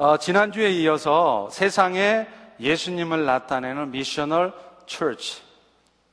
어, 0.00 0.16
지난주에 0.16 0.70
이어서 0.70 1.50
세상에 1.50 2.26
예수님을 2.58 3.26
나타내는 3.26 3.90
missional 3.90 4.54
church 4.86 5.42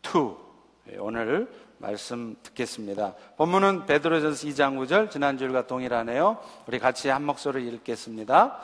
2 0.03 0.97
오늘 0.99 1.49
말씀 1.77 2.35
듣겠습니다. 2.43 3.13
본문은 3.37 3.85
베드로전서 3.85 4.45
2장 4.45 4.75
9절 4.77 5.09
지난주일과 5.09 5.67
동일하네요. 5.67 6.37
우리 6.67 6.79
같이 6.79 7.07
한 7.07 7.23
목소리 7.25 7.65
읽겠습니다. 7.65 8.59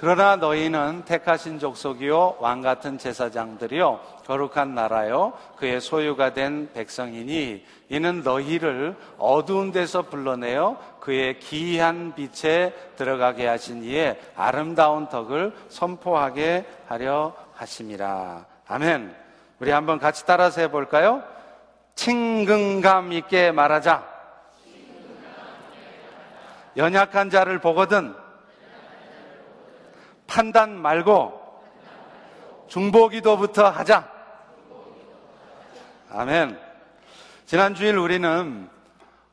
그러나 0.00 0.34
너희는 0.36 1.04
택하신 1.04 1.58
족속이요 1.58 2.38
왕 2.40 2.62
같은 2.62 2.96
제사장들이요 2.96 4.00
거룩한 4.24 4.74
나라요 4.74 5.34
그의 5.56 5.78
소유가 5.82 6.32
된 6.32 6.70
백성이니 6.72 7.62
이는 7.90 8.22
너희를 8.22 8.96
어두운 9.18 9.72
데서 9.72 10.00
불러내어 10.00 10.78
그의 11.00 11.38
기이한 11.38 12.14
빛에 12.14 12.72
들어가게 12.96 13.46
하신 13.46 13.84
이의 13.84 14.18
아름다운 14.36 15.06
덕을 15.10 15.52
선포하게 15.68 16.64
하려 16.88 17.34
하심이라. 17.52 18.46
아멘. 18.68 19.14
우리 19.58 19.70
한번 19.70 19.98
같이 19.98 20.24
따라서 20.24 20.62
해 20.62 20.70
볼까요? 20.70 21.22
친근감 21.94 23.12
있게 23.12 23.52
말하자. 23.52 24.02
연약한 26.78 27.28
자를 27.28 27.58
보거든 27.58 28.14
판단 30.30 30.80
말고 30.80 31.60
중보기도부터 32.68 33.68
하자. 33.68 34.08
아멘. 36.08 36.56
지난 37.46 37.74
주일 37.74 37.98
우리는 37.98 38.70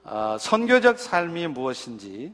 어, 0.03 0.37
선교적 0.39 0.97
삶이 0.97 1.47
무엇인지 1.49 2.33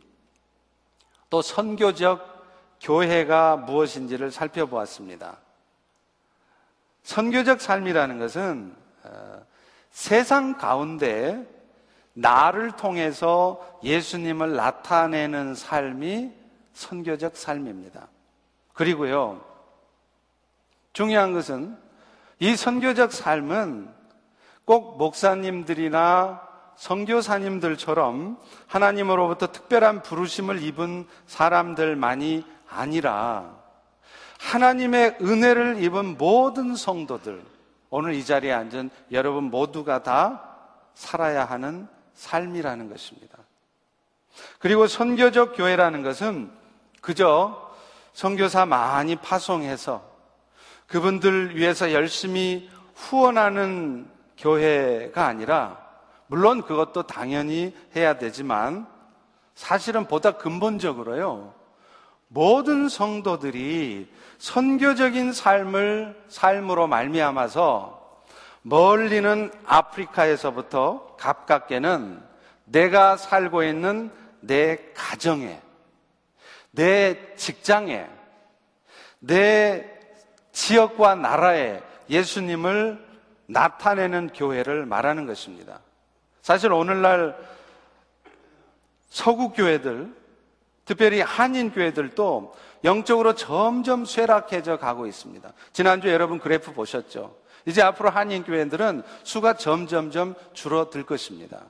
또 1.30 1.42
선교적 1.42 2.32
교회가 2.80 3.58
무엇인지를 3.58 4.32
살펴보았습니다. 4.32 5.40
선교적 7.04 7.60
삶이라는 7.60 8.18
것은 8.18 8.74
어, 9.04 9.46
세상 9.92 10.58
가운데 10.58 11.46
나를 12.14 12.72
통해서 12.78 13.78
예수님을 13.84 14.56
나타내는 14.56 15.54
삶이 15.54 16.32
선교적 16.74 17.36
삶입니다. 17.36 18.08
그리고요, 18.74 19.44
중요한 20.94 21.34
것은 21.34 21.78
이 22.40 22.56
선교적 22.56 23.12
삶은 23.12 23.90
꼭 24.66 24.98
목사님들이나 24.98 26.42
선교사님들처럼 26.76 28.40
하나님으로부터 28.68 29.48
특별한 29.48 30.02
부르심을 30.02 30.62
입은 30.64 31.08
사람들만이 31.28 32.46
아니라 32.68 33.56
하나님의 34.40 35.18
은혜를 35.22 35.84
입은 35.84 36.18
모든 36.18 36.76
성도들, 36.76 37.44
오늘 37.90 38.14
이 38.16 38.26
자리에 38.26 38.52
앉은 38.52 38.90
여러분 39.12 39.46
모두가 39.46 40.04
다 40.04 40.44
살아야 40.96 41.46
하는 41.46 41.88
삶이라는 42.16 42.90
것입니다. 42.90 43.38
그리고 44.60 44.88
선교적 44.88 45.56
교회라는 45.56 46.02
것은 46.04 46.52
그저 47.02 47.73
선교사 48.14 48.66
많이 48.66 49.16
파송해서 49.16 50.04
그분들 50.88 51.56
위해서 51.58 51.92
열심히 51.92 52.70
후원하는 52.96 54.08
교회가 54.38 55.26
아니라 55.26 55.78
물론 56.28 56.62
그것도 56.62 57.04
당연히 57.04 57.76
해야 57.96 58.18
되지만 58.18 58.88
사실은 59.56 60.06
보다 60.08 60.32
근본적으로요. 60.32 61.54
모든 62.28 62.90
성도들이 62.90 64.12
선교적인 64.40 65.34
삶을 65.34 66.24
삶으로 66.28 66.88
말미암아서 66.88 68.24
멀리는 68.64 69.52
아프리카에서부터 69.66 71.16
가깝게는 71.20 72.22
내가 72.66 73.18
살고 73.18 73.64
있는 73.64 74.12
내 74.40 74.80
가정에 74.96 75.62
내 76.74 77.36
직장에, 77.36 78.08
내 79.20 79.90
지역과 80.52 81.16
나라에 81.16 81.82
예수님을 82.10 83.04
나타내는 83.46 84.30
교회를 84.34 84.86
말하는 84.86 85.26
것입니다. 85.28 85.80
사실 86.42 86.72
오늘날 86.72 87.38
서구 89.08 89.52
교회들, 89.52 90.14
특별히 90.86 91.22
한인 91.22 91.72
교회들도 91.72 92.56
영적으로 92.84 93.36
점점 93.36 94.04
쇠락해져 94.04 94.78
가고 94.78 95.06
있습니다. 95.06 95.54
지난주 95.72 96.10
여러분 96.10 96.40
그래프 96.40 96.74
보셨죠? 96.74 97.38
이제 97.66 97.82
앞으로 97.82 98.10
한인 98.10 98.44
교회들은 98.44 99.04
수가 99.24 99.54
점점점 99.54 100.36
줄어들 100.54 101.04
것입니다. 101.04 101.62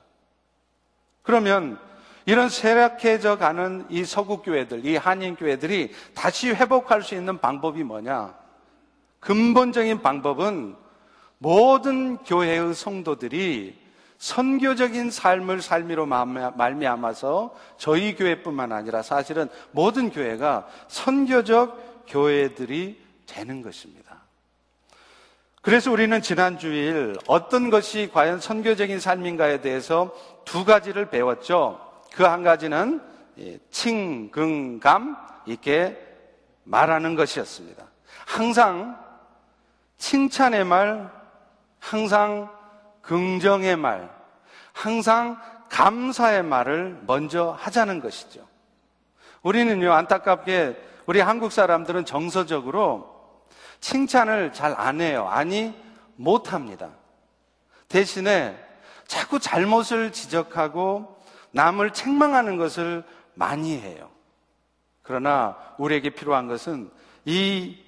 그러면 1.22 1.78
이런 2.26 2.48
쇠락해져 2.48 3.36
가는 3.38 3.84
이 3.90 4.04
서구 4.04 4.42
교회들, 4.42 4.86
이 4.86 4.96
한인 4.96 5.36
교회들이 5.36 5.92
다시 6.14 6.50
회복할 6.50 7.02
수 7.02 7.14
있는 7.14 7.38
방법이 7.38 7.82
뭐냐? 7.82 8.34
근본적인 9.20 10.02
방법은 10.02 10.76
모든 11.38 12.16
교회의 12.18 12.74
성도들이 12.74 13.84
선교적인 14.18 15.10
삶을 15.10 15.60
삶으로 15.60 16.06
말미암아서 16.06 17.54
저희 17.76 18.14
교회뿐만 18.14 18.72
아니라 18.72 19.02
사실은 19.02 19.48
모든 19.72 20.10
교회가 20.10 20.66
선교적 20.88 22.06
교회들이 22.06 23.02
되는 23.26 23.60
것입니다. 23.60 24.22
그래서 25.60 25.90
우리는 25.90 26.20
지난 26.22 26.58
주일 26.58 27.16
어떤 27.26 27.70
것이 27.70 28.10
과연 28.12 28.40
선교적인 28.40 29.00
삶인가에 29.00 29.60
대해서 29.60 30.14
두 30.44 30.64
가지를 30.64 31.10
배웠죠. 31.10 31.83
그 32.14 32.22
한 32.22 32.42
가지는 32.42 33.00
칭긍감 33.70 35.16
있게 35.46 35.98
말하는 36.62 37.16
것이었습니다. 37.16 37.84
항상 38.26 38.98
칭찬의 39.98 40.64
말, 40.64 41.10
항상 41.80 42.50
긍정의 43.02 43.76
말, 43.76 44.10
항상 44.72 45.40
감사의 45.68 46.42
말을 46.44 47.00
먼저 47.06 47.56
하자는 47.58 48.00
것이죠. 48.00 48.46
우리는요, 49.42 49.92
안타깝게 49.92 50.80
우리 51.06 51.20
한국 51.20 51.52
사람들은 51.52 52.04
정서적으로 52.04 53.12
칭찬을 53.80 54.52
잘 54.52 54.74
안 54.78 55.00
해요. 55.00 55.28
아니, 55.28 55.74
못 56.16 56.52
합니다. 56.52 56.90
대신에 57.88 58.56
자꾸 59.06 59.38
잘못을 59.38 60.12
지적하고 60.12 61.13
남을 61.54 61.92
책망하는 61.92 62.56
것을 62.56 63.04
많이 63.34 63.78
해요. 63.78 64.10
그러나 65.02 65.56
우리에게 65.78 66.10
필요한 66.10 66.48
것은 66.48 66.90
이 67.24 67.78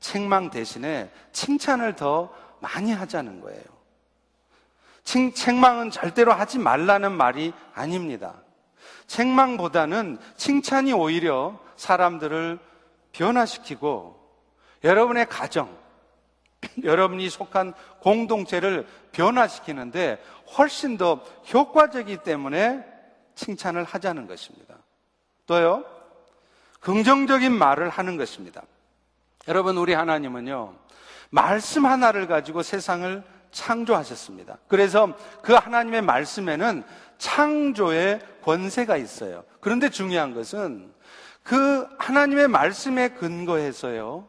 책망 0.00 0.50
대신에 0.50 1.10
칭찬을 1.32 1.96
더 1.96 2.32
많이 2.60 2.92
하자는 2.92 3.40
거예요. 3.40 3.62
칭, 5.02 5.32
책망은 5.32 5.90
절대로 5.90 6.32
하지 6.32 6.58
말라는 6.58 7.12
말이 7.12 7.52
아닙니다. 7.74 8.34
책망보다는 9.06 10.18
칭찬이 10.36 10.92
오히려 10.92 11.58
사람들을 11.76 12.58
변화시키고 13.12 14.20
여러분의 14.84 15.26
가정, 15.26 15.74
여러분이 16.84 17.28
속한 17.30 17.72
공동체를 18.00 18.86
변화시키는데 19.12 20.22
훨씬 20.56 20.96
더 20.96 21.22
효과적이기 21.52 22.22
때문에 22.22 22.89
칭찬을 23.40 23.84
하자는 23.84 24.26
것입니다. 24.26 24.74
또요, 25.46 25.84
긍정적인 26.80 27.52
말을 27.52 27.88
하는 27.88 28.18
것입니다. 28.18 28.62
여러분, 29.48 29.78
우리 29.78 29.94
하나님은요, 29.94 30.74
말씀 31.30 31.86
하나를 31.86 32.26
가지고 32.26 32.62
세상을 32.62 33.22
창조하셨습니다. 33.50 34.58
그래서 34.68 35.14
그 35.42 35.54
하나님의 35.54 36.02
말씀에는 36.02 36.84
창조의 37.16 38.20
권세가 38.42 38.96
있어요. 38.98 39.44
그런데 39.60 39.88
중요한 39.88 40.34
것은 40.34 40.92
그 41.42 41.88
하나님의 41.98 42.48
말씀에 42.48 43.08
근거해서요, 43.08 44.28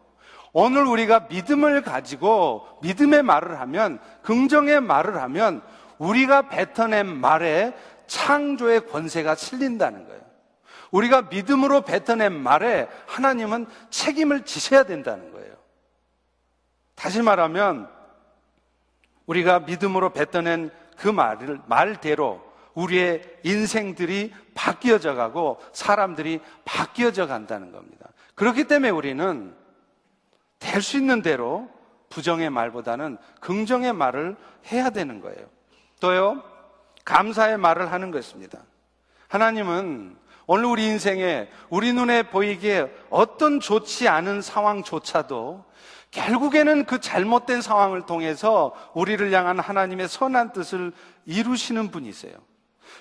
오늘 0.54 0.86
우리가 0.86 1.28
믿음을 1.30 1.82
가지고 1.82 2.66
믿음의 2.82 3.24
말을 3.24 3.60
하면, 3.60 4.00
긍정의 4.24 4.80
말을 4.82 5.22
하면, 5.22 5.62
우리가 6.02 6.50
뱉어낸 6.50 7.06
말에 7.06 7.76
창조의 8.12 8.88
권세가 8.88 9.36
실린다는 9.36 10.06
거예요. 10.06 10.22
우리가 10.92 11.22
믿음으로 11.24 11.82
뱉어낸 11.82 12.34
말에 12.34 12.90
하나님은 13.08 13.68
책임을 13.90 14.44
지셔야 14.44 14.84
된다는 14.84 15.32
거예요. 15.32 15.56
다시 16.94 17.22
말하면, 17.22 17.90
우리가 19.28 19.62
믿음으로 19.62 20.12
뱉어낸 20.12 20.72
그 20.98 21.08
말을, 21.08 21.62
말대로 21.68 22.44
우리의 22.74 23.40
인생들이 23.44 24.34
바뀌어져 24.56 25.16
가고 25.16 25.62
사람들이 25.72 26.42
바뀌어져 26.66 27.28
간다는 27.28 27.72
겁니다. 27.72 28.10
그렇기 28.36 28.66
때문에 28.66 28.90
우리는 28.90 29.56
될 30.60 30.82
수 30.82 30.98
있는 30.98 31.22
대로 31.22 31.70
부정의 32.10 32.50
말보다는 32.50 33.18
긍정의 33.40 33.94
말을 33.94 34.36
해야 34.70 34.90
되는 34.90 35.22
거예요. 35.22 35.48
또요, 36.02 36.51
감사의 37.06 37.58
말을 37.58 37.92
하는 37.92 38.12
것입니다. 38.12 38.60
하나님은 39.28 40.18
오늘 40.48 40.66
우리 40.66 40.86
인생에 40.86 41.50
우리 41.70 41.94
눈에 41.94 42.24
보이기에 42.24 42.92
어떤 43.10 43.60
좋지 43.60 44.08
않은 44.08 44.42
상황조차도 44.42 45.64
결국에는 46.12 46.86
그 46.86 47.00
잘못된 47.00 47.62
상황을 47.62 48.06
통해서 48.06 48.74
우리를 48.94 49.32
향한 49.32 49.60
하나님의 49.60 50.10
선한 50.10 50.52
뜻을 50.52 50.92
이루시는 51.26 51.90
분이세요. 51.90 52.34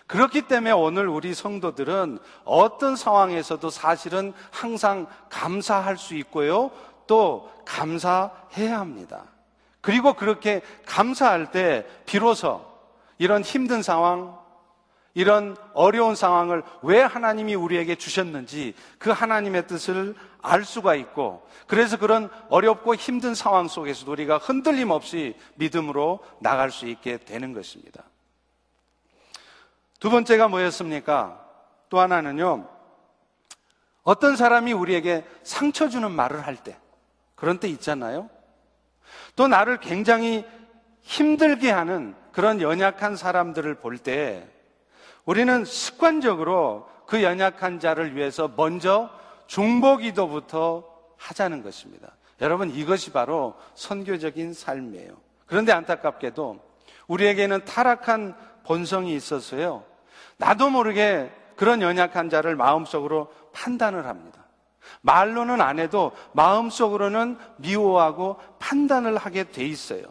그렇기 0.07 0.43
때문에 0.43 0.71
오늘 0.71 1.09
우리 1.09 1.35
성도들은 1.35 2.19
어떤 2.45 2.95
상황에서도 2.95 3.69
사실은 3.71 4.33
항상 4.51 5.07
감사할 5.29 5.97
수 5.97 6.15
있고요. 6.17 6.71
또 7.07 7.51
감사해야 7.65 8.79
합니다. 8.79 9.25
그리고 9.81 10.13
그렇게 10.13 10.61
감사할 10.87 11.51
때 11.51 11.87
비로소 12.07 12.70
이런 13.21 13.43
힘든 13.43 13.83
상황, 13.83 14.35
이런 15.13 15.55
어려운 15.75 16.15
상황을 16.15 16.63
왜 16.83 17.03
하나님이 17.03 17.55
우리에게 17.55 17.95
주셨는지 17.97 18.75
그 18.99 19.11
하나님의 19.11 19.67
뜻을 19.67 20.15
알 20.41 20.65
수가 20.65 20.95
있고 20.95 21.47
그래서 21.67 21.99
그런 21.99 22.31
어렵고 22.49 22.95
힘든 22.95 23.35
상황 23.35 23.69
속에서도 23.69 24.11
우리가 24.11 24.39
흔들림 24.39 24.89
없이 24.89 25.37
믿음으로 25.57 26.21
나갈 26.41 26.71
수 26.71 26.87
있게 26.87 27.19
되는 27.19 27.53
것입니다. 27.53 28.05
두 29.99 30.09
번째가 30.09 30.49
뭐였습니까? 30.49 31.47
또 31.91 32.01
하나는요, 32.01 32.67
어떤 34.03 34.35
사람이 34.35 34.73
우리에게 34.73 35.27
상처 35.43 35.91
주는 35.91 36.11
말을 36.11 36.47
할 36.47 36.57
때, 36.57 36.79
그런 37.35 37.61
때 37.61 37.69
있잖아요? 37.69 38.31
또 39.37 39.47
나를 39.47 39.79
굉장히 39.79 40.47
힘들게 41.03 41.71
하는 41.71 42.15
그런 42.33 42.61
연약한 42.61 43.17
사람들을 43.17 43.77
볼 43.77 43.99
때 43.99 44.47
우리는 45.25 45.65
습관적으로 45.65 46.89
그 47.07 47.23
연약한 47.23 47.81
자를 47.81 48.17
위해서 48.17 48.51
먼저 48.57 49.11
중보기도부터 49.47 50.85
하자는 51.17 51.63
것입니다. 51.63 52.13
여러분 52.41 52.71
이것이 52.71 53.13
바로 53.13 53.55
선교적인 53.75 54.55
삶이에요. 54.55 55.13
그런데 55.47 55.73
안타깝게도 55.73 56.61
우리에게는 57.09 57.65
타락한 57.65 58.37
본성이 58.65 59.15
있어서요. 59.15 59.85
나도 60.37 60.71
모르게 60.71 61.31
그런 61.57 61.83
연약한 61.83 62.31
자를 62.31 62.57
마음속으로 62.57 63.33
판단을 63.53 64.07
합니다. 64.07 64.45
말로는 65.03 65.61
안 65.61 65.79
해도 65.79 66.13
마음속으로는 66.33 67.37
미워하고 67.57 68.39
판단을 68.59 69.17
하게 69.17 69.51
돼 69.51 69.65
있어요. 69.65 70.05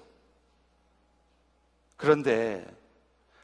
그런데 1.99 2.65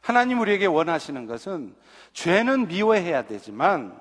하나님 0.01 0.39
우리에게 0.39 0.65
원하시는 0.65 1.25
것은 1.27 1.75
죄는 2.13 2.67
미워해야 2.67 3.23
되지만 3.23 3.99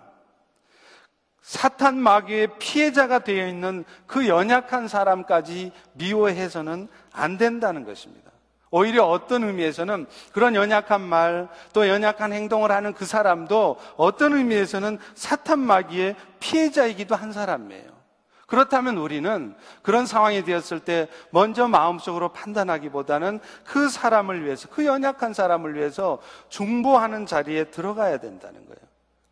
사탄 1.43 1.99
마귀의 1.99 2.59
피해자가 2.59 3.19
되어 3.19 3.49
있는 3.49 3.85
그 4.07 4.29
연약한 4.29 4.89
사람까지 4.89 5.73
미워해서는 5.95 6.89
안 7.13 7.37
된다는 7.37 7.85
것입니다. 7.85 8.31
오히려 8.71 9.05
어떤 9.05 9.45
의미에서는 9.45 10.07
그런 10.33 10.55
연약한 10.55 11.01
말, 11.01 11.49
또 11.73 11.89
연약한 11.89 12.33
행동을 12.33 12.71
하는 12.71 12.93
그 12.95 13.05
사람도 13.05 13.77
어떤 13.97 14.35
의미에서는 14.35 14.99
사탄 15.15 15.59
마귀의 15.59 16.17
피해자이기도 16.41 17.15
한 17.15 17.33
사람이에요. 17.33 17.91
그렇다면 18.47 18.99
우리는 18.99 19.55
그런 19.83 20.07
상황이 20.07 20.45
되었을 20.45 20.81
때 20.81 21.09
먼저 21.31 21.67
마음속으로 21.69 22.31
판단하기보다는 22.31 23.41
그 23.65 23.89
사람을 23.89 24.45
위해서, 24.45 24.69
그 24.69 24.85
연약한 24.85 25.33
사람을 25.33 25.75
위해서 25.75 26.21
중보하는 26.49 27.27
자리에 27.27 27.65
들어가야 27.65 28.19
된다는 28.19 28.65
거예요. 28.67 28.79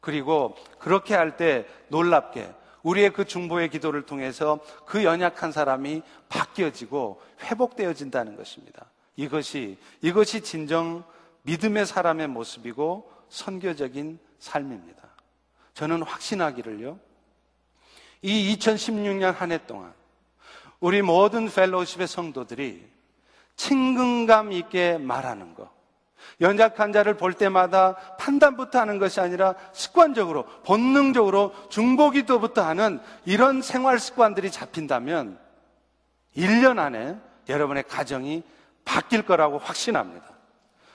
그리고 0.00 0.56
그렇게 0.79 1.14
할 1.14 1.37
때 1.37 1.67
놀랍게 1.88 2.53
우리의 2.82 3.12
그 3.12 3.25
중보의 3.25 3.70
기도를 3.70 4.03
통해서 4.03 4.59
그 4.87 5.05
연약한 5.05 5.53
사람이 5.53 6.03
바뀌어지고 6.29 7.23
회복되어진다는 7.43 8.37
것입니다. 8.37 8.87
이것이, 9.15 9.79
이것이 10.00 10.41
진정 10.43 11.05
믿음의 11.43 11.87
사람의 11.87 12.29
모습이고 12.29 13.11
선교적인 13.29 14.19
삶입니다. 14.38 15.03
저는 15.75 16.03
확신하기를요. 16.03 16.99
이 18.22 18.56
2016년 18.56 19.34
한 19.34 19.50
해 19.52 19.58
동안 19.66 19.92
우리 20.80 21.02
모든 21.02 21.48
펠로우십의 21.48 22.08
성도들이 22.08 22.84
친근감 23.56 24.52
있게 24.52 24.98
말하는 24.98 25.54
것. 25.54 25.70
연약한 26.40 26.92
자를 26.92 27.16
볼 27.16 27.34
때마다 27.34 27.94
판단부터 28.19 28.80
하는 28.80 28.98
것이 28.98 29.20
아니라 29.20 29.54
습관적으로, 29.72 30.44
본능적으로 30.64 31.52
중보기도부터 31.69 32.62
하는 32.62 33.00
이런 33.24 33.60
생활 33.62 33.98
습관들이 33.98 34.50
잡힌다면 34.50 35.38
1년 36.36 36.78
안에 36.78 37.16
여러분의 37.48 37.84
가정이 37.84 38.42
바뀔 38.84 39.22
거라고 39.22 39.58
확신합니다. 39.58 40.26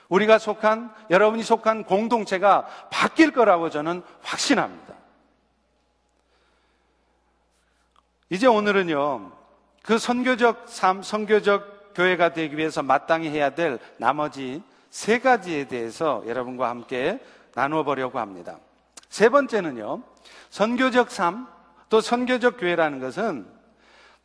우리가 0.09 0.37
속한, 0.37 0.93
여러분이 1.09 1.43
속한 1.43 1.83
공동체가 1.83 2.65
바뀔 2.89 3.31
거라고 3.31 3.69
저는 3.69 4.01
확신합니다. 4.21 4.86
이제 8.29 8.45
오늘은요, 8.45 9.31
그 9.83 9.97
선교적 9.97 10.65
삶, 10.67 11.01
선교적 11.01 11.93
교회가 11.95 12.33
되기 12.33 12.57
위해서 12.57 12.83
마땅히 12.83 13.29
해야 13.29 13.51
될 13.51 13.79
나머지 13.97 14.61
세 14.89 15.19
가지에 15.19 15.67
대해서 15.67 16.23
여러분과 16.27 16.69
함께 16.69 17.19
나누어 17.55 17.83
보려고 17.83 18.19
합니다. 18.19 18.57
세 19.09 19.29
번째는요, 19.29 20.03
선교적 20.49 21.09
삶, 21.09 21.47
또 21.89 22.01
선교적 22.01 22.57
교회라는 22.59 22.99
것은 22.99 23.47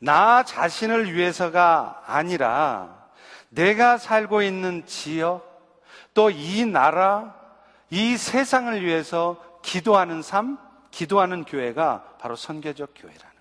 나 0.00 0.42
자신을 0.42 1.14
위해서가 1.14 2.02
아니라 2.06 3.06
내가 3.50 3.98
살고 3.98 4.42
있는 4.42 4.84
지역, 4.86 5.50
또 6.14 6.28
이 6.28 6.66
나라, 6.66 7.34
이 7.88 8.16
세상을 8.16 8.84
위해서 8.84 9.42
기도하는 9.62 10.22
삶, 10.22 10.58
기도하는 10.90 11.44
교회가 11.44 12.16
바로 12.18 12.36
선교적 12.36 12.90
교회라. 12.94 13.31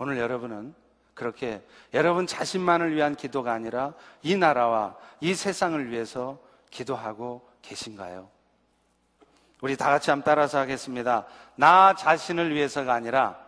오늘 0.00 0.16
여러분은 0.16 0.74
그렇게 1.12 1.62
여러분 1.92 2.26
자신만을 2.26 2.94
위한 2.94 3.14
기도가 3.14 3.52
아니라 3.52 3.92
이 4.22 4.34
나라와 4.34 4.96
이 5.20 5.34
세상을 5.34 5.90
위해서 5.90 6.38
기도하고 6.70 7.46
계신가요? 7.60 8.30
우리 9.60 9.76
다 9.76 9.90
같이 9.90 10.08
한번 10.08 10.24
따라서 10.24 10.58
하겠습니다. 10.58 11.26
나 11.54 11.94
자신을 11.94 12.54
위해서가 12.54 12.94
아니라 12.94 13.38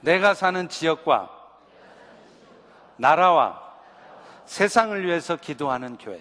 내가 0.00 0.34
사는 0.34 0.68
지역과 0.68 1.30
나라와 2.96 3.78
세상을 4.46 5.06
위해서 5.06 5.36
기도하는 5.36 5.96
교회. 5.98 6.20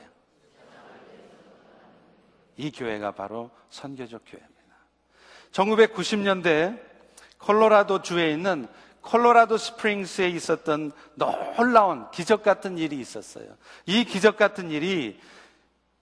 이 2.55 2.71
교회가 2.71 3.13
바로 3.13 3.49
선교적 3.71 4.21
교회입니다. 4.27 4.75
1990년대 5.51 6.90
콜로라도 7.41 8.01
주에 8.01 8.31
있는 8.31 8.67
콜로라도 9.01 9.57
스프링스에 9.57 10.29
있었던 10.29 10.91
놀라운 11.15 12.09
기적 12.11 12.43
같은 12.43 12.77
일이 12.77 12.99
있었어요. 12.99 13.47
이 13.85 14.03
기적 14.05 14.37
같은 14.37 14.69
일이 14.71 15.19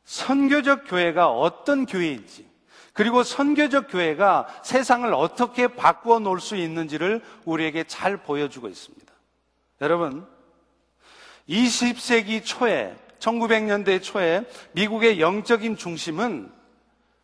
선교적 0.03 0.83
교회가 0.87 1.29
어떤 1.29 1.85
교회인지, 1.85 2.47
그리고 2.93 3.23
선교적 3.23 3.87
교회가 3.89 4.47
세상을 4.63 5.13
어떻게 5.13 5.67
바꾸어 5.67 6.19
놓을 6.19 6.41
수 6.41 6.55
있는지를 6.55 7.21
우리에게 7.45 7.85
잘 7.85 8.17
보여주고 8.17 8.67
있습니다. 8.67 9.13
여러분, 9.81 10.27
20세기 11.47 12.43
초에, 12.43 12.95
1900년대 13.19 14.03
초에 14.03 14.43
미국의 14.73 15.21
영적인 15.21 15.77
중심은 15.77 16.51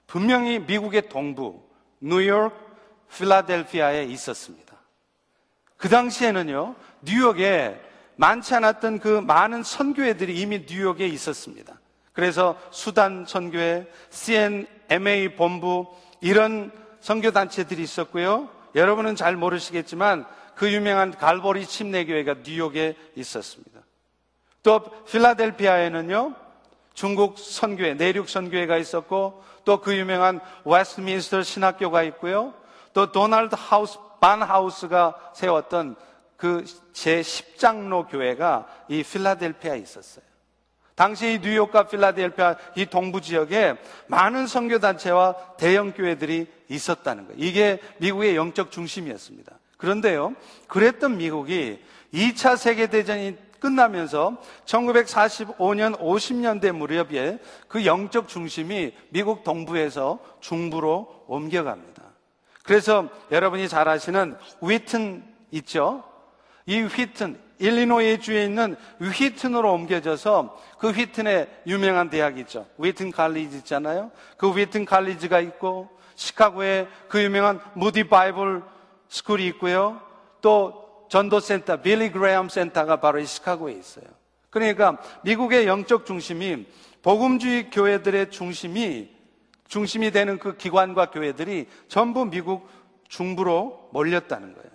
분명히 0.07 0.60
미국의 0.60 1.10
동부, 1.10 1.62
뉴욕, 2.00 2.53
필라델피아에 3.15 4.03
있었습니다. 4.05 4.75
그 5.77 5.89
당시에는요, 5.89 6.75
뉴욕에 7.01 7.79
많지 8.15 8.55
않았던 8.55 9.00
그 9.00 9.19
많은 9.19 9.63
선교회들이 9.63 10.39
이미 10.39 10.65
뉴욕에 10.67 11.07
있었습니다. 11.07 11.79
그래서 12.13 12.57
수단 12.72 13.25
선교회, 13.27 13.88
C&MA 14.10 15.36
본부 15.36 15.88
이런 16.22 16.72
선교 17.01 17.31
단체들이 17.31 17.84
있었고요. 17.84 18.50
여러분은 18.74 19.15
잘 19.15 19.36
모르시겠지만 19.36 20.25
그 20.55 20.72
유명한 20.72 21.12
갈보리 21.12 21.65
침례교회가 21.65 22.36
뉴욕에 22.45 22.95
있었습니다. 23.15 23.81
또 24.63 24.81
필라델피아에는요. 25.05 26.34
중국 26.93 27.38
선교회, 27.38 27.95
내륙 27.95 28.29
선교회가 28.29 28.77
있었고 28.77 29.43
또 29.65 29.81
그 29.81 29.98
유명한 29.98 30.39
웨스트민스터 30.63 31.43
신학교가 31.43 32.03
있고요. 32.03 32.53
또 32.96 33.12
도널드 33.12 33.56
하우스, 33.60 34.00
반 34.22 34.42
하우스가 34.42 35.32
세웠던 35.34 35.98
그 36.38 36.64
제10장로 36.94 38.10
교회가 38.10 38.66
이 38.88 39.04
필라델피아에 39.04 39.80
있었어요. 39.80 40.24
당시 40.96 41.34
이 41.34 41.40
뉴욕과 41.40 41.88
필라델피아 41.88 42.56
이 42.78 42.86
동부 42.86 43.20
지역에 43.20 43.75
많은 44.08 44.48
선교 44.48 44.80
단체와 44.80 45.58
대형 45.58 45.92
교회들이 45.92 46.48
있었다는 46.70 47.28
거예요. 47.28 47.38
이게 47.38 47.82
미국의 47.98 48.38
영적 48.38 48.72
중심이었습니다. 48.72 49.60
그런데요, 49.75 50.34
그랬던 50.70 51.18
미국이 51.18 51.84
2차 52.14 52.56
세계 52.56 52.88
대전이 52.88 53.36
끝나면서 53.60 54.38
1945년 54.66 56.00
50년대 56.00 56.72
무렵에 56.72 57.40
그 57.68 57.86
영적 57.86 58.30
중심이 58.30 58.94
미국 59.10 59.44
동부에서 59.44 60.20
중부로 60.40 61.25
옮겨갑니다. 61.28 61.95
그래서 62.65 63.07
여러분이 63.31 63.69
잘 63.69 63.88
아시는 63.88 64.38
휘튼 64.62 65.24
있죠? 65.51 66.03
이 66.65 66.81
휘튼, 66.81 67.39
일리노이 67.60 68.19
주에 68.19 68.43
있는 68.43 68.75
휘튼으로 69.00 69.72
옮겨져서 69.72 70.62
그 70.79 70.89
휘튼의 70.89 71.48
유명한 71.67 72.10
대학이 72.10 72.41
있죠. 72.41 72.65
휘튼 72.77 73.12
칼리지 73.12 73.57
있잖아요. 73.57 74.12
그 74.38 74.50
휘튼 74.50 74.84
칼리지가 74.84 75.39
있고 75.41 75.89
시카고에 76.15 76.88
그 77.07 77.24
유명한 77.24 77.60
무디 77.74 78.05
바이블 78.05 78.63
스쿨이 79.10 79.45
있고요. 79.48 80.01
또 80.41 81.05
전도센터, 81.10 81.81
빌리 81.81 82.12
그레엄 82.12 82.50
센터가 82.50 83.00
바로 83.00 83.19
이 83.19 83.25
시카고에 83.25 83.74
있어요. 83.74 84.05
그러니까 84.50 84.98
미국의 85.24 85.67
영적 85.67 86.05
중심이 86.05 86.65
복음주의 87.03 87.69
교회들의 87.69 88.31
중심이 88.31 89.14
중심이 89.67 90.12
되는 90.12 90.38
그 90.38 90.57
기관과 90.57 91.12
교회들이 91.12 91.67
전부 91.88 92.25
미국 92.25 92.69
중부로 93.07 93.89
몰렸다는 93.91 94.53
거예요. 94.53 94.69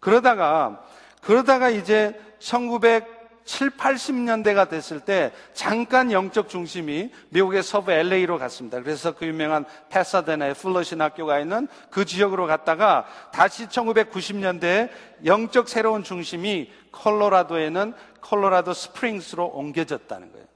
그러다가 0.00 0.84
그러다가 1.22 1.70
이제 1.70 2.20
1907, 2.40 3.70
80년대가 3.70 4.68
됐을 4.68 5.00
때 5.00 5.32
잠깐 5.54 6.10
영적 6.10 6.48
중심이 6.48 7.12
미국의 7.28 7.62
서부 7.62 7.92
LA로 7.92 8.38
갔습니다. 8.38 8.82
그래서 8.82 9.14
그 9.14 9.26
유명한 9.26 9.64
패사데나의 9.88 10.54
플러신 10.54 11.00
학교가 11.00 11.38
있는 11.38 11.68
그 11.90 12.04
지역으로 12.04 12.48
갔다가 12.48 13.06
다시 13.32 13.66
1990년대에 13.68 14.90
영적 15.24 15.68
새로운 15.68 16.02
중심이 16.02 16.72
콜로라도에는 16.90 17.94
콜로라도 18.20 18.74
스프링스로 18.74 19.46
옮겨졌다는 19.46 20.32
거예요. 20.32 20.46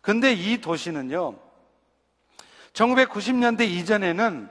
근데 0.00 0.32
이 0.32 0.60
도시는요, 0.60 1.34
1990년대 2.76 3.62
이전에는 3.62 4.48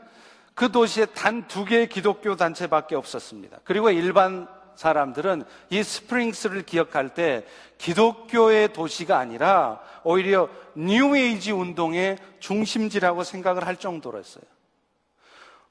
그 0.55 0.72
도시에 0.72 1.05
단 1.08 1.48
두 1.48 1.65
개의 1.65 1.88
기독교 1.88 2.36
단체밖에 2.36 2.96
없었습니다. 2.96 3.60
그리고 3.63 3.89
일반 3.91 4.48
사람들은 4.75 5.44
이 5.70 5.84
스프링스를 5.84 6.63
기억할 6.63 7.13
때 7.13 7.46
기독교의 7.77 8.74
도시가 8.74 9.17
아니라 9.17 9.79
오히려 10.03 10.50
뉴에이지 10.75 11.51
운동의 11.51 12.17
중심지라고 12.39 13.24
생각을 13.24 13.65
할 13.65 13.77
정도로였어요. 13.77 14.44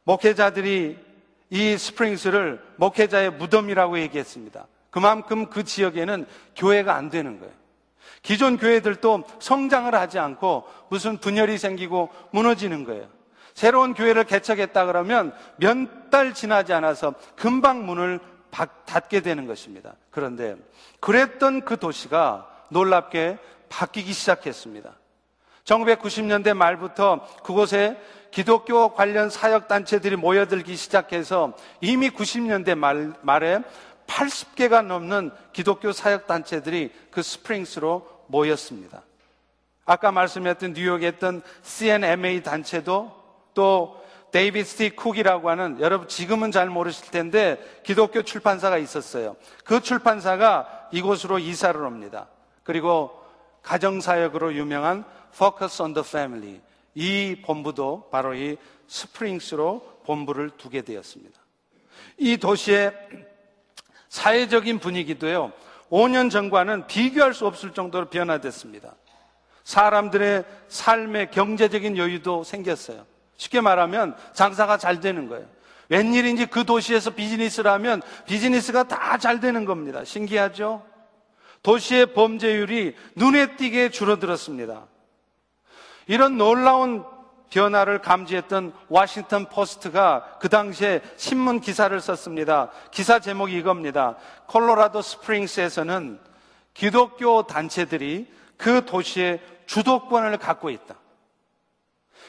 목회자들이 0.05 0.99
이 1.51 1.77
스프링스를 1.79 2.63
목회자의 2.77 3.33
무덤이라고 3.33 3.99
얘기했습니다. 4.01 4.67
그만큼 4.91 5.47
그 5.47 5.65
지역에는 5.65 6.27
교회가 6.57 6.95
안 6.95 7.11
되는 7.11 7.39
거예요. 7.41 7.53
기존 8.25 8.57
교회들도 8.57 9.23
성장을 9.38 9.95
하지 9.95 10.19
않고 10.19 10.64
무슨 10.88 11.19
분열이 11.19 11.59
생기고 11.59 12.09
무너지는 12.33 12.83
거예요. 12.83 13.07
새로운 13.54 13.95
교회를 13.95 14.25
개척했다 14.25 14.87
그러면 14.87 15.33
몇 15.59 16.04
달 16.14 16.33
지나지 16.33 16.73
않아서 16.73 17.14
금방 17.35 17.87
문을 17.87 18.21
닫게 18.87 19.21
되는 19.21 19.49
것입니다. 19.49 19.95
그런데 20.12 20.54
그랬던 21.00 21.62
그 21.64 21.76
도시가 21.76 22.49
놀랍게 22.69 23.38
바뀌기 23.69 24.12
시작했습니다. 24.12 24.93
1990년대 25.64 26.54
말부터 26.54 27.26
그곳에 27.43 28.00
기독교 28.31 28.95
관련 28.95 29.28
사역 29.28 29.66
단체들이 29.66 30.14
모여들기 30.14 30.76
시작해서 30.76 31.54
이미 31.81 32.11
90년대 32.11 32.76
말, 32.76 33.12
말에 33.23 33.59
80개가 34.07 34.85
넘는 34.87 35.33
기독교 35.52 35.90
사역 35.90 36.28
단체들이 36.28 36.93
그 37.11 37.23
스프링스로 37.23 38.07
모였습니다. 38.26 39.02
아까 39.85 40.12
말씀했던 40.12 40.73
뉴욕에 40.73 41.09
있던 41.09 41.43
C&MA 41.62 42.43
단체도 42.43 43.25
또 43.54 44.04
데이비드 44.33 44.69
시 44.69 44.91
쿡이라고 44.90 45.49
하는 45.49 45.78
여러분 45.81 46.09
지금은 46.09 46.50
잘 46.50 46.69
모르실 46.69 47.11
텐데 47.11 47.59
기독교 47.85 48.23
출판사가 48.23 48.78
있었어요. 48.78 49.37
그 49.64 49.81
출판사가 49.81 50.88
이곳으로 50.93 51.38
이사를 51.38 51.81
옵니다. 51.81 52.28
그리고 52.64 53.23
가정사역으로 53.62 54.54
유명한 54.54 55.04
Focus 55.33 55.83
on 55.83 55.95
the 55.95 56.04
Family 56.07 56.61
이 56.95 57.43
본부도 57.45 58.09
바로 58.11 58.35
이 58.35 58.57
스프링스로 58.88 60.00
본부를 60.04 60.50
두게 60.50 60.83
되었습니다. 60.83 61.40
이 62.19 62.37
도시의 62.37 62.93
사회적인 64.09 64.78
분위기도요. 64.78 65.52
5년 65.95 66.29
전과는 66.29 66.89
비교할 66.89 67.35
수 67.35 67.47
없을 67.47 67.73
정도로 67.73 68.07
변화됐습니다. 68.07 68.97
사람들의 69.63 70.45
삶의 70.67 71.31
경제적인 71.31 71.97
여유도 71.97 72.43
생겼어요. 72.43 73.07
쉽게 73.37 73.61
말하면 73.61 74.17
장사가 74.33 74.77
잘 74.77 74.99
되는 74.99 75.29
거예요. 75.29 75.47
웬일인지 75.89 76.47
그 76.47 76.65
도시에서 76.65 77.11
비즈니스를 77.11 77.71
하면 77.71 78.03
비즈니스가 78.27 78.89
다 78.89 79.19
잘 79.19 79.39
되는 79.39 79.65
겁니다. 79.65 80.03
신기하죠? 80.03 80.85
도시의 81.63 82.07
범죄율이 82.07 82.97
눈에 83.15 83.55
띄게 83.55 83.91
줄어들었습니다. 83.91 84.87
이런 86.09 86.37
놀라운 86.37 87.05
변화를 87.55 88.01
감지했던 88.01 88.73
워싱턴 88.89 89.45
포스트가 89.45 90.39
그 90.41 90.49
당시에 90.49 91.01
신문 91.17 91.61
기사를 91.61 91.99
썼습니다. 92.01 92.71
기사 92.91 93.21
제목이 93.21 93.57
이겁니다. 93.57 94.17
콜로라도 94.47 95.01
스프링스에서는 95.01 96.19
기독교 96.75 97.47
단체들이 97.47 98.29
그 98.57 98.85
도시의 98.85 99.41
주도권을 99.67 100.37
갖고 100.39 100.69
있다. 100.69 100.97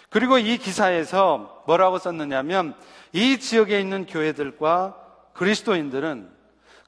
그리고 0.09 0.37
이 0.37 0.59
기사에서 0.59 1.63
뭐라고 1.65 1.97
썼느냐면 1.97 2.75
이 3.11 3.39
지역에 3.39 3.79
있는 3.79 4.05
교회들과 4.05 4.95
그리스도인들은 5.33 6.29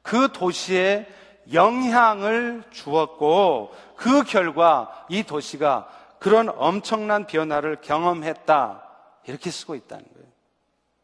그 0.03 0.31
도시에 0.31 1.07
영향을 1.53 2.63
주었고 2.69 3.73
그 3.95 4.21
결과 4.23 5.05
이 5.09 5.23
도시가 5.23 5.87
그런 6.19 6.49
엄청난 6.49 7.27
변화를 7.27 7.81
경험했다. 7.81 8.83
이렇게 9.27 9.51
쓰고 9.51 9.75
있다는 9.75 10.05
거예요. 10.13 10.27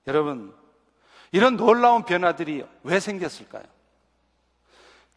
여러분, 0.07 0.55
이런 1.31 1.57
놀라운 1.57 2.03
변화들이 2.03 2.65
왜 2.83 2.99
생겼을까요? 2.99 3.63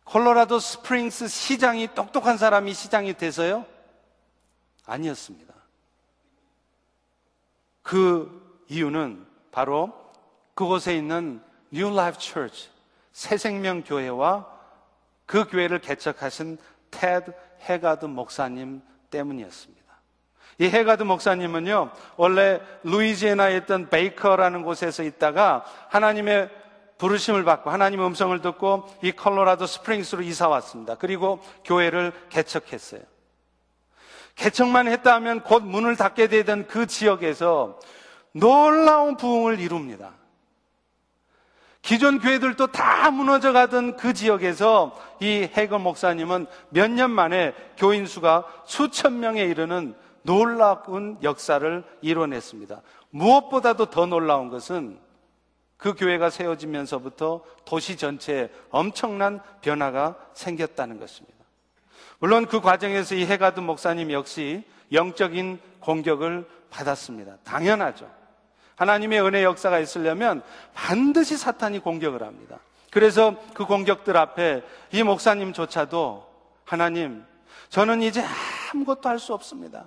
콜로라도 0.04 0.58
스프링스 0.58 1.28
시장이 1.28 1.94
똑똑한 1.94 2.38
사람이 2.38 2.72
시장이 2.74 3.14
돼서요? 3.14 3.66
아니었습니다. 4.86 5.52
그 7.82 8.64
이유는 8.68 9.26
바로 9.50 9.92
그곳에 10.54 10.96
있는 10.96 11.42
New 11.72 11.92
Life 11.92 12.20
Church, 12.20 12.70
새생명 13.12 13.82
교회와 13.82 14.46
그 15.26 15.44
교회를 15.48 15.80
개척하신 15.80 16.58
테드 16.90 17.32
해가드 17.60 18.06
목사님 18.06 18.80
때문이었습니다. 19.10 19.75
이 20.58 20.66
해가드 20.66 21.02
목사님은요, 21.02 21.90
원래 22.16 22.60
루이지애나에 22.82 23.56
있던 23.58 23.90
베이커라는 23.90 24.62
곳에서 24.62 25.02
있다가 25.02 25.64
하나님의 25.88 26.48
부르심을 26.98 27.44
받고 27.44 27.70
하나님의 27.70 28.06
음성을 28.06 28.40
듣고 28.40 28.88
이 29.02 29.12
컬로라도 29.12 29.66
스프링스로 29.66 30.22
이사 30.22 30.48
왔습니다. 30.48 30.94
그리고 30.94 31.40
교회를 31.64 32.12
개척했어요. 32.30 33.02
개척만 34.34 34.88
했다 34.88 35.14
하면 35.16 35.42
곧 35.42 35.62
문을 35.62 35.96
닫게 35.96 36.28
되던 36.28 36.66
그 36.66 36.86
지역에서 36.86 37.78
놀라운 38.32 39.16
부흥을 39.16 39.60
이룹니다. 39.60 40.12
기존 41.82 42.18
교회들도 42.18 42.68
다 42.68 43.10
무너져 43.10 43.52
가던 43.52 43.96
그 43.96 44.12
지역에서 44.12 44.98
이 45.20 45.48
해거 45.54 45.78
목사님은 45.78 46.46
몇 46.70 46.90
년 46.90 47.10
만에 47.10 47.54
교인 47.76 48.06
수가 48.06 48.44
수천 48.64 49.20
명에 49.20 49.44
이르는 49.44 49.94
놀라운 50.26 51.18
역사를 51.22 51.84
이뤄냈습니다. 52.02 52.82
무엇보다도 53.10 53.86
더 53.86 54.06
놀라운 54.06 54.50
것은 54.50 54.98
그 55.76 55.94
교회가 55.94 56.30
세워지면서부터 56.30 57.42
도시 57.64 57.96
전체에 57.96 58.50
엄청난 58.70 59.40
변화가 59.60 60.16
생겼다는 60.34 60.98
것입니다. 60.98 61.36
물론 62.18 62.46
그 62.46 62.60
과정에서 62.60 63.14
이 63.14 63.24
해가드 63.24 63.60
목사님 63.60 64.10
역시 64.10 64.64
영적인 64.92 65.60
공격을 65.80 66.48
받았습니다. 66.70 67.36
당연하죠. 67.44 68.10
하나님의 68.76 69.22
은혜 69.22 69.44
역사가 69.44 69.78
있으려면 69.78 70.42
반드시 70.74 71.36
사탄이 71.36 71.78
공격을 71.78 72.22
합니다. 72.22 72.58
그래서 72.90 73.36
그 73.54 73.64
공격들 73.64 74.16
앞에 74.16 74.62
이 74.92 75.02
목사님조차도 75.02 76.26
하나님, 76.64 77.24
저는 77.68 78.02
이제 78.02 78.24
아무것도 78.72 79.08
할 79.08 79.18
수 79.18 79.34
없습니다. 79.34 79.84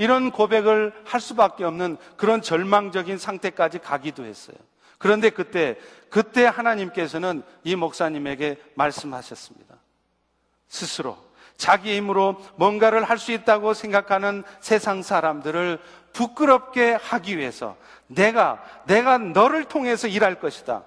이런 0.00 0.30
고백을 0.30 0.94
할 1.04 1.20
수밖에 1.20 1.62
없는 1.62 1.98
그런 2.16 2.40
절망적인 2.40 3.18
상태까지 3.18 3.80
가기도 3.80 4.24
했어요. 4.24 4.56
그런데 4.96 5.28
그때, 5.28 5.76
그때 6.08 6.46
하나님께서는 6.46 7.42
이 7.64 7.76
목사님에게 7.76 8.56
말씀하셨습니다. 8.76 9.74
스스로 10.68 11.18
자기 11.58 11.94
힘으로 11.98 12.40
뭔가를 12.56 13.04
할 13.04 13.18
수 13.18 13.30
있다고 13.32 13.74
생각하는 13.74 14.42
세상 14.60 15.02
사람들을 15.02 15.78
부끄럽게 16.14 16.94
하기 16.94 17.36
위해서 17.36 17.76
내가, 18.06 18.64
내가 18.86 19.18
너를 19.18 19.64
통해서 19.64 20.08
일할 20.08 20.40
것이다. 20.40 20.82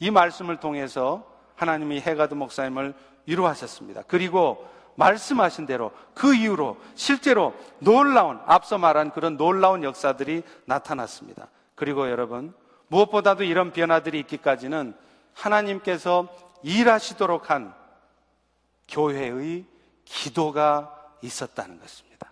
이 0.00 0.10
말씀을 0.10 0.56
통해서 0.56 1.24
하나님이 1.54 2.00
해가드 2.00 2.34
목사님을 2.34 2.94
위로하셨습니다. 3.26 4.02
그리고 4.08 4.68
말씀하신 4.96 5.66
대로 5.66 5.92
그 6.14 6.34
이후로 6.34 6.76
실제로 6.94 7.54
놀라운, 7.78 8.38
앞서 8.46 8.78
말한 8.78 9.10
그런 9.12 9.36
놀라운 9.36 9.82
역사들이 9.82 10.42
나타났습니다. 10.66 11.48
그리고 11.74 12.10
여러분, 12.10 12.54
무엇보다도 12.88 13.44
이런 13.44 13.72
변화들이 13.72 14.18
있기까지는 14.20 14.94
하나님께서 15.34 16.28
일하시도록 16.62 17.50
한 17.50 17.74
교회의 18.88 19.64
기도가 20.04 20.94
있었다는 21.22 21.80
것입니다. 21.80 22.30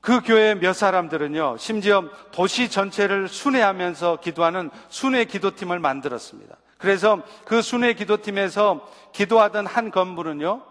그 0.00 0.20
교회 0.20 0.54
몇 0.54 0.72
사람들은요, 0.72 1.56
심지어 1.58 2.08
도시 2.30 2.70
전체를 2.70 3.28
순회하면서 3.28 4.20
기도하는 4.20 4.70
순회 4.88 5.24
기도팀을 5.24 5.80
만들었습니다. 5.80 6.56
그래서 6.78 7.22
그 7.44 7.62
순회 7.62 7.94
기도팀에서 7.94 8.86
기도하던 9.12 9.66
한 9.66 9.90
건물은요, 9.90 10.62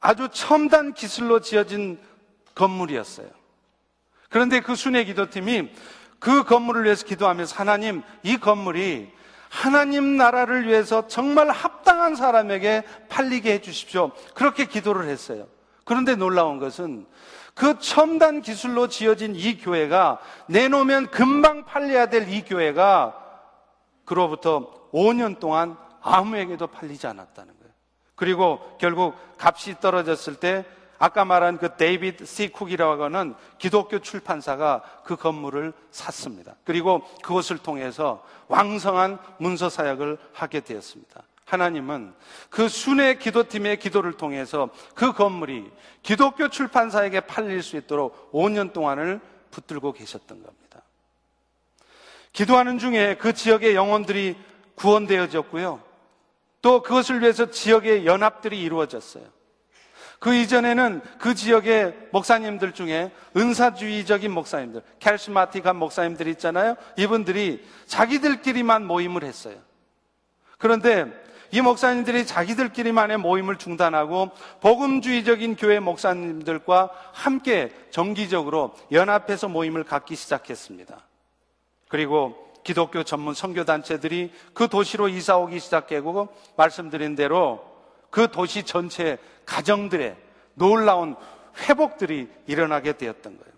아주 0.00 0.28
첨단 0.32 0.94
기술로 0.94 1.40
지어진 1.40 2.00
건물이었어요. 2.54 3.28
그런데 4.30 4.60
그 4.60 4.74
순회 4.74 5.04
기도팀이 5.04 5.70
그 6.18 6.44
건물을 6.44 6.84
위해서 6.84 7.04
기도하면서 7.04 7.56
하나님, 7.56 8.02
이 8.22 8.36
건물이 8.38 9.12
하나님 9.48 10.16
나라를 10.16 10.66
위해서 10.66 11.06
정말 11.08 11.50
합당한 11.50 12.16
사람에게 12.16 12.84
팔리게 13.08 13.52
해 13.54 13.60
주십시오. 13.60 14.10
그렇게 14.34 14.66
기도를 14.66 15.08
했어요. 15.08 15.46
그런데 15.84 16.16
놀라운 16.16 16.58
것은 16.58 17.06
그 17.54 17.78
첨단 17.78 18.42
기술로 18.42 18.88
지어진 18.88 19.34
이 19.34 19.56
교회가 19.58 20.18
내놓으면 20.48 21.10
금방 21.10 21.64
팔려야 21.64 22.06
될 22.06 22.28
이 22.28 22.42
교회가 22.44 23.16
그로부터 24.04 24.77
5년 24.92 25.38
동안 25.38 25.76
아무에게도 26.00 26.66
팔리지 26.68 27.06
않았다는 27.06 27.54
거예요. 27.58 27.72
그리고 28.14 28.76
결국 28.80 29.14
값이 29.38 29.80
떨어졌을 29.80 30.36
때 30.36 30.64
아까 30.98 31.24
말한 31.24 31.58
그 31.58 31.76
데이비드 31.76 32.24
시 32.24 32.48
쿡이라고 32.48 33.04
하는 33.04 33.34
기독교 33.58 34.00
출판사가 34.00 34.82
그 35.04 35.16
건물을 35.16 35.72
샀습니다. 35.90 36.56
그리고 36.64 37.02
그것을 37.22 37.58
통해서 37.58 38.24
왕성한 38.48 39.18
문서 39.38 39.68
사역을 39.68 40.18
하게 40.32 40.60
되었습니다. 40.60 41.22
하나님은 41.44 42.12
그 42.50 42.68
순회 42.68 43.14
기도팀의 43.14 43.78
기도를 43.78 44.12
통해서 44.14 44.68
그 44.94 45.12
건물이 45.12 45.70
기독교 46.02 46.48
출판사에게 46.48 47.20
팔릴 47.20 47.62
수 47.62 47.76
있도록 47.76 48.32
5년 48.32 48.72
동안을 48.72 49.20
붙들고 49.50 49.92
계셨던 49.92 50.42
겁니다. 50.42 50.82
기도하는 52.32 52.78
중에 52.78 53.16
그 53.16 53.32
지역의 53.32 53.74
영혼들이 53.74 54.36
구원되어졌고요. 54.78 55.80
또 56.62 56.82
그것을 56.82 57.20
위해서 57.20 57.50
지역의 57.50 58.06
연합들이 58.06 58.60
이루어졌어요. 58.60 59.24
그 60.18 60.34
이전에는 60.34 61.00
그 61.18 61.34
지역의 61.34 62.08
목사님들 62.12 62.72
중에 62.72 63.12
은사주의적인 63.36 64.32
목사님들, 64.32 64.82
캐리스마틱한 64.98 65.76
목사님들 65.76 66.26
있잖아요. 66.28 66.74
이분들이 66.96 67.64
자기들끼리만 67.86 68.84
모임을 68.84 69.22
했어요. 69.22 69.56
그런데 70.58 71.06
이 71.52 71.60
목사님들이 71.60 72.26
자기들끼리만의 72.26 73.18
모임을 73.18 73.56
중단하고 73.56 74.30
복음주의적인 74.60 75.56
교회 75.56 75.78
목사님들과 75.78 76.90
함께 77.12 77.70
정기적으로 77.90 78.74
연합해서 78.90 79.48
모임을 79.48 79.84
갖기 79.84 80.16
시작했습니다. 80.16 80.98
그리고 81.88 82.47
기독교 82.68 83.02
전문 83.02 83.32
선교단체들이 83.32 84.30
그 84.52 84.68
도시로 84.68 85.08
이사 85.08 85.38
오기 85.38 85.58
시작하고 85.58 86.28
말씀드린 86.54 87.14
대로 87.14 87.64
그 88.10 88.30
도시 88.30 88.62
전체 88.62 89.16
가정들의 89.46 90.14
놀라운 90.52 91.16
회복들이 91.60 92.28
일어나게 92.46 92.92
되었던 92.92 93.38
거예요. 93.38 93.52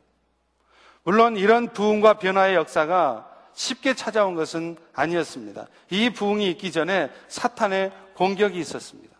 물론 1.02 1.36
이런 1.36 1.72
부흥과 1.72 2.20
변화의 2.20 2.54
역사가 2.54 3.28
쉽게 3.52 3.94
찾아온 3.94 4.36
것은 4.36 4.76
아니었습니다. 4.94 5.66
이 5.90 6.10
부흥이 6.10 6.48
있기 6.52 6.70
전에 6.70 7.10
사탄의 7.26 7.90
공격이 8.14 8.60
있었습니다. 8.60 9.12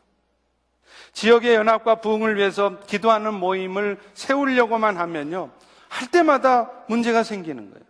지역의 1.15 1.57
연합과 1.57 1.97
부흥을 1.97 2.37
위해서 2.37 2.79
기도하는 2.87 3.35
모임을 3.35 3.99
세우려고만 4.15 4.99
하면요. 4.99 5.51
할 5.89 6.09
때마다 6.13 6.71
문제가 6.87 7.25
생기는 7.25 7.73
거예요. 7.73 7.90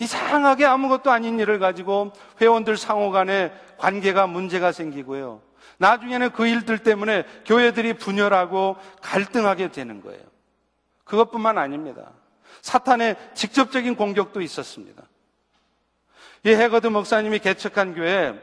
이상하게 0.00 0.64
아무것도 0.64 1.10
아닌 1.10 1.38
일을 1.38 1.58
가지고 1.58 2.12
회원들 2.40 2.76
상호 2.76 3.10
간에 3.10 3.52
관계가 3.76 4.26
문제가 4.26 4.72
생기고요. 4.72 5.42
나중에는 5.78 6.30
그 6.32 6.46
일들 6.46 6.78
때문에 6.78 7.24
교회들이 7.46 7.94
분열하고 7.94 8.76
갈등하게 9.02 9.70
되는 9.70 10.02
거예요. 10.02 10.20
그것뿐만 11.04 11.58
아닙니다. 11.58 12.10
사탄의 12.62 13.16
직접적인 13.34 13.94
공격도 13.96 14.40
있었습니다. 14.40 15.02
이 16.44 16.50
해거드 16.50 16.86
목사님이 16.86 17.38
개척한 17.38 17.94
교회 17.94 18.34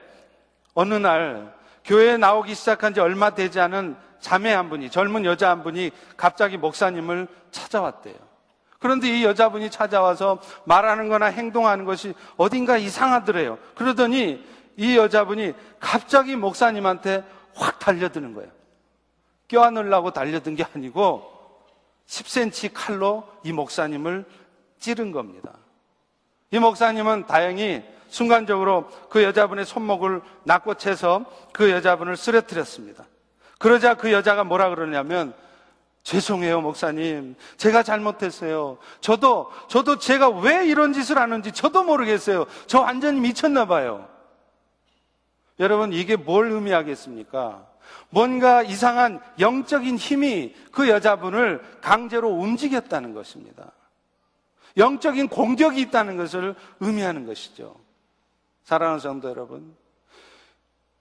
어느 0.73 0.93
날 0.93 1.55
교회에 1.85 2.17
나오기 2.17 2.53
시작한 2.53 2.93
지 2.93 2.99
얼마 2.99 3.31
되지 3.31 3.59
않은 3.59 3.95
자매 4.19 4.53
한 4.53 4.69
분이 4.69 4.91
젊은 4.91 5.25
여자 5.25 5.49
한 5.49 5.63
분이 5.63 5.91
갑자기 6.17 6.57
목사님을 6.57 7.27
찾아왔대요. 7.49 8.26
그런데 8.79 9.09
이 9.09 9.23
여자분이 9.23 9.71
찾아와서 9.71 10.39
말하는 10.65 11.09
거나 11.09 11.27
행동하는 11.27 11.85
것이 11.85 12.13
어딘가 12.37 12.77
이상하더래요. 12.77 13.57
그러더니 13.75 14.45
이 14.75 14.97
여자분이 14.97 15.53
갑자기 15.79 16.35
목사님한테 16.35 17.23
확 17.55 17.79
달려드는 17.79 18.33
거예요. 18.33 18.49
껴안으려고 19.47 20.11
달려든 20.11 20.55
게 20.55 20.65
아니고 20.75 21.33
10cm 22.07 22.71
칼로 22.73 23.27
이 23.43 23.51
목사님을 23.51 24.25
찌른 24.79 25.11
겁니다. 25.11 25.53
이 26.51 26.59
목사님은 26.59 27.25
다행히 27.27 27.83
순간적으로 28.09 28.89
그 29.09 29.23
여자분의 29.23 29.65
손목을 29.65 30.21
낚고 30.43 30.75
채서 30.75 31.25
그 31.51 31.71
여자분을 31.71 32.15
쓰러뜨렸습니다. 32.15 33.05
그러자 33.57 33.95
그 33.95 34.11
여자가 34.11 34.43
뭐라 34.43 34.69
그러냐면 34.69 35.33
죄송해요, 36.07 36.61
목사님. 36.61 37.35
제가 37.57 37.83
잘못했어요. 37.83 38.77
저도, 39.01 39.51
저도 39.67 39.99
제가 39.99 40.29
왜 40.29 40.65
이런 40.65 40.93
짓을 40.93 41.17
하는지 41.17 41.51
저도 41.51 41.83
모르겠어요. 41.83 42.45
저 42.65 42.79
완전히 42.79 43.19
미쳤나 43.19 43.65
봐요. 43.65 44.07
여러분, 45.59 45.91
이게 45.91 46.15
뭘 46.15 46.49
의미하겠습니까? 46.49 47.67
뭔가 48.09 48.63
이상한 48.63 49.19
영적인 49.37 49.97
힘이 49.97 50.55
그 50.71 50.87
여자분을 50.87 51.61
강제로 51.81 52.29
움직였다는 52.29 53.13
것입니다. 53.13 53.73
영적인 54.77 55.27
공격이 55.27 55.81
있다는 55.81 56.15
것을 56.15 56.55
의미하는 56.79 57.25
것이죠. 57.25 57.75
사랑하는 58.63 59.01
성도 59.01 59.29
여러분. 59.29 59.75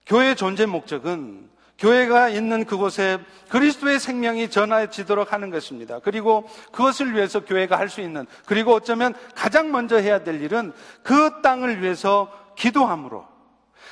교회의 0.05 0.35
존재 0.35 0.65
목적은 0.65 1.49
교회가 1.77 2.29
있는 2.29 2.65
그곳에 2.65 3.19
그리스도의 3.49 3.99
생명이 3.99 4.49
전해지도록 4.49 5.31
하는 5.31 5.49
것입니다. 5.51 5.99
그리고 5.99 6.49
그것을 6.71 7.13
위해서 7.13 7.39
교회가 7.45 7.77
할 7.77 7.89
수 7.89 8.01
있는, 8.01 8.25
그리고 8.45 8.73
어쩌면 8.73 9.13
가장 9.35 9.71
먼저 9.71 9.97
해야 9.97 10.23
될 10.23 10.41
일은 10.41 10.73
그 11.03 11.41
땅을 11.41 11.81
위해서 11.81 12.31
기도함으로 12.57 13.25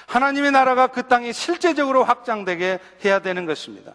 하나님의 0.08 0.52
나라가 0.52 0.88
그 0.88 1.08
땅에 1.08 1.32
실제적으로 1.32 2.04
확장되게 2.04 2.80
해야 3.04 3.20
되는 3.20 3.46
것입니다. 3.46 3.94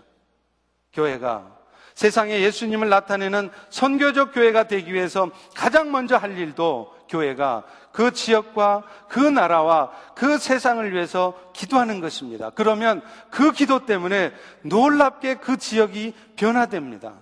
교회가 0.93 1.59
세상에 1.95 2.41
예수님을 2.41 2.89
나타내는 2.89 3.51
선교적 3.69 4.33
교회가 4.33 4.65
되기 4.65 4.95
위해서 4.95 5.31
가장 5.55 5.93
먼저 5.93 6.17
할 6.17 6.39
일도 6.39 6.95
교회가 7.11 7.65
그 7.93 8.13
지역과 8.13 8.85
그 9.09 9.19
나라와 9.19 9.91
그 10.15 10.39
세상을 10.39 10.91
위해서 10.93 11.35
기도하는 11.53 12.01
것입니다. 12.01 12.51
그러면 12.51 13.03
그 13.31 13.53
기도 13.53 13.85
때문에 13.85 14.33
놀랍게 14.63 15.35
그 15.37 15.57
지역이 15.57 16.15
변화됩니다. 16.37 17.15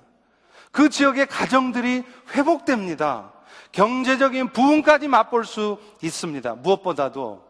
그 0.71 0.91
지역의 0.91 1.27
가정들이 1.27 2.05
회복됩니다. 2.35 3.33
경제적인 3.73 4.53
부흥까지 4.53 5.09
맛볼 5.09 5.45
수 5.45 5.79
있습니다. 6.03 6.55
무엇보다도 6.57 7.45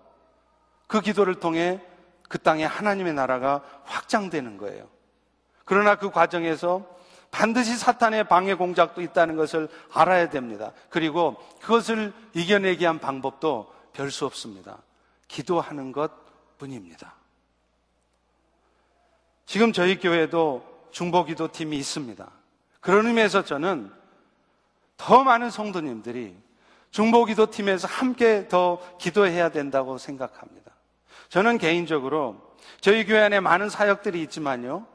그 0.87 1.01
기도를 1.01 1.35
통해 1.35 1.81
그 2.29 2.39
땅에 2.39 2.65
하나님의 2.65 3.15
나라가 3.15 3.63
확장되는 3.85 4.59
거예요. 4.59 4.87
그러나 5.65 5.97
그 5.97 6.11
과정에서 6.11 6.87
반드시 7.31 7.77
사탄의 7.77 8.25
방해 8.29 8.55
공작도 8.55 9.03
있다는 9.03 9.37
것을 9.37 9.69
알아야 9.93 10.31
됩니다. 10.31 10.73
그리고 10.89 11.37
그것을 11.61 12.13
이겨내기 12.35 12.83
위한 12.83 12.99
방법도 12.99 13.73
별 13.93 14.11
수 14.11 14.27
없습니다. 14.27 14.79
기도하는 15.27 15.93
것 15.93 16.11
뿐입니다. 16.57 17.15
지금 19.45 19.73
저희 19.73 19.99
교회도 19.99 20.89
중보기도 20.91 21.51
팀이 21.53 21.77
있습니다. 21.77 22.31
그런 22.81 23.07
의미에서 23.07 23.45
저는 23.45 23.91
더 24.97 25.25
많은 25.25 25.51
성도님들이 25.51 26.37
중보기도 26.91 27.51
팀에서 27.51 27.87
함께 27.89 28.49
더 28.49 28.81
기도해야 28.99 29.51
된다고 29.51 29.99
생각합니다. 29.99 30.73
저는 31.29 31.59
개인적으로 31.59 32.55
저희 32.81 33.05
교회 33.05 33.21
안에 33.21 33.41
많은 33.41 33.69
사역들이 33.69 34.23
있지만요. 34.23 34.87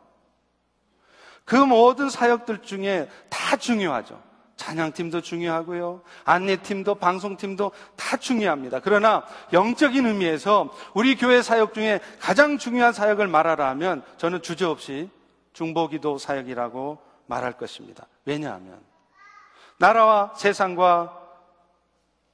그 1.46 1.56
모든 1.56 2.10
사역들 2.10 2.62
중에 2.62 3.10
다 3.30 3.58
중요하죠. 3.58 4.22
찬양팀도 4.56 5.22
중요하고요. 5.22 6.02
안내팀도 6.24 6.96
방송팀도 6.96 7.72
다 7.96 8.18
중요합니다. 8.18 8.80
그러나 8.80 9.26
영적인 9.52 10.06
의미에서 10.06 10.74
우리 10.94 11.16
교회 11.16 11.42
사역 11.42 11.74
중에 11.74 12.00
가장 12.20 12.58
중요한 12.58 12.94
사역을 12.94 13.28
말하라 13.28 13.68
하면 13.70 14.04
저는 14.18 14.42
주저없이 14.42 15.10
중보기도 15.54 16.18
사역이라고 16.18 17.00
말할 17.26 17.54
것입니다. 17.54 18.08
왜냐하면 18.26 18.80
나라와 19.80 20.34
세상과 20.36 21.20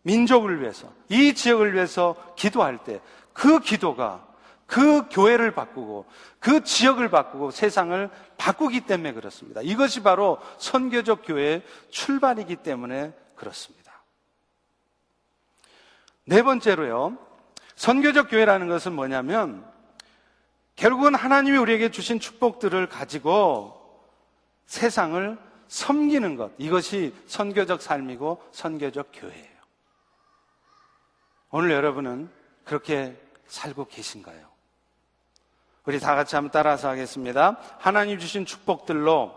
민족을 0.03 0.61
위해서 0.61 0.87
이 1.09 1.33
지역을 1.33 1.73
위해서 1.73 2.15
기도할 2.35 2.83
때 2.83 2.99
그 3.39 3.61
기도가 3.61 4.27
그 4.69 5.09
교회를 5.09 5.51
바꾸고 5.51 6.05
그 6.39 6.63
지역을 6.63 7.09
바꾸고 7.09 7.49
세상을 7.49 8.09
바꾸기 8.37 8.81
때문에 8.81 9.13
그렇습니다. 9.13 9.61
이것이 9.61 10.03
바로 10.03 10.37
선교적 10.59 11.23
교회의 11.25 11.63
출발이기 11.89 12.57
때문에 12.57 13.11
그렇습니다. 13.35 14.03
네 16.23 16.43
번째로요. 16.43 17.17
선교적 17.75 18.29
교회라는 18.29 18.67
것은 18.67 18.93
뭐냐면 18.93 19.65
결국은 20.75 21.15
하나님이 21.15 21.57
우리에게 21.57 21.89
주신 21.89 22.19
축복들을 22.19 22.87
가지고 22.89 23.75
세상을 24.67 25.35
섬기는 25.67 26.35
것. 26.35 26.51
이것이 26.59 27.15
선교적 27.25 27.81
삶이고 27.81 28.43
선교적 28.51 29.09
교회예요. 29.13 29.59
오늘 31.49 31.71
여러분은 31.71 32.29
그렇게 32.63 33.19
살고 33.47 33.87
계신가요? 33.87 34.58
우리 35.89 35.99
다 35.99 36.13
같이 36.13 36.35
한번 36.35 36.51
따라서 36.51 36.87
하겠습니다. 36.87 37.57
하나님 37.79 38.19
주신 38.19 38.45
축복들로 38.45 39.33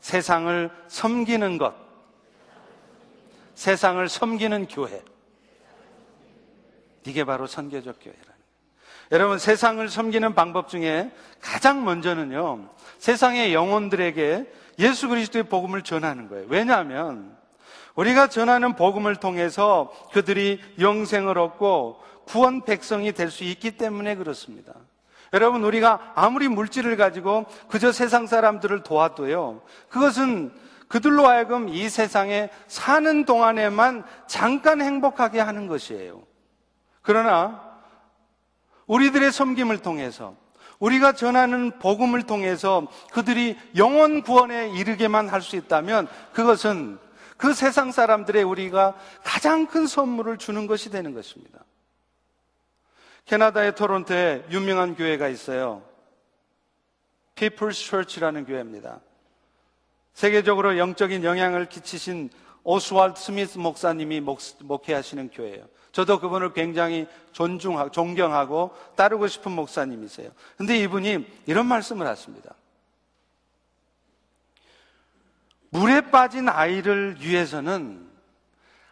세상을 0.00 0.70
섬기는 0.88 1.56
것. 1.56 1.72
세상을 3.54 4.08
섬기는 4.08 4.66
교회. 4.66 5.04
이게 7.06 7.22
바로 7.22 7.46
선교적 7.46 8.00
교회라는 8.00 8.24
거예요. 8.24 8.38
여러분, 9.12 9.38
세상을 9.38 9.88
섬기는 9.88 10.34
방법 10.34 10.68
중에 10.68 11.12
가장 11.40 11.84
먼저는요, 11.84 12.70
세상의 12.98 13.54
영혼들에게 13.54 14.52
예수 14.80 15.06
그리스도의 15.06 15.44
복음을 15.44 15.82
전하는 15.82 16.28
거예요. 16.28 16.46
왜냐하면, 16.48 17.38
우리가 17.94 18.26
전하는 18.26 18.74
복음을 18.74 19.14
통해서 19.14 19.92
그들이 20.12 20.60
영생을 20.80 21.38
얻고 21.38 22.07
구원 22.28 22.64
백성이 22.64 23.12
될 23.12 23.30
수 23.30 23.44
있기 23.44 23.72
때문에 23.72 24.14
그렇습니다. 24.16 24.74
여러분, 25.32 25.64
우리가 25.64 26.12
아무리 26.14 26.48
물질을 26.48 26.96
가지고 26.96 27.46
그저 27.68 27.92
세상 27.92 28.26
사람들을 28.26 28.82
도와도요, 28.82 29.62
그것은 29.88 30.52
그들로 30.88 31.26
하여금 31.26 31.68
이 31.68 31.88
세상에 31.88 32.48
사는 32.66 33.24
동안에만 33.24 34.04
잠깐 34.26 34.80
행복하게 34.80 35.40
하는 35.40 35.66
것이에요. 35.66 36.22
그러나 37.02 37.62
우리들의 38.86 39.30
섬김을 39.32 39.78
통해서 39.78 40.34
우리가 40.78 41.12
전하는 41.12 41.78
복음을 41.78 42.22
통해서 42.22 42.86
그들이 43.12 43.58
영원 43.76 44.22
구원에 44.22 44.70
이르게만 44.70 45.28
할 45.28 45.42
수 45.42 45.56
있다면 45.56 46.08
그것은 46.32 46.98
그 47.36 47.52
세상 47.52 47.92
사람들의 47.92 48.42
우리가 48.42 48.94
가장 49.24 49.66
큰 49.66 49.86
선물을 49.86 50.38
주는 50.38 50.66
것이 50.66 50.90
되는 50.90 51.12
것입니다. 51.14 51.60
캐나다의 53.28 53.74
토론토에 53.74 54.46
유명한 54.50 54.96
교회가 54.96 55.28
있어요. 55.28 55.82
People's 57.34 57.74
Church라는 57.74 58.46
교회입니다. 58.46 59.00
세계적으로 60.14 60.78
영적인 60.78 61.22
영향을 61.22 61.66
끼치신 61.66 62.30
오스왈드 62.64 63.20
스미스 63.20 63.58
목사님이 63.58 64.20
목, 64.20 64.40
목회하시는 64.60 65.30
교회예요. 65.30 65.66
저도 65.92 66.20
그분을 66.20 66.54
굉장히 66.54 67.06
존중하고 67.32 67.90
존경하고 67.90 68.74
따르고 68.96 69.28
싶은 69.28 69.52
목사님이세요. 69.52 70.30
근데 70.56 70.78
이분이 70.78 71.26
이런 71.46 71.66
말씀을 71.66 72.06
하십니다. 72.06 72.54
물에 75.68 76.10
빠진 76.10 76.48
아이를 76.48 77.18
위해서는 77.20 78.08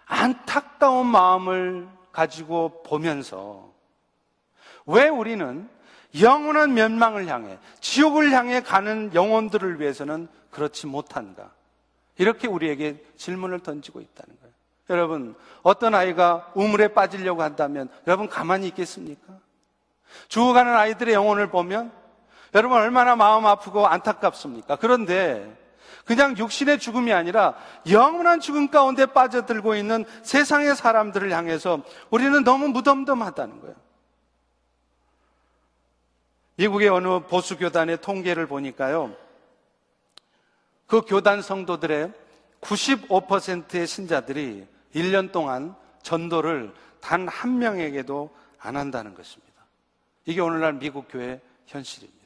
안타까운 0.04 1.06
마음을 1.06 1.88
가지고 2.12 2.82
보면서 2.82 3.75
왜 4.86 5.08
우리는 5.08 5.68
영원한 6.20 6.74
멸망을 6.74 7.26
향해 7.26 7.58
지옥을 7.80 8.32
향해 8.32 8.62
가는 8.62 9.12
영혼들을 9.14 9.80
위해서는 9.80 10.28
그렇지 10.50 10.86
못한가? 10.86 11.50
이렇게 12.18 12.48
우리에게 12.48 13.04
질문을 13.16 13.60
던지고 13.60 14.00
있다는 14.00 14.36
거예요. 14.40 14.54
여러분, 14.88 15.34
어떤 15.62 15.94
아이가 15.94 16.50
우물에 16.54 16.88
빠지려고 16.88 17.42
한다면 17.42 17.88
여러분 18.06 18.28
가만히 18.28 18.68
있겠습니까? 18.68 19.34
죽어가는 20.28 20.74
아이들의 20.74 21.12
영혼을 21.12 21.48
보면 21.48 21.92
여러분 22.54 22.78
얼마나 22.78 23.16
마음 23.16 23.44
아프고 23.44 23.86
안타깝습니까? 23.86 24.76
그런데 24.76 25.54
그냥 26.04 26.38
육신의 26.38 26.78
죽음이 26.78 27.12
아니라 27.12 27.54
영원한 27.90 28.40
죽음 28.40 28.68
가운데 28.68 29.06
빠져들고 29.06 29.74
있는 29.74 30.04
세상의 30.22 30.76
사람들을 30.76 31.32
향해서 31.32 31.82
우리는 32.10 32.44
너무 32.44 32.68
무덤덤하다는 32.68 33.60
거예요. 33.60 33.74
미국의 36.56 36.88
어느 36.88 37.20
보수 37.20 37.56
교단의 37.56 38.00
통계를 38.00 38.46
보니까요. 38.46 39.14
그 40.86 41.02
교단 41.02 41.42
성도들의 41.42 42.12
95%의 42.60 43.86
신자들이 43.86 44.66
1년 44.94 45.32
동안 45.32 45.74
전도를 46.02 46.72
단 47.00 47.28
한 47.28 47.58
명에게도 47.58 48.34
안 48.58 48.76
한다는 48.76 49.14
것입니다. 49.14 49.52
이게 50.24 50.40
오늘날 50.40 50.72
미국 50.72 51.06
교회 51.08 51.40
현실입니다. 51.66 52.16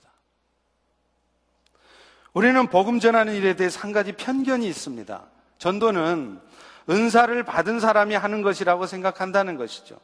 우리는 2.33 2.67
복음 2.69 3.01
전하는 3.01 3.35
일에 3.35 3.57
대해서 3.57 3.81
한 3.81 3.93
가지 3.93 4.13
편견이 4.13 4.67
있습니다. 4.67 5.27
전도는 5.59 6.41
은사를 6.89 7.43
받은 7.43 7.81
사람이 7.81 8.15
하는 8.15 8.43
것이라고 8.43 8.87
생각한다는 8.87 9.57
것이죠. 9.57 9.99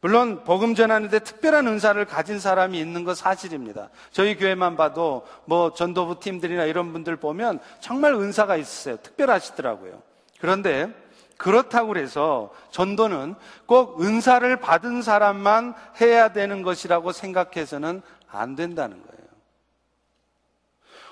물론 0.00 0.44
복음 0.44 0.76
전하는데 0.76 1.18
특별한 1.18 1.66
은사를 1.66 2.04
가진 2.04 2.38
사람이 2.38 2.78
있는 2.78 3.04
것 3.04 3.16
사실입니다. 3.16 3.88
저희 4.12 4.36
교회만 4.36 4.76
봐도 4.76 5.26
뭐 5.44 5.74
전도부 5.74 6.20
팀들이나 6.20 6.64
이런 6.64 6.92
분들 6.92 7.16
보면 7.16 7.58
정말 7.80 8.14
은사가 8.14 8.56
있으세요. 8.56 8.96
특별하시더라고요. 8.98 10.00
그런데 10.40 10.92
그렇다고 11.36 11.96
해서 11.96 12.52
전도는 12.70 13.34
꼭 13.66 14.00
은사를 14.00 14.54
받은 14.60 15.02
사람만 15.02 15.74
해야 16.00 16.32
되는 16.32 16.62
것이라고 16.62 17.10
생각해서는 17.12 18.02
안 18.30 18.54
된다는 18.54 19.02
거예요. 19.02 19.18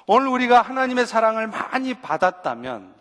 오늘 0.07 0.29
우리가 0.29 0.63
하나님의 0.63 1.07
사랑을 1.07 1.49
많이 1.49 1.95
받았다면 1.95 2.95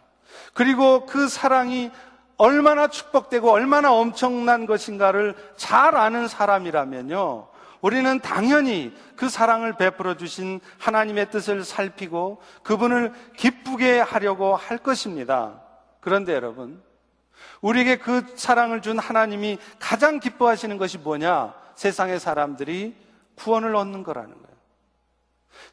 그리고 0.54 1.06
그 1.06 1.28
사랑이 1.28 1.91
얼마나 2.38 2.88
축복되고 2.88 3.50
얼마나 3.50 3.93
엄청난 3.93 4.65
것인가를 4.65 5.36
잘 5.56 5.95
아는 5.95 6.28
사람이라면요. 6.28 7.48
우리는 7.82 8.19
당연히 8.19 8.93
그 9.15 9.30
사랑을 9.30 9.74
베풀어 9.78 10.15
주신 10.17 10.60
하나님의 10.80 11.30
뜻을 11.30 11.63
살피고 11.63 12.41
그분을 12.63 13.13
기쁘게 13.38 14.00
하려고 14.00 14.56
할 14.56 14.80
것입니다. 14.80 15.62
그런데 16.00 16.34
여러분, 16.34 16.82
우리에게 17.62 17.98
그 17.98 18.26
사랑을 18.36 18.82
준 18.82 18.98
하나님이 19.00 19.60
가장 19.80 20.19
기뻐하시는 20.19 20.78
것이 20.78 20.98
뭐냐? 20.98 21.54
세상의 21.76 22.19
사람들이 22.19 22.95
구원을 23.36 23.76
얻는 23.76 24.04
거라는 24.04 24.32
거예요. 24.32 24.55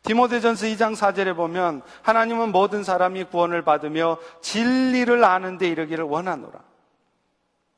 디모데전서 0.02 0.66
2장 0.66 0.96
4절에 0.96 1.36
보면 1.36 1.82
하나님은 2.02 2.52
모든 2.52 2.82
사람이 2.82 3.24
구원을 3.24 3.62
받으며 3.62 4.18
진리를 4.40 5.24
아는 5.24 5.58
데 5.58 5.68
이르기를 5.68 6.04
원하노라. 6.04 6.60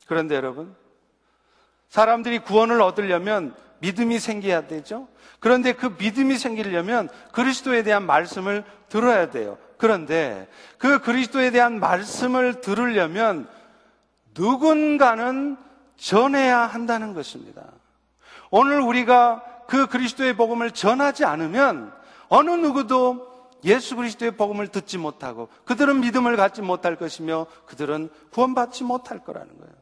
그런데 0.06 0.34
여러분, 0.34 0.74
사람들이 1.88 2.40
구원을 2.40 2.80
얻으려면 2.82 3.54
믿음이 3.80 4.18
생겨야 4.18 4.66
되죠? 4.66 5.08
그런데 5.40 5.72
그 5.72 5.94
믿음이 5.98 6.38
생기려면 6.38 7.08
그리스도에 7.32 7.82
대한 7.82 8.06
말씀을 8.06 8.64
들어야 8.88 9.30
돼요. 9.30 9.58
그런데 9.76 10.48
그 10.78 11.00
그리스도에 11.00 11.50
대한 11.50 11.78
말씀을 11.80 12.60
들으려면 12.60 13.46
누군가는 14.34 15.56
전해야 15.96 16.60
한다는 16.60 17.14
것입니다. 17.14 17.62
오늘 18.50 18.80
우리가 18.80 19.42
그 19.66 19.86
그리스도의 19.86 20.36
복음을 20.36 20.70
전하지 20.70 21.24
않으면 21.24 21.92
어느 22.28 22.50
누구도 22.50 23.34
예수 23.64 23.96
그리스도의 23.96 24.36
복음을 24.36 24.68
듣지 24.68 24.98
못하고 24.98 25.48
그들은 25.64 26.00
믿음을 26.00 26.36
갖지 26.36 26.62
못할 26.62 26.96
것이며 26.96 27.46
그들은 27.66 28.10
구원받지 28.30 28.84
못할 28.84 29.20
거라는 29.20 29.58
거예요. 29.58 29.72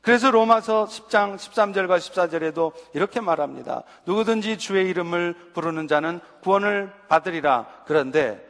그래서 0.00 0.32
로마서 0.32 0.86
10장 0.86 1.36
13절과 1.36 1.98
14절에도 1.98 2.72
이렇게 2.92 3.20
말합니다. 3.20 3.84
누구든지 4.04 4.58
주의 4.58 4.88
이름을 4.90 5.52
부르는 5.54 5.86
자는 5.86 6.20
구원을 6.42 6.92
받으리라. 7.08 7.68
그런데 7.86 8.44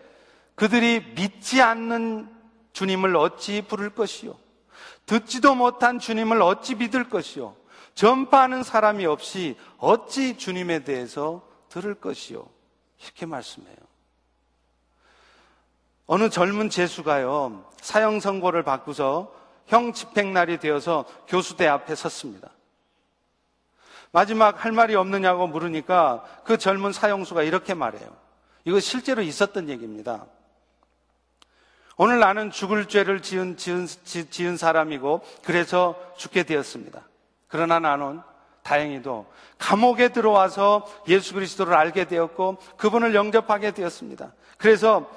그들이 0.55 1.13
믿지 1.15 1.61
않는 1.61 2.29
주님을 2.73 3.17
어찌 3.17 3.61
부를 3.63 3.91
것이요? 3.91 4.35
듣지도 5.05 5.55
못한 5.55 5.99
주님을 5.99 6.41
어찌 6.41 6.75
믿을 6.75 7.11
것이요? 7.11 7.55
전파하는 7.95 8.63
사람이 8.63 9.07
없이 9.07 9.57
어찌 9.79 10.37
주님에 10.37 10.85
대해서 10.85 11.47
들을 11.69 11.95
것이요? 11.95 12.47
이렇게 13.03 13.27
말씀해요. 13.27 13.77
어느 16.07 16.29
젊은 16.29 16.69
재수가요, 16.69 17.71
사형 17.81 18.21
선고를 18.21 18.63
받고서 18.63 19.33
형 19.67 19.93
집행날이 19.93 20.59
되어서 20.59 21.05
교수대 21.29 21.67
앞에 21.67 21.95
섰습니다. 21.95 22.51
마지막 24.11 24.65
할 24.65 24.73
말이 24.73 24.95
없느냐고 24.95 25.47
물으니까 25.47 26.23
그 26.45 26.59
젊은 26.59 26.93
사형수가 26.93 27.45
이렇게 27.45 27.73
말해요. 27.73 28.15
이거 28.65 28.79
실제로 28.79 29.23
있었던 29.23 29.69
얘기입니다. 29.71 30.27
오늘 31.97 32.19
나는 32.19 32.51
죽을 32.51 32.89
죄를 32.89 33.23
지은, 33.23 33.57
지은, 33.57 33.87
지은 33.87 34.57
사람이고 34.57 35.23
그래서 35.45 35.97
죽게 36.17 36.43
되었습니다. 36.43 37.07
그러나 37.53 37.79
나는 37.79 38.23
다행히도 38.63 39.27
감옥에 39.59 40.09
들어와서 40.09 40.87
예수 41.07 41.35
그리스도를 41.35 41.75
알게 41.75 42.07
되었고 42.07 42.57
그분을 42.79 43.15
영접하게 43.15 43.73
되었습니다. 43.73 44.33
그래서 44.57 45.11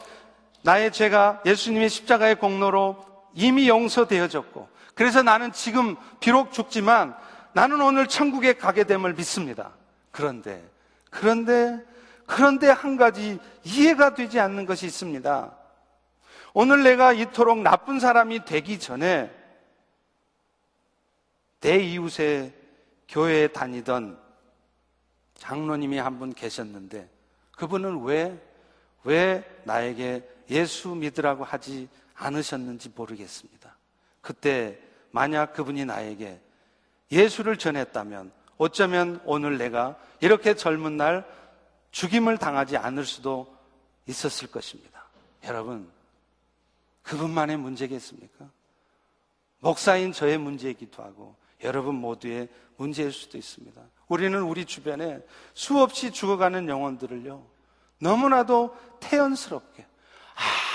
나의 0.62 0.91
죄가 0.91 1.43
예수님의 1.45 1.88
십자가의 1.88 2.36
공로로 2.36 2.98
이미 3.36 3.69
용서되어졌고 3.69 4.67
그래서 4.95 5.24
나는 5.24 5.54
지금 5.54 5.95
비록 6.19 6.52
죽지만 6.52 7.15
나는 7.54 7.80
오늘 7.80 8.06
천국에 8.08 8.54
가게 8.54 8.84
됨을 8.84 9.13
믿습니다. 9.13 9.71
그런데 10.12 10.62
그런데 11.10 11.80
그런데 12.26 12.67
한 12.69 12.98
가지 12.98 13.39
이해가 13.63 14.13
되지 14.13 14.41
않는 14.41 14.65
것이 14.65 14.86
있습니다. 14.86 15.52
오늘 16.54 16.84
내가 16.84 17.13
이토록 17.13 17.60
나쁜 17.60 18.02
사람이 18.02 18.43
되기 18.43 18.78
전에 18.78 19.32
내 21.65 21.80
이웃의 21.80 22.54
교회에 23.08 23.47
다니던 23.47 24.19
장로님이 25.34 25.97
한 25.97 26.19
분 26.19 26.32
계셨는데 26.32 27.10
그분은 27.58 28.04
왜, 28.04 28.39
왜 29.04 29.62
나에게 29.63 30.30
예수 30.51 30.89
믿으라고 30.89 31.43
하지 31.43 31.89
않으셨는지 32.13 32.91
모르겠습니다. 32.95 33.75
그때 34.21 34.80
만약 35.10 35.54
그분이 35.54 35.86
나에게 35.86 36.39
예수를 37.12 37.58
전했다면 37.58 38.32
어쩌면 38.58 39.19
오늘 39.25 39.58
내가 39.58 39.97
이렇게 40.19 40.54
젊은 40.54 40.97
날 40.97 41.25
죽임을 41.89 42.38
당하지 42.38 42.78
않을 42.78 43.06
수도 43.06 43.58
있었을 44.06 44.51
것입니다. 44.51 45.04
여러분, 45.45 45.89
그분만의 47.01 47.58
문제겠습니까? 47.58 48.51
목사인 49.62 50.12
저의 50.12 50.38
문제이기도 50.38 51.01
하고 51.01 51.36
여러분 51.63 51.95
모두의 51.95 52.49
문제일 52.77 53.11
수도 53.11 53.37
있습니다. 53.37 53.81
우리는 54.07 54.41
우리 54.41 54.65
주변에 54.65 55.19
수없이 55.53 56.11
죽어가는 56.11 56.67
영혼들을요, 56.67 57.45
너무나도 57.99 58.75
태연스럽게 58.99 59.85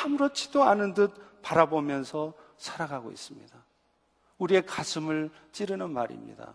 아무렇지도 0.04 0.64
않은 0.64 0.94
듯 0.94 1.42
바라보면서 1.42 2.34
살아가고 2.56 3.10
있습니다. 3.10 3.56
우리의 4.38 4.64
가슴을 4.66 5.30
찌르는 5.52 5.92
말입니다. 5.92 6.52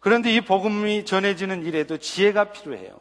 그런데 0.00 0.32
이 0.34 0.40
복음이 0.40 1.04
전해지는 1.04 1.64
일에도 1.64 1.98
지혜가 1.98 2.52
필요해요. 2.52 2.98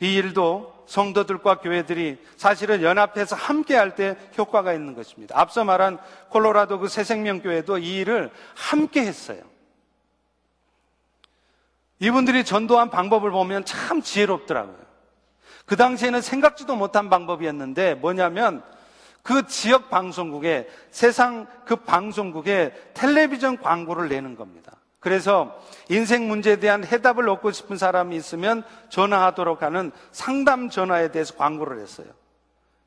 이 0.00 0.14
일도 0.14 0.84
성도들과 0.86 1.58
교회들이 1.58 2.18
사실은 2.36 2.82
연합해서 2.82 3.34
함께 3.34 3.74
할 3.74 3.96
때 3.96 4.16
효과가 4.38 4.72
있는 4.72 4.94
것입니다. 4.94 5.38
앞서 5.38 5.64
말한 5.64 5.98
콜로라도 6.28 6.78
그 6.78 6.88
새생명교회도 6.88 7.78
이 7.78 7.96
일을 7.98 8.30
함께 8.54 9.00
했어요. 9.00 9.40
이분들이 11.98 12.44
전도한 12.44 12.90
방법을 12.90 13.30
보면 13.30 13.64
참 13.64 14.02
지혜롭더라고요. 14.02 14.86
그 15.64 15.76
당시에는 15.76 16.20
생각지도 16.20 16.76
못한 16.76 17.08
방법이었는데 17.08 17.94
뭐냐면 17.94 18.62
그 19.22 19.46
지역 19.46 19.90
방송국에 19.90 20.68
세상 20.90 21.46
그 21.64 21.74
방송국에 21.76 22.72
텔레비전 22.94 23.60
광고를 23.60 24.08
내는 24.08 24.36
겁니다. 24.36 24.75
그래서 24.98 25.56
인생 25.88 26.26
문제에 26.26 26.56
대한 26.56 26.84
해답을 26.84 27.28
얻고 27.28 27.52
싶은 27.52 27.76
사람이 27.76 28.16
있으면 28.16 28.64
전화하도록 28.88 29.62
하는 29.62 29.92
상담 30.10 30.68
전화에 30.68 31.12
대해서 31.12 31.36
광고를 31.36 31.80
했어요. 31.80 32.08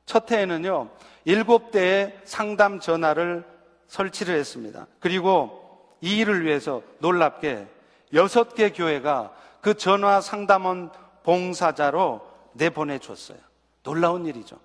첫 0.06 0.32
해에는요, 0.32 0.90
일곱 1.26 1.72
대의 1.72 2.20
상담 2.26 2.80
전화를 2.80 3.46
설치를 3.88 4.36
했습니다. 4.38 4.88
그리고 5.00 5.88
이 6.02 6.18
일을 6.18 6.46
위해서 6.46 6.82
놀랍게 7.00 7.68
여섯 8.14 8.56
개 8.56 8.72
교회가 8.72 9.34
그 9.62 9.76
전화 9.76 10.22
상담원 10.22 10.92
봉사자로 11.24 12.22
내보내줬어요. 12.54 13.38
놀라운 13.84 14.26
일이죠. 14.26 14.58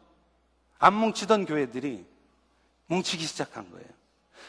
안 0.78 0.94
뭉치던 0.94 1.46
교회들이 1.46 2.06
뭉치기 2.86 3.24
시작한 3.24 3.70
거예요. 3.70 3.86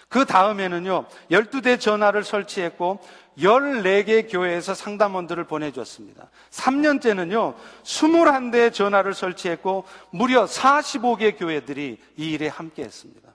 그 0.07 0.25
다음에는요, 0.25 1.05
12대 1.31 1.79
전화를 1.79 2.23
설치했고, 2.23 2.99
14개 3.37 4.31
교회에서 4.31 4.73
상담원들을 4.73 5.43
보내줬습니다. 5.45 6.29
3년째는요, 6.51 7.55
21대 7.83 8.73
전화를 8.73 9.13
설치했고, 9.13 9.85
무려 10.11 10.45
45개 10.45 11.37
교회들이 11.37 11.99
이 12.17 12.31
일에 12.31 12.47
함께 12.47 12.83
했습니다. 12.83 13.25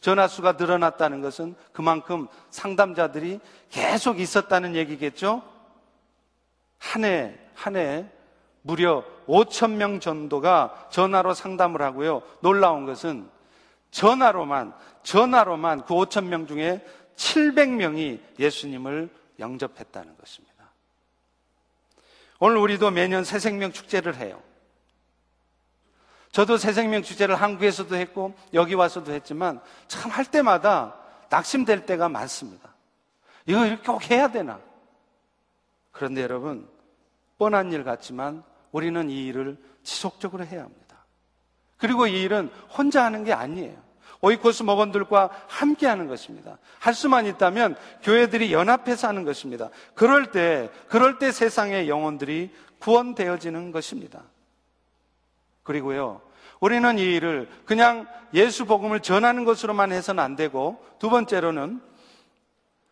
전화수가 0.00 0.52
늘어났다는 0.52 1.20
것은 1.20 1.54
그만큼 1.72 2.26
상담자들이 2.50 3.40
계속 3.70 4.18
있었다는 4.18 4.74
얘기겠죠? 4.74 5.42
한 6.78 7.04
해, 7.04 7.34
한 7.54 7.76
해, 7.76 8.06
무려 8.62 9.04
5천 9.26 9.72
명 9.72 10.00
정도가 10.00 10.88
전화로 10.90 11.34
상담을 11.34 11.82
하고요. 11.82 12.22
놀라운 12.40 12.86
것은 12.86 13.28
전화로만 13.90 14.74
전화로만 15.02 15.84
그 15.84 15.94
5천 15.94 16.24
명 16.24 16.46
중에 16.46 16.84
700명이 17.16 18.20
예수님을 18.38 19.10
영접했다는 19.38 20.16
것입니다. 20.16 20.50
오늘 22.38 22.56
우리도 22.58 22.90
매년 22.90 23.24
새 23.24 23.38
생명 23.38 23.72
축제를 23.72 24.16
해요. 24.16 24.42
저도 26.32 26.56
새 26.56 26.72
생명 26.72 27.02
축제를 27.02 27.34
한국에서도 27.34 27.94
했고 27.96 28.34
여기 28.54 28.74
와서도 28.74 29.12
했지만 29.12 29.60
참 29.88 30.10
할 30.10 30.24
때마다 30.24 30.96
낙심될 31.28 31.86
때가 31.86 32.08
많습니다. 32.08 32.74
이거 33.46 33.66
이렇게 33.66 33.82
꼭 33.82 34.10
해야 34.10 34.28
되나? 34.28 34.60
그런데 35.92 36.22
여러분 36.22 36.68
뻔한 37.38 37.72
일 37.72 37.84
같지만 37.84 38.44
우리는 38.72 39.10
이 39.10 39.26
일을 39.26 39.58
지속적으로 39.82 40.44
해야 40.44 40.62
합니다. 40.62 40.89
그리고 41.80 42.06
이 42.06 42.22
일은 42.22 42.50
혼자 42.76 43.04
하는 43.04 43.24
게 43.24 43.32
아니에요. 43.32 43.74
오이코스 44.22 44.64
목원들과 44.64 45.30
함께 45.48 45.86
하는 45.86 46.06
것입니다. 46.06 46.58
할 46.78 46.92
수만 46.92 47.26
있다면 47.26 47.76
교회들이 48.02 48.52
연합해서 48.52 49.08
하는 49.08 49.24
것입니다. 49.24 49.70
그럴 49.94 50.30
때, 50.30 50.70
그럴 50.88 51.18
때 51.18 51.32
세상의 51.32 51.88
영혼들이 51.88 52.50
구원되어지는 52.80 53.72
것입니다. 53.72 54.22
그리고요, 55.62 56.20
우리는 56.60 56.98
이 56.98 57.14
일을 57.14 57.48
그냥 57.64 58.06
예수 58.34 58.66
복음을 58.66 59.00
전하는 59.00 59.44
것으로만 59.44 59.92
해서는 59.92 60.22
안 60.22 60.36
되고 60.36 60.84
두 60.98 61.08
번째로는 61.08 61.80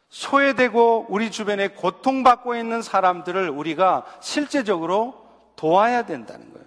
소외되고 0.08 1.06
우리 1.10 1.30
주변에 1.30 1.68
고통받고 1.68 2.56
있는 2.56 2.80
사람들을 2.80 3.50
우리가 3.50 4.06
실제적으로 4.20 5.26
도와야 5.56 6.06
된다는 6.06 6.50
거예요. 6.52 6.66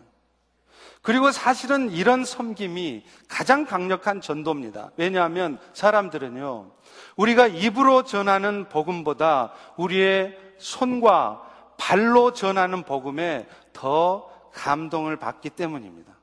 그리고 1.01 1.31
사실은 1.31 1.89
이런 1.89 2.23
섬김이 2.23 3.03
가장 3.27 3.65
강력한 3.65 4.21
전도입니다. 4.21 4.91
왜냐하면 4.97 5.57
사람들은요, 5.73 6.71
우리가 7.15 7.47
입으로 7.47 8.03
전하는 8.03 8.69
복음보다 8.69 9.51
우리의 9.77 10.37
손과 10.59 11.41
발로 11.77 12.33
전하는 12.33 12.83
복음에 12.83 13.47
더 13.73 14.29
감동을 14.53 15.17
받기 15.17 15.49
때문입니다. 15.51 16.13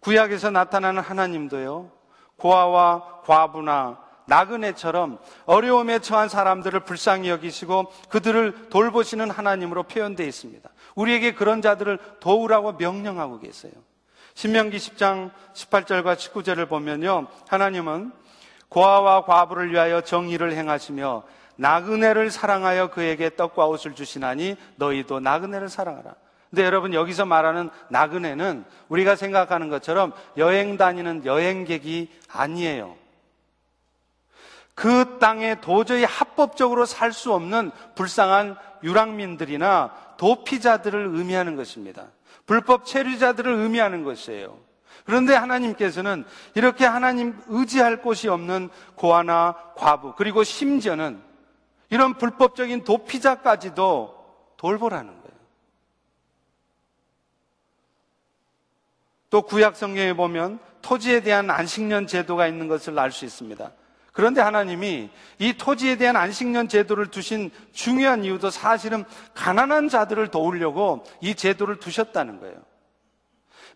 구약에서 0.00 0.50
나타나는 0.50 1.00
하나님도요, 1.00 1.92
고아와 2.36 3.20
과부나 3.24 4.02
나그네처럼 4.26 5.18
어려움에 5.46 6.00
처한 6.00 6.28
사람들을 6.28 6.80
불쌍히 6.80 7.28
여기시고 7.28 7.92
그들을 8.08 8.68
돌보시는 8.70 9.30
하나님으로 9.30 9.84
표현되어 9.84 10.26
있습니다. 10.26 10.68
우리에게 10.94 11.32
그런 11.34 11.62
자들을 11.62 11.98
도우라고 12.20 12.72
명령하고 12.72 13.38
계세요. 13.40 13.72
신명기 14.34 14.78
10장 14.78 15.30
18절과 15.54 16.16
19절을 16.16 16.68
보면요. 16.68 17.26
하나님은 17.48 18.12
고아와 18.68 19.24
과부를 19.24 19.70
위하여 19.72 20.00
정의를 20.00 20.52
행하시며 20.52 21.24
나그네를 21.56 22.30
사랑하여 22.30 22.88
그에게 22.90 23.36
떡과 23.36 23.66
옷을 23.66 23.94
주시나니 23.94 24.56
너희도 24.76 25.20
나그네를 25.20 25.68
사랑하라. 25.68 26.14
근데 26.48 26.64
여러분 26.64 26.92
여기서 26.92 27.24
말하는 27.24 27.70
나그네는 27.88 28.64
우리가 28.88 29.16
생각하는 29.16 29.68
것처럼 29.68 30.12
여행 30.36 30.76
다니는 30.76 31.24
여행객이 31.24 32.10
아니에요. 32.30 32.96
그 34.74 35.18
땅에 35.18 35.60
도저히 35.60 36.04
합법적으로 36.04 36.86
살 36.86 37.12
수 37.12 37.32
없는 37.34 37.70
불쌍한 37.94 38.56
유랑민들이나 38.82 39.94
도피자들을 40.22 41.08
의미하는 41.14 41.56
것입니다. 41.56 42.12
불법 42.46 42.86
체류자들을 42.86 43.52
의미하는 43.52 44.04
것이에요. 44.04 44.56
그런데 45.04 45.34
하나님께서는 45.34 46.24
이렇게 46.54 46.84
하나님 46.86 47.36
의지할 47.48 48.02
곳이 48.02 48.28
없는 48.28 48.70
고아나 48.94 49.56
과부, 49.74 50.14
그리고 50.14 50.44
심지어는 50.44 51.20
이런 51.90 52.14
불법적인 52.14 52.84
도피자까지도 52.84 54.54
돌보라는 54.58 55.08
거예요. 55.08 55.38
또 59.28 59.42
구약 59.42 59.74
성경에 59.74 60.12
보면 60.12 60.60
토지에 60.82 61.22
대한 61.22 61.50
안식년 61.50 62.06
제도가 62.06 62.46
있는 62.46 62.68
것을 62.68 62.96
알 62.96 63.10
수 63.10 63.24
있습니다. 63.24 63.72
그런데 64.12 64.42
하나님이 64.42 65.10
이 65.38 65.54
토지에 65.54 65.96
대한 65.96 66.16
안식년 66.16 66.68
제도를 66.68 67.06
두신 67.06 67.50
중요한 67.72 68.24
이유도 68.24 68.50
사실은 68.50 69.04
가난한 69.34 69.88
자들을 69.88 70.28
도우려고 70.28 71.04
이 71.20 71.34
제도를 71.34 71.80
두셨다는 71.80 72.40
거예요. 72.40 72.56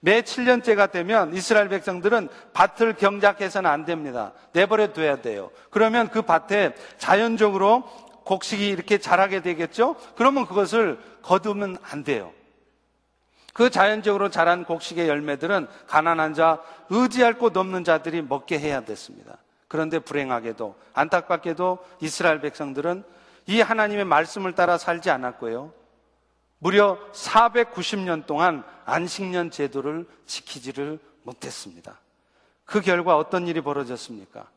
매 0.01 0.21
7년째가 0.21 0.91
되면 0.91 1.35
이스라엘 1.35 1.71
백성들은 1.71 2.29
밭을 2.53 2.95
경작해서는 2.95 3.69
안 3.69 3.87
됩니다. 3.87 4.33
내버려 4.53 4.93
둬야 4.93 5.23
돼요. 5.23 5.51
그러면 5.71 6.09
그 6.09 6.21
밭에 6.21 6.75
자연적으로 6.99 7.85
곡식이 8.25 8.69
이렇게 8.69 8.99
자라게 8.99 9.41
되겠죠? 9.41 9.97
그러면 10.17 10.47
그것을 10.47 10.99
거두면 11.23 11.79
안 11.83 12.05
돼요. 12.05 12.33
그 13.55 13.71
자연적으로 13.71 14.29
자란 14.29 14.65
곡식의 14.65 15.09
열매들은 15.09 15.67
가난한 15.87 16.35
자, 16.35 16.61
의지할 16.91 17.39
곳 17.39 17.57
없는 17.57 17.85
자들이 17.85 18.21
먹게 18.21 18.59
해야 18.59 18.83
됐습니다. 18.85 19.39
그런데 19.69 19.99
불행하게도 19.99 20.77
안타깝게도 20.93 21.79
이스라엘 22.01 22.41
백성들은 22.41 23.05
이 23.47 23.61
하나님의 23.61 24.05
말씀을 24.05 24.55
따라 24.55 24.79
살지 24.79 25.11
않았고요. 25.11 25.73
무려 26.59 26.99
490년 27.13 28.27
동안 28.27 28.65
안식년 28.85 29.51
제도를 29.51 30.07
지키지를 30.27 30.99
못했습니다. 31.23 32.01
그 32.65 32.81
결과 32.81 33.17
어떤 33.17 33.47
일이 33.47 33.61
벌어졌습니까? 33.61 34.49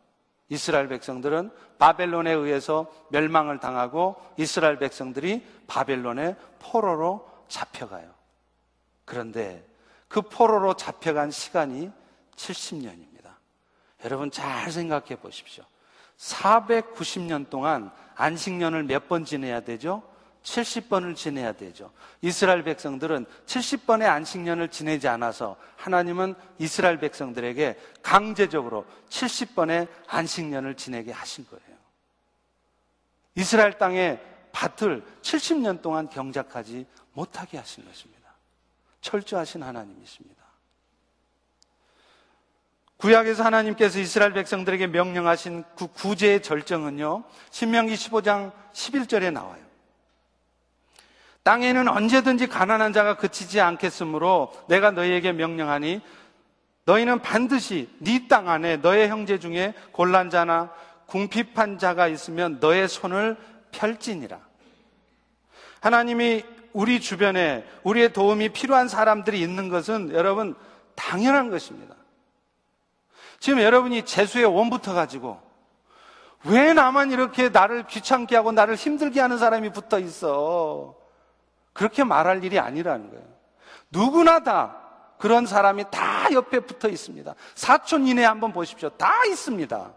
이스라엘 0.49 0.87
백성들은 0.87 1.51
바벨론에 1.77 2.31
의해서 2.31 2.91
멸망을 3.09 3.59
당하고 3.59 4.15
이스라엘 4.37 4.79
백성들이 4.79 5.45
바벨론의 5.67 6.35
포로로 6.59 7.29
잡혀가요. 7.47 8.11
그런데 9.05 9.65
그 10.07 10.21
포로로 10.21 10.73
잡혀간 10.73 11.29
시간이 11.29 11.91
70년입니다. 12.35 13.08
여러분 14.03 14.31
잘 14.31 14.71
생각해 14.71 15.15
보십시오. 15.17 15.63
490년 16.17 17.49
동안 17.49 17.91
안식년을 18.15 18.83
몇 18.83 19.07
번 19.07 19.25
지내야 19.25 19.61
되죠? 19.61 20.03
70번을 20.43 21.15
지내야 21.15 21.51
되죠. 21.53 21.91
이스라엘 22.21 22.63
백성들은 22.63 23.25
70번의 23.45 24.07
안식년을 24.07 24.69
지내지 24.69 25.07
않아서 25.07 25.57
하나님은 25.77 26.33
이스라엘 26.57 26.97
백성들에게 26.97 27.77
강제적으로 28.01 28.85
70번의 29.09 29.87
안식년을 30.07 30.75
지내게 30.75 31.11
하신 31.11 31.45
거예요. 31.47 31.77
이스라엘 33.35 33.77
땅의 33.77 34.21
밭을 34.51 35.05
70년 35.21 35.81
동안 35.81 36.09
경작하지 36.09 36.85
못하게 37.13 37.57
하신 37.57 37.85
것입니다. 37.85 38.33
철저하신 39.01 39.63
하나님이십니다. 39.63 40.38
구약에서 42.99 43.45
하나님께서 43.45 43.99
이스라엘 43.99 44.33
백성들에게 44.33 44.87
명령하신 44.87 45.63
그 45.77 45.87
구제의 45.87 46.41
절정은요, 46.41 47.23
신명기 47.49 47.93
15장 47.93 48.51
11절에 48.73 49.31
나와요. 49.31 49.61
땅에는 51.43 51.87
언제든지 51.87 52.47
가난한 52.47 52.91
자가 52.91 53.15
그치지 53.15 53.61
않겠으므로 53.61 54.51
내가 54.67 54.91
너희에게 54.91 55.31
명령하니 55.31 56.01
너희는 56.83 57.21
반드시 57.21 57.89
네 57.99 58.27
땅 58.27 58.49
안에 58.49 58.77
너의 58.77 59.07
형제 59.07 59.39
중에 59.39 59.73
곤란 59.93 60.29
자나 60.29 60.71
궁핍한 61.05 61.77
자가 61.79 62.07
있으면 62.07 62.57
너의 62.59 62.89
손을 62.89 63.37
펼지니라. 63.71 64.39
하나님이 65.79 66.43
우리 66.73 66.99
주변에 66.99 67.65
우리의 67.83 68.11
도움이 68.11 68.49
필요한 68.49 68.89
사람들이 68.89 69.39
있는 69.39 69.69
것은 69.69 70.11
여러분 70.13 70.53
당연한 70.95 71.49
것입니다. 71.49 71.95
지금 73.39 73.61
여러분이 73.61 74.05
재수의 74.05 74.45
원부터 74.45 74.93
가지고 74.93 75.41
왜 76.45 76.73
나만 76.73 77.11
이렇게 77.11 77.49
나를 77.49 77.87
귀찮게 77.87 78.35
하고 78.35 78.51
나를 78.51 78.75
힘들게 78.75 79.19
하는 79.19 79.37
사람이 79.37 79.71
붙어 79.71 79.99
있어? 79.99 80.95
그렇게 81.73 82.03
말할 82.03 82.43
일이 82.43 82.59
아니라는 82.59 83.09
거예요. 83.09 83.25
누구나 83.91 84.41
다 84.43 84.77
그런 85.17 85.45
사람이 85.45 85.85
다 85.91 86.31
옆에 86.31 86.61
붙어 86.61 86.87
있습니다. 86.87 87.33
사촌 87.55 88.07
이내 88.07 88.23
한번 88.23 88.53
보십시오. 88.53 88.89
다 88.89 89.25
있습니다. 89.25 89.91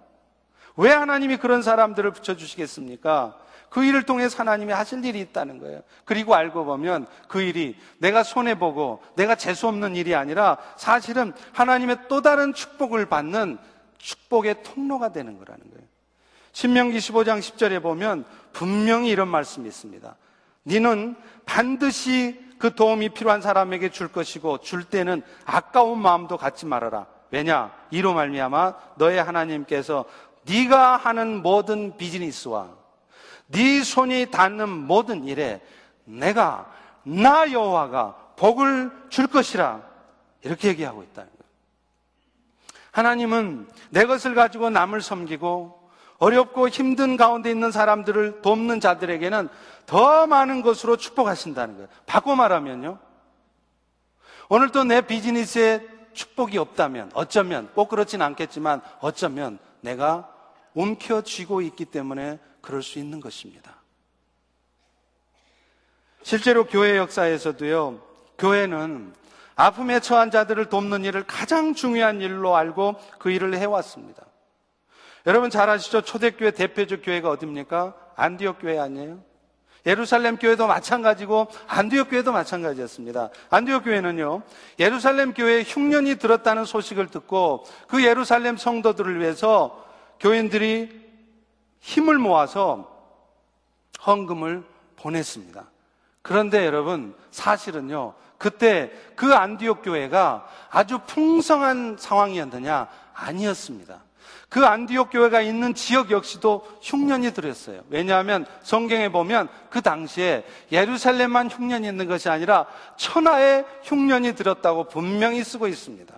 왜 0.76 0.90
하나님이 0.90 1.36
그런 1.36 1.62
사람들을 1.62 2.10
붙여주시겠습니까? 2.12 3.36
그 3.72 3.82
일을 3.82 4.02
통해 4.02 4.28
하나님이 4.30 4.70
하실 4.70 5.02
일이 5.02 5.18
있다는 5.20 5.58
거예요. 5.58 5.80
그리고 6.04 6.34
알고 6.34 6.66
보면 6.66 7.06
그 7.26 7.40
일이 7.40 7.74
내가 7.96 8.22
손해보고 8.22 9.02
내가 9.16 9.34
재수없는 9.34 9.96
일이 9.96 10.14
아니라 10.14 10.58
사실은 10.76 11.32
하나님의 11.54 12.00
또 12.06 12.20
다른 12.20 12.52
축복을 12.52 13.06
받는 13.06 13.56
축복의 13.96 14.62
통로가 14.62 15.12
되는 15.12 15.38
거라는 15.38 15.70
거예요. 15.70 15.86
신명기 16.52 16.98
15장 16.98 17.38
10절에 17.38 17.82
보면 17.82 18.26
분명히 18.52 19.08
이런 19.08 19.28
말씀이 19.28 19.66
있습니다. 19.66 20.16
니는 20.66 21.16
반드시 21.46 22.38
그 22.58 22.74
도움이 22.74 23.08
필요한 23.08 23.40
사람에게 23.40 23.88
줄 23.88 24.08
것이고 24.08 24.58
줄 24.58 24.84
때는 24.84 25.22
아까운 25.46 25.98
마음도 25.98 26.36
갖지 26.36 26.66
말아라. 26.66 27.06
왜냐? 27.30 27.72
이로 27.90 28.12
말미암아 28.12 28.74
너의 28.96 29.24
하나님께서 29.24 30.04
네가 30.44 30.98
하는 30.98 31.40
모든 31.40 31.96
비즈니스와 31.96 32.81
네 33.52 33.82
손이 33.82 34.30
닿는 34.30 34.68
모든 34.68 35.24
일에 35.24 35.60
내가 36.04 36.70
나 37.04 37.50
여호와가 37.50 38.16
복을 38.36 38.90
줄 39.08 39.26
것이라 39.26 39.82
이렇게 40.42 40.68
얘기하고 40.68 41.02
있다는 41.02 41.30
거예요. 41.30 41.42
하나님은 42.90 43.68
내 43.90 44.04
것을 44.04 44.34
가지고 44.34 44.70
남을 44.70 45.00
섬기고 45.00 45.80
어렵고 46.18 46.68
힘든 46.68 47.16
가운데 47.16 47.50
있는 47.50 47.72
사람들을 47.72 48.42
돕는 48.42 48.80
자들에게는 48.80 49.48
더 49.86 50.26
많은 50.26 50.62
것으로 50.62 50.96
축복하신다는 50.96 51.74
거예요. 51.74 51.88
바꿔 52.06 52.36
말하면요. 52.36 52.98
오늘도 54.48 54.84
내 54.84 55.00
비즈니스에 55.00 55.86
축복이 56.12 56.58
없다면 56.58 57.10
어쩌면 57.14 57.70
꼭 57.74 57.88
그렇진 57.88 58.22
않겠지만 58.22 58.82
어쩌면 59.00 59.58
내가 59.80 60.28
움켜쥐고 60.74 61.62
있기 61.62 61.86
때문에 61.86 62.38
그럴 62.62 62.82
수 62.82 62.98
있는 62.98 63.20
것입니다. 63.20 63.76
실제로 66.22 66.64
교회 66.64 66.96
역사에서도요, 66.96 68.00
교회는 68.38 69.12
아픔에 69.54 70.00
처한 70.00 70.30
자들을 70.30 70.66
돕는 70.66 71.04
일을 71.04 71.24
가장 71.26 71.74
중요한 71.74 72.20
일로 72.20 72.56
알고 72.56 72.96
그 73.18 73.30
일을 73.30 73.54
해왔습니다. 73.54 74.24
여러분 75.26 75.50
잘 75.50 75.68
아시죠? 75.68 76.00
초대교회 76.00 76.52
대표적 76.52 77.02
교회가 77.04 77.28
어딥니까? 77.30 77.94
안디옥 78.16 78.60
교회 78.60 78.78
아니에요? 78.78 79.22
예루살렘 79.84 80.36
교회도 80.36 80.66
마찬가지고 80.68 81.48
안디옥 81.66 82.10
교회도 82.10 82.32
마찬가지였습니다. 82.32 83.30
안디옥 83.50 83.84
교회는요. 83.84 84.42
예루살렘 84.78 85.34
교회에 85.34 85.64
흉년이 85.64 86.16
들었다는 86.16 86.64
소식을 86.64 87.08
듣고 87.08 87.64
그 87.88 88.04
예루살렘 88.04 88.56
성도들을 88.56 89.20
위해서 89.20 89.84
교인들이 90.20 91.01
힘을 91.82 92.18
모아서 92.18 92.88
헌금을 94.06 94.64
보냈습니다. 94.96 95.64
그런데 96.22 96.64
여러분 96.64 97.14
사실은요. 97.30 98.14
그때 98.38 98.90
그 99.14 99.34
안디옥 99.34 99.82
교회가 99.84 100.48
아주 100.70 101.00
풍성한 101.06 101.96
상황이었느냐? 101.98 102.88
아니었습니다. 103.14 104.00
그 104.48 104.66
안디옥 104.66 105.10
교회가 105.10 105.40
있는 105.40 105.74
지역 105.74 106.10
역시도 106.10 106.66
흉년이 106.82 107.32
들었어요. 107.32 107.82
왜냐하면 107.88 108.46
성경에 108.62 109.10
보면 109.10 109.48
그 109.70 109.80
당시에 109.80 110.44
예루살렘만 110.70 111.48
흉년이 111.50 111.86
있는 111.86 112.06
것이 112.06 112.28
아니라 112.28 112.66
천하에 112.96 113.64
흉년이 113.84 114.34
들었다고 114.34 114.84
분명히 114.84 115.42
쓰고 115.42 115.68
있습니다. 115.68 116.14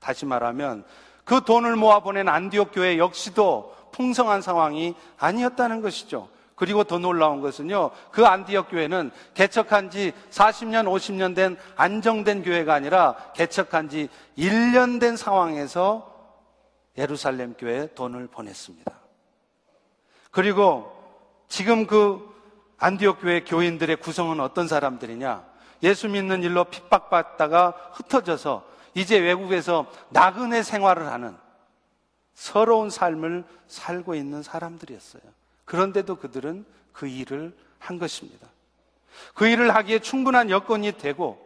다시 0.00 0.26
말하면 0.26 0.84
그 1.24 1.42
돈을 1.44 1.76
모아 1.76 2.00
보낸 2.00 2.28
안디옥 2.28 2.70
교회 2.72 2.98
역시도 2.98 3.77
풍성한 3.92 4.42
상황이 4.42 4.94
아니었다는 5.18 5.82
것이죠. 5.82 6.28
그리고 6.54 6.82
더 6.82 6.98
놀라운 6.98 7.40
것은요, 7.40 7.90
그 8.10 8.26
안디옥 8.26 8.70
교회는 8.70 9.12
개척한 9.34 9.90
지 9.90 10.12
40년, 10.30 10.86
50년 10.86 11.34
된 11.34 11.56
안정된 11.76 12.42
교회가 12.42 12.74
아니라 12.74 13.14
개척한 13.34 13.88
지 13.88 14.08
1년 14.36 15.00
된 15.00 15.16
상황에서 15.16 16.12
예루살렘 16.98 17.54
교회에 17.54 17.94
돈을 17.94 18.26
보냈습니다. 18.26 18.92
그리고 20.32 20.92
지금 21.46 21.86
그 21.86 22.28
안디옥 22.78 23.20
교회 23.20 23.40
교인들의 23.44 23.96
구성은 23.96 24.40
어떤 24.40 24.66
사람들이냐? 24.66 25.44
예수 25.84 26.08
믿는 26.08 26.42
일로 26.42 26.64
핍박받다가 26.64 27.74
흩어져서 27.92 28.64
이제 28.94 29.18
외국에서 29.18 29.86
나그네 30.10 30.64
생활을 30.64 31.06
하는 31.06 31.36
서러운 32.38 32.88
삶을 32.88 33.42
살고 33.66 34.14
있는 34.14 34.44
사람들이었어요. 34.44 35.22
그런데도 35.64 36.14
그들은 36.16 36.64
그 36.92 37.08
일을 37.08 37.52
한 37.80 37.98
것입니다. 37.98 38.46
그 39.34 39.48
일을 39.48 39.74
하기에 39.74 39.98
충분한 39.98 40.48
여건이 40.48 40.98
되고 40.98 41.44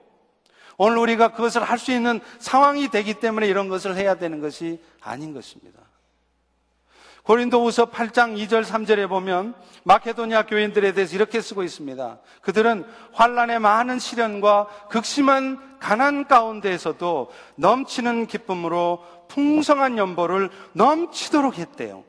오늘 0.76 0.99
우리가 0.99 1.32
그것을 1.32 1.62
할 1.62 1.78
수 1.78 1.93
있는 1.93 2.20
상황이 2.38 2.88
되기 2.88 3.14
때문에 3.14 3.47
이런 3.47 3.68
것을 3.68 3.97
해야 3.97 4.16
되는 4.16 4.40
것이 4.40 4.82
아닌 5.01 5.32
것입니다. 5.32 5.80
고린도후서 7.22 7.86
8장 7.86 8.36
2절 8.36 8.64
3절에 8.64 9.09
보면 9.09 9.55
마케도니아 9.84 10.45
교인들에 10.45 10.93
대해서 10.93 11.14
이렇게 11.14 11.40
쓰고 11.40 11.62
있습니다. 11.62 12.18
그들은 12.43 12.84
환란의 13.12 13.61
많은 13.61 13.99
시련과 13.99 14.66
극심한 14.90 15.78
가난 15.78 16.26
가운데에서도 16.26 17.32
넘치는 17.57 18.26
기쁨으로 18.26 19.05
풍성한 19.33 19.97
연보를 19.97 20.51
넘치도록 20.72 21.59
했대요. 21.59 22.05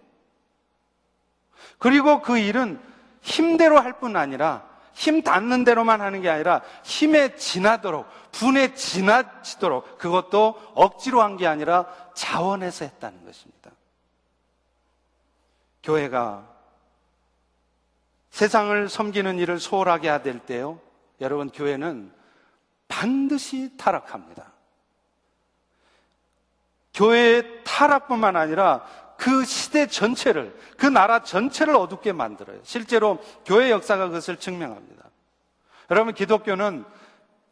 그리고 1.79 2.21
그 2.21 2.37
일은 2.37 2.79
힘대로 3.21 3.79
할 3.79 3.93
뿐 3.93 4.15
아니라 4.17 4.67
힘 4.93 5.23
닿는 5.23 5.63
대로만 5.63 6.01
하는 6.01 6.21
게 6.21 6.29
아니라 6.29 6.61
힘에 6.83 7.35
지나도록 7.35 8.07
분에 8.31 8.73
지나치도록 8.75 9.97
그것도 9.97 10.59
억지로 10.75 11.21
한 11.21 11.37
게 11.37 11.47
아니라 11.47 11.85
자원해서 12.13 12.85
했다는 12.85 13.25
것입니다. 13.25 13.71
교회가 15.81 16.47
세상을 18.29 18.89
섬기는 18.89 19.39
일을 19.39 19.59
소홀하게 19.59 20.07
해야 20.09 20.21
될 20.21 20.39
때요. 20.39 20.79
여러분 21.21 21.49
교회는 21.49 22.11
반드시 22.87 23.75
타락합니다. 23.77 24.52
교회의 26.93 27.63
타락뿐만 27.63 28.35
아니라 28.35 28.83
그 29.17 29.45
시대 29.45 29.87
전체를, 29.87 30.55
그 30.77 30.85
나라 30.85 31.23
전체를 31.23 31.75
어둡게 31.75 32.11
만들어요. 32.13 32.59
실제로 32.63 33.19
교회 33.45 33.71
역사가 33.71 34.07
그것을 34.07 34.37
증명합니다. 34.37 35.03
여러분, 35.89 36.13
기독교는 36.13 36.83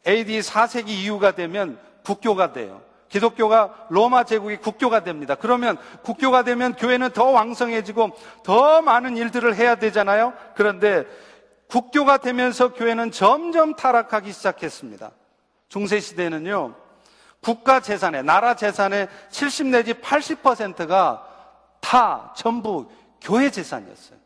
AD 0.06 0.40
4세기 0.40 0.88
이후가 0.88 1.32
되면 1.32 1.78
국교가 2.04 2.52
돼요. 2.52 2.82
기독교가 3.08 3.86
로마 3.90 4.24
제국이 4.24 4.56
국교가 4.56 5.04
됩니다. 5.04 5.34
그러면 5.34 5.76
국교가 6.02 6.44
되면 6.44 6.74
교회는 6.74 7.10
더 7.10 7.26
왕성해지고 7.26 8.10
더 8.42 8.80
많은 8.80 9.16
일들을 9.16 9.54
해야 9.54 9.74
되잖아요. 9.74 10.32
그런데 10.54 11.04
국교가 11.68 12.16
되면서 12.16 12.72
교회는 12.72 13.10
점점 13.10 13.74
타락하기 13.74 14.32
시작했습니다. 14.32 15.10
중세시대는요, 15.68 16.74
국가 17.42 17.80
재산의, 17.80 18.22
나라 18.22 18.54
재산의 18.54 19.08
70 19.30 19.66
내지 19.66 19.94
80%가 19.94 21.28
다 21.80 22.32
전부 22.36 22.88
교회 23.20 23.50
재산이었어요. 23.50 24.18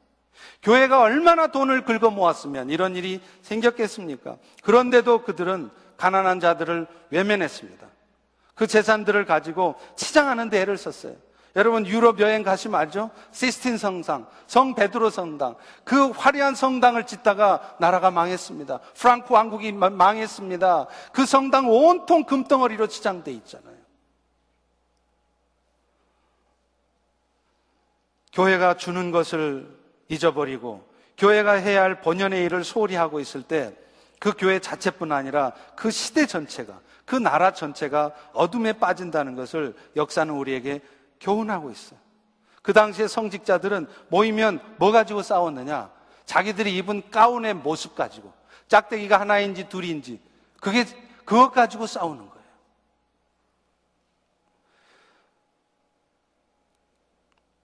교회가 0.62 1.00
얼마나 1.00 1.46
돈을 1.48 1.84
긁어 1.84 2.10
모았으면 2.10 2.70
이런 2.70 2.94
일이 2.94 3.22
생겼겠습니까? 3.42 4.36
그런데도 4.62 5.22
그들은 5.22 5.70
가난한 5.96 6.40
자들을 6.40 6.86
외면했습니다. 7.10 7.86
그 8.54 8.66
재산들을 8.66 9.24
가지고 9.24 9.76
치장하는 9.96 10.50
데 10.50 10.60
애를 10.60 10.76
썼어요. 10.76 11.14
여러분 11.56 11.86
유럽 11.86 12.20
여행 12.20 12.42
가시면 12.42 12.78
알죠? 12.78 13.10
시스틴 13.32 13.78
성당, 13.78 14.26
성 14.46 14.74
베드로 14.74 15.08
성당. 15.08 15.56
그 15.84 16.10
화려한 16.10 16.54
성당을 16.54 17.06
짓다가 17.06 17.76
나라가 17.80 18.10
망했습니다. 18.10 18.78
프랑크 18.94 19.32
왕국이 19.32 19.72
망했습니다. 19.72 20.86
그 21.12 21.24
성당 21.24 21.68
온통 21.68 22.24
금덩어리로 22.24 22.86
치장돼 22.86 23.32
있잖아요. 23.32 23.74
교회가 28.34 28.74
주는 28.74 29.10
것을 29.10 29.74
잊어버리고 30.08 30.86
교회가 31.16 31.52
해야 31.52 31.82
할 31.82 32.02
본연의 32.02 32.44
일을 32.44 32.64
소홀히 32.64 32.94
하고 32.94 33.18
있을 33.18 33.42
때 33.42 33.74
그 34.18 34.32
교회 34.36 34.58
자체뿐 34.58 35.12
아니라 35.12 35.52
그 35.74 35.90
시대 35.90 36.26
전체가 36.26 36.80
그 37.04 37.14
나라 37.14 37.52
전체가 37.52 38.12
어둠에 38.32 38.72
빠진다는 38.74 39.34
것을 39.36 39.74
역사는 39.94 40.32
우리에게 40.34 40.80
교훈하고 41.20 41.70
있어요. 41.70 41.98
그 42.62 42.72
당시에 42.72 43.06
성직자들은 43.06 43.86
모이면 44.08 44.60
뭐 44.78 44.90
가지고 44.90 45.22
싸웠느냐? 45.22 45.90
자기들이 46.24 46.76
입은 46.78 47.10
가운의 47.10 47.54
모습 47.54 47.94
가지고 47.94 48.32
짝대기가 48.68 49.20
하나인지 49.20 49.68
둘인지 49.68 50.20
그게 50.60 50.84
그것 51.24 51.52
가지고 51.52 51.86
싸우는 51.86 52.28
거예요. 52.28 52.36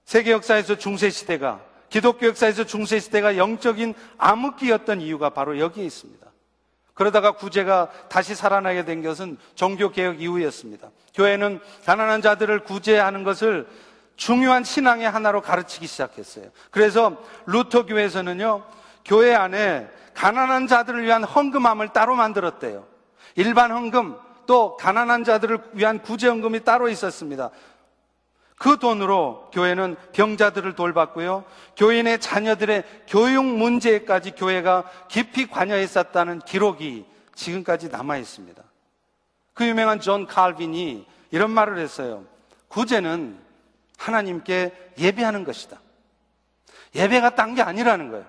세계 0.04 0.30
역사에서 0.30 0.76
중세 0.76 1.10
시대가 1.10 1.64
기독교 1.88 2.26
역사에서 2.26 2.64
중세 2.64 3.00
시대가 3.00 3.36
영적인 3.36 3.94
암흑기였던 4.18 5.00
이유가 5.00 5.30
바로 5.30 5.58
여기에 5.58 5.84
있습니다. 5.84 6.21
그러다가 6.94 7.32
구제가 7.32 7.90
다시 8.08 8.34
살아나게 8.34 8.84
된 8.84 9.02
것은 9.02 9.38
종교 9.54 9.90
개혁 9.90 10.20
이후였습니다. 10.20 10.90
교회는 11.14 11.60
가난한 11.84 12.22
자들을 12.22 12.60
구제하는 12.60 13.24
것을 13.24 13.66
중요한 14.16 14.62
신앙의 14.62 15.10
하나로 15.10 15.40
가르치기 15.40 15.86
시작했어요. 15.86 16.46
그래서 16.70 17.16
루터 17.46 17.86
교회에서는요, 17.86 18.62
교회 19.04 19.34
안에 19.34 19.88
가난한 20.14 20.66
자들을 20.66 21.02
위한 21.02 21.24
헌금함을 21.24 21.88
따로 21.88 22.14
만들었대요. 22.14 22.86
일반 23.36 23.70
헌금, 23.70 24.16
또 24.46 24.76
가난한 24.76 25.24
자들을 25.24 25.58
위한 25.72 26.00
구제 26.02 26.28
헌금이 26.28 26.64
따로 26.64 26.88
있었습니다. 26.88 27.50
그 28.62 28.78
돈으로 28.78 29.50
교회는 29.52 29.96
병자들을 30.12 30.76
돌봤고요. 30.76 31.44
교인의 31.76 32.20
자녀들의 32.20 32.84
교육 33.08 33.44
문제까지 33.44 34.36
교회가 34.36 34.84
깊이 35.08 35.48
관여했었다는 35.48 36.38
기록이 36.42 37.04
지금까지 37.34 37.88
남아 37.88 38.18
있습니다. 38.18 38.62
그 39.52 39.66
유명한 39.66 39.98
존 39.98 40.28
칼빈이 40.28 41.04
이런 41.32 41.50
말을 41.50 41.78
했어요. 41.78 42.24
구제는 42.68 43.36
하나님께 43.98 44.92
예배하는 44.96 45.42
것이다. 45.42 45.80
예배가 46.94 47.34
딴 47.34 47.56
게 47.56 47.62
아니라는 47.62 48.12
거예요. 48.12 48.24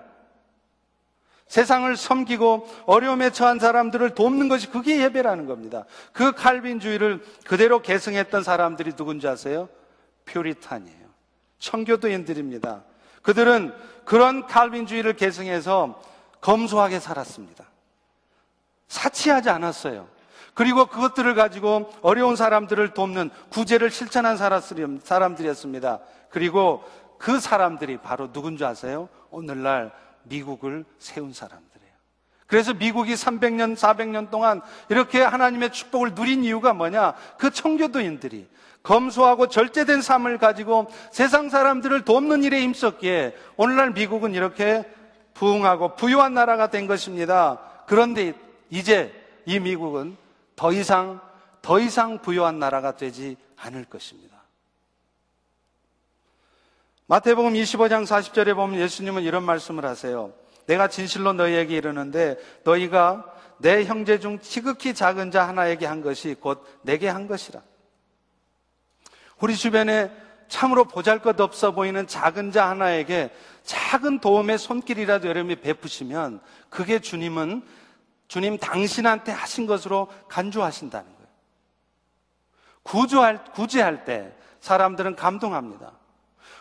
세상을 1.46 1.96
섬기고 1.96 2.68
어려움에 2.86 3.30
처한 3.30 3.60
사람들을 3.60 4.16
돕는 4.16 4.48
것이 4.48 4.68
그게 4.68 5.00
예배라는 5.00 5.46
겁니다. 5.46 5.84
그 6.12 6.32
칼빈주의를 6.32 7.24
그대로 7.46 7.82
계승했던 7.82 8.42
사람들이 8.42 8.94
누군지 8.94 9.28
아세요? 9.28 9.68
퓨리탄이에요. 10.26 11.04
청교도인들입니다. 11.58 12.84
그들은 13.22 13.74
그런 14.04 14.46
칼빈주의를 14.46 15.14
계승해서 15.14 16.00
검소하게 16.40 17.00
살았습니다. 17.00 17.64
사치하지 18.88 19.48
않았어요. 19.48 20.08
그리고 20.52 20.86
그것들을 20.86 21.34
가지고 21.34 21.90
어려운 22.02 22.36
사람들을 22.36 22.94
돕는 22.94 23.30
구제를 23.50 23.90
실천한 23.90 24.36
사람들이었습니다. 24.36 26.00
그리고 26.30 26.84
그 27.18 27.40
사람들이 27.40 27.96
바로 27.96 28.30
누군지 28.30 28.64
아세요? 28.64 29.08
오늘날 29.30 29.92
미국을 30.24 30.84
세운 30.98 31.32
사람들이에요. 31.32 31.92
그래서 32.46 32.74
미국이 32.74 33.14
300년, 33.14 33.74
400년 33.74 34.30
동안 34.30 34.60
이렇게 34.88 35.22
하나님의 35.22 35.72
축복을 35.72 36.14
누린 36.14 36.44
이유가 36.44 36.72
뭐냐? 36.72 37.14
그 37.38 37.50
청교도인들이 37.50 38.48
검소하고 38.84 39.48
절제된 39.48 40.02
삶을 40.02 40.38
가지고 40.38 40.86
세상 41.10 41.48
사람들을 41.48 42.04
돕는 42.04 42.44
일에 42.44 42.60
힘썼기에 42.62 43.34
오늘날 43.56 43.90
미국은 43.90 44.34
이렇게 44.34 44.84
부흥하고 45.32 45.96
부유한 45.96 46.34
나라가 46.34 46.68
된 46.68 46.86
것입니다. 46.86 47.60
그런데 47.86 48.34
이제 48.70 49.12
이 49.46 49.58
미국은 49.58 50.16
더 50.54 50.72
이상, 50.72 51.20
더 51.62 51.80
이상 51.80 52.18
부유한 52.18 52.58
나라가 52.58 52.94
되지 52.96 53.36
않을 53.56 53.86
것입니다. 53.86 54.34
마태복음 57.06 57.54
25장 57.54 58.06
40절에 58.06 58.54
보면 58.54 58.80
예수님은 58.80 59.22
이런 59.22 59.42
말씀을 59.44 59.84
하세요. 59.84 60.32
내가 60.66 60.88
진실로 60.88 61.32
너희에게 61.32 61.74
이르는데 61.76 62.36
너희가 62.64 63.32
내 63.58 63.84
형제 63.84 64.18
중 64.18 64.38
지극히 64.40 64.94
작은 64.94 65.30
자 65.30 65.48
하나에게 65.48 65.86
한 65.86 66.02
것이 66.02 66.34
곧 66.34 66.64
내게 66.82 67.08
한 67.08 67.26
것이라. 67.26 67.60
우리 69.40 69.56
주변에 69.56 70.10
참으로 70.48 70.84
보잘 70.84 71.20
것 71.20 71.40
없어 71.40 71.72
보이는 71.72 72.06
작은 72.06 72.52
자 72.52 72.68
하나에게 72.68 73.30
작은 73.62 74.20
도움의 74.20 74.58
손길이라도 74.58 75.28
여러분이 75.28 75.56
베푸시면 75.56 76.40
그게 76.68 77.00
주님은 77.00 77.62
주님 78.28 78.58
당신한테 78.58 79.32
하신 79.32 79.66
것으로 79.66 80.08
간주하신다는 80.28 81.06
거예요. 81.06 81.28
구조할, 82.82 83.44
구제할 83.52 84.04
때 84.04 84.32
사람들은 84.60 85.16
감동합니다. 85.16 85.92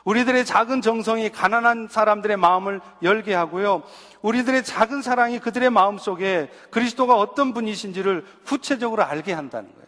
우리들의 0.05 0.43
작은 0.45 0.82
정성이 0.82 1.30
가난한 1.30 1.88
사람들의 1.89 2.36
마음을 2.38 2.82
열게 3.01 3.34
하고요. 3.34 3.84
우리들의 4.21 4.63
작은 4.63 5.01
사랑이 5.01 5.39
그들의 5.39 5.69
마음 5.69 5.97
속에 5.97 6.49
그리스도가 6.71 7.15
어떤 7.15 7.53
분이신지를 7.53 8.26
구체적으로 8.45 9.03
알게 9.03 9.32
한다는 9.32 9.71
거예요. 9.74 9.82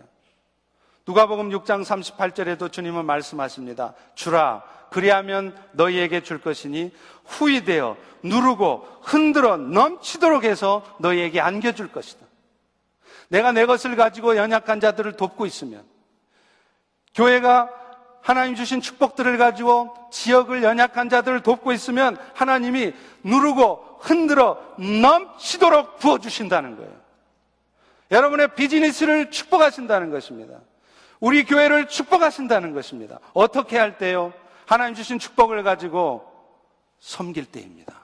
누가복음 1.08 1.50
6장 1.50 1.84
38절에도 1.84 2.72
주님은 2.72 3.06
말씀하십니다. 3.06 3.94
주라 4.16 4.64
그리하면 4.90 5.56
너희에게 5.74 6.22
줄 6.22 6.42
것이니 6.42 6.92
후이되어 7.26 7.98
누르고 8.24 8.88
흔들어 9.02 9.58
넘치도록 9.58 10.44
해서 10.44 10.84
너희에게 11.00 11.40
안겨줄 11.42 11.92
것이다. 11.92 12.26
내가 13.30 13.52
내 13.52 13.66
것을 13.66 13.96
가지고 13.96 14.36
연약한 14.36 14.80
자들을 14.80 15.14
돕고 15.14 15.46
있으면 15.46 15.84
교회가 17.14 17.70
하나님 18.22 18.56
주신 18.56 18.82
축복들을 18.82 19.38
가지고 19.38 19.94
지역을 20.12 20.64
연약한 20.64 21.10
자들을 21.10 21.44
돕고 21.44 21.72
있으면 21.74 22.18
하나님이 22.34 22.94
누르고 23.24 24.00
흔들어 24.00 24.60
넘치도록 24.80 26.00
부어주신다는 26.00 26.78
거예요. 26.78 26.92
여러분의 28.12 28.56
비즈니스를 28.56 29.30
축복하신다는 29.30 30.10
것입니다. 30.10 30.60
우리 31.26 31.44
교회를 31.44 31.88
축복하신다는 31.88 32.76
것입니다. 32.76 33.20
어떻게 33.34 33.80
할 33.80 33.98
때요? 33.98 34.32
하나님 34.68 34.94
주신 34.94 35.18
축복을 35.18 35.64
가지고 35.64 36.32
섬길 37.00 37.46
때입니다. 37.46 38.00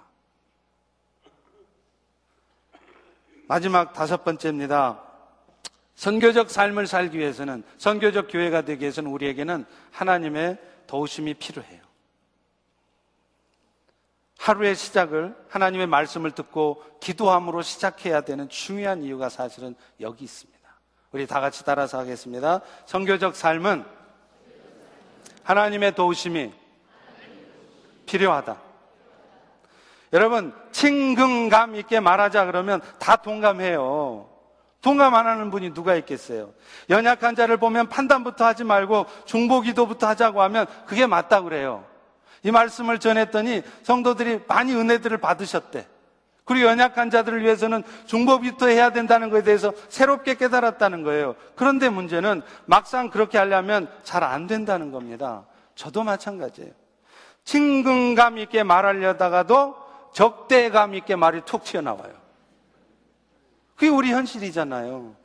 마지막 3.48 3.94
다섯 3.94 4.24
번째입니다. 4.24 5.04
선교적 5.94 6.50
삶을 6.50 6.88
살기 6.88 7.20
위해서는, 7.20 7.64
선교적 7.78 8.28
교회가 8.28 8.64
되기 8.64 8.82
위해서는 8.82 9.12
우리에게는 9.12 9.66
하나님의 9.92 10.58
도우심이 10.88 11.36
필요해요. 11.36 11.80
하루의 14.40 14.76
시작을 14.76 15.36
하나님의 15.48 15.86
말씀을 15.86 16.32
듣고 16.32 16.84
기도함으로 17.00 17.62
시작해야 17.62 18.22
되는 18.22 18.50
중요한 18.50 19.04
이유가 19.04 19.30
사실은 19.30 19.76
여기 20.00 20.24
있습니다. 20.24 20.51
우리 21.12 21.28
다 21.28 21.41
같이 21.41 21.66
따라서 21.66 21.99
하겠습니다. 21.99 22.62
선교적 22.86 23.36
삶은 23.36 23.84
하나님의 25.43 25.95
도우심이 25.95 26.53
필요하다. 28.05 28.57
여러분, 30.14 30.53
친근감 30.72 31.76
있게 31.78 31.99
말하자 31.99 32.45
그러면 32.45 32.82
다 32.99 33.18
동감해요. 33.18 34.30
동감 34.82 35.14
안 35.14 35.28
하는 35.28 35.51
분이 35.51 35.74
누가 35.74 35.95
있겠어요? 35.95 36.53
연약한 36.89 37.36
자를 37.36 37.57
보면 37.57 37.88
판단부터 37.88 38.45
하지 38.45 38.64
말고 38.64 39.05
중보 39.26 39.62
기도부터 39.62 40.07
하자고 40.07 40.41
하면 40.41 40.66
그게 40.86 41.05
맞다 41.05 41.41
그래요. 41.41 41.86
이 42.43 42.51
말씀을 42.51 42.99
전했더니 42.99 43.62
성도들이 43.84 44.41
많이 44.47 44.74
은혜들을 44.74 45.18
받으셨대. 45.20 45.88
그리고 46.44 46.68
연약한 46.68 47.10
자들을 47.10 47.44
위해서는 47.44 47.84
중보부터 48.06 48.68
해야 48.68 48.89
된다는 48.92 49.30
것에 49.30 49.44
대해서 49.44 49.74
새롭게 49.89 50.36
깨달았다는 50.36 51.04
거예요. 51.04 51.36
그런데 51.56 51.89
문제는 51.89 52.42
막상 52.66 53.10
그렇게 53.10 53.38
하려면 53.38 53.89
잘 54.04 54.24
안 54.24 54.48
된다는 54.48 54.92
겁니다. 54.92 55.46
저도 55.76 56.04
마찬가지예요. 56.04 56.72
친근감 57.44 58.38
있게 58.39 58.64
말하려다가도 58.64 59.76
적대감 60.14 60.96
있게 60.96 61.16
말이 61.16 61.42
툭 61.46 61.64
튀어나와요. 61.64 62.14
그게 63.76 63.89
우리 63.89 64.12
현실이잖아요. 64.12 65.16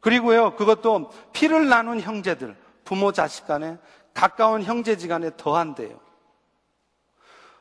그리고요, 0.00 0.56
그것도 0.56 1.10
피를 1.32 1.68
나눈 1.68 2.00
형제들, 2.00 2.56
부모 2.84 3.12
자식 3.12 3.46
간에 3.46 3.78
가까운 4.12 4.62
형제지간에 4.62 5.30
더한데요. 5.36 5.98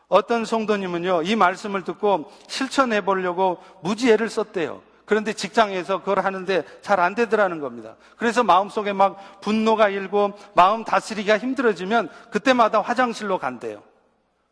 어떤 0.10 0.43
성도님은요, 0.43 1.22
이 1.24 1.36
말씀을 1.36 1.84
듣고 1.84 2.32
실천해 2.47 3.01
보려고 3.01 3.64
무지 3.82 4.12
애를 4.12 4.30
썼대요. 4.30 4.82
그런데 5.05 5.34
직장에서 5.34 5.99
그걸 5.99 6.20
하는데 6.20 6.64
잘 6.82 6.99
안 6.99 7.16
되더라는 7.16 7.60
겁니다. 7.60 7.95
그래서 8.18 8.43
마음속에 8.43 8.91
막 8.91 9.41
분노가 9.41 9.89
일고 9.89 10.34
마음 10.53 10.84
다스리기가 10.84 11.38
힘들어지면 11.38 12.10
그때마다 12.32 12.82
화장실로 12.82 13.38
간대요. 13.38 13.82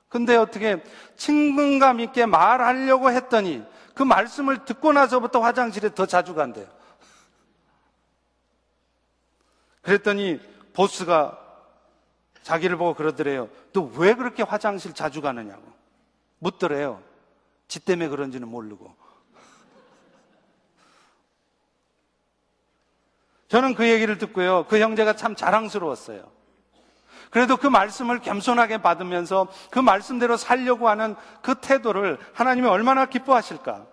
근데 0.10 0.36
어떻게 0.36 0.82
친근감 1.16 2.00
있게 2.00 2.26
말하려고 2.26 3.12
했더니 3.12 3.64
그 3.94 4.04
말씀을 4.04 4.64
듣고 4.66 4.94
나서부터 4.94 5.42
화장실에 5.42 5.94
더 5.94 6.06
자주 6.06 6.34
간대요. 6.34 6.68
그랬더니 9.82 10.40
보스가 10.74 11.47
자기를 12.48 12.78
보고 12.78 12.94
그러더래요. 12.94 13.50
너 13.74 13.92
왜 13.98 14.14
그렇게 14.14 14.42
화장실 14.42 14.94
자주 14.94 15.22
가느냐고. 15.22 15.64
묻더래요. 16.40 17.02
지 17.68 17.82
때문에 17.82 18.08
그런지는 18.08 18.48
모르고. 18.48 18.96
저는 23.50 23.76
그 23.76 23.90
얘기를 23.90 24.18
듣고요. 24.18 24.66
그 24.70 24.80
형제가 24.80 25.18
참 25.18 25.36
자랑스러웠어요. 25.36 26.32
그래도 27.32 27.58
그 27.58 27.68
말씀을 27.68 28.20
겸손하게 28.20 28.82
받으면서 28.82 29.48
그 29.70 29.80
말씀대로 29.80 30.38
살려고 30.38 30.88
하는 30.88 31.16
그 31.42 31.56
태도를 31.56 32.18
하나님이 32.34 32.68
얼마나 32.68 33.08
기뻐하실까. 33.08 33.86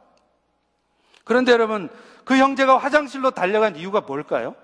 그런데 1.24 1.50
여러분, 1.50 1.88
그 2.24 2.36
형제가 2.36 2.78
화장실로 2.78 3.32
달려간 3.32 3.74
이유가 3.74 4.00
뭘까요? 4.02 4.54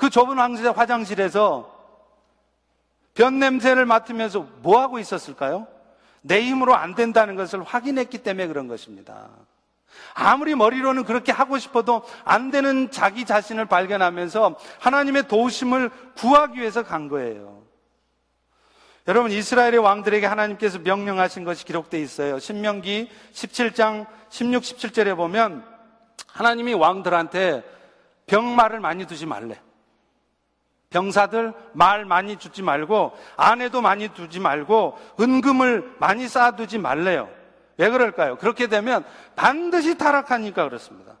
그 0.00 0.08
좁은 0.08 0.38
화장실에서 0.38 1.78
변 3.12 3.38
냄새를 3.38 3.84
맡으면서 3.84 4.46
뭐 4.62 4.80
하고 4.80 4.98
있었을까요? 4.98 5.66
내 6.22 6.40
힘으로 6.40 6.74
안 6.74 6.94
된다는 6.94 7.36
것을 7.36 7.62
확인했기 7.62 8.16
때문에 8.16 8.46
그런 8.46 8.66
것입니다. 8.66 9.28
아무리 10.14 10.54
머리로는 10.54 11.04
그렇게 11.04 11.32
하고 11.32 11.58
싶어도 11.58 12.02
안 12.24 12.50
되는 12.50 12.90
자기 12.90 13.26
자신을 13.26 13.66
발견하면서 13.66 14.56
하나님의 14.78 15.28
도우심을 15.28 15.90
구하기 16.16 16.58
위해서 16.58 16.82
간 16.82 17.08
거예요. 17.08 17.62
여러분, 19.06 19.30
이스라엘의 19.30 19.80
왕들에게 19.80 20.24
하나님께서 20.24 20.78
명령하신 20.78 21.44
것이 21.44 21.66
기록되어 21.66 22.00
있어요. 22.00 22.38
신명기 22.38 23.10
17장 23.34 24.06
16, 24.30 24.62
17절에 24.62 25.14
보면 25.14 25.62
하나님이 26.26 26.72
왕들한테 26.72 27.64
병말을 28.28 28.80
많이 28.80 29.04
두지 29.04 29.26
말래. 29.26 29.60
병사들 30.90 31.54
말 31.72 32.04
많이 32.04 32.36
주지 32.36 32.62
말고 32.62 33.12
아내도 33.36 33.80
많이 33.80 34.08
두지 34.08 34.40
말고 34.40 34.98
은금을 35.20 35.96
많이 35.98 36.28
쌓아두지 36.28 36.78
말래요. 36.78 37.28
왜 37.76 37.88
그럴까요? 37.90 38.36
그렇게 38.36 38.66
되면 38.66 39.04
반드시 39.36 39.96
타락하니까 39.96 40.64
그렇습니다. 40.64 41.16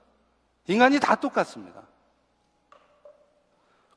인간이 0.66 0.98
다 0.98 1.14
똑같습니다. 1.14 1.82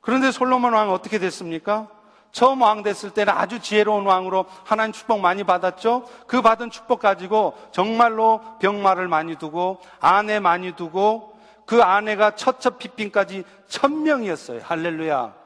그런데 0.00 0.30
솔로몬 0.30 0.74
왕은 0.74 0.92
어떻게 0.92 1.18
됐습니까? 1.18 1.88
처음 2.30 2.62
왕 2.62 2.82
됐을 2.82 3.10
때는 3.10 3.32
아주 3.32 3.58
지혜로운 3.58 4.06
왕으로 4.06 4.46
하나님 4.64 4.92
축복 4.92 5.20
많이 5.20 5.44
받았죠? 5.44 6.04
그 6.26 6.40
받은 6.40 6.70
축복 6.70 7.00
가지고 7.00 7.54
정말로 7.72 8.40
병마를 8.60 9.08
많이 9.08 9.36
두고 9.36 9.80
아내 10.00 10.40
많이 10.40 10.72
두고 10.72 11.36
그 11.66 11.82
아내가 11.82 12.34
처첩 12.34 12.78
핏빈까지 12.78 13.44
천명이었어요. 13.66 14.60
할렐루야. 14.62 15.43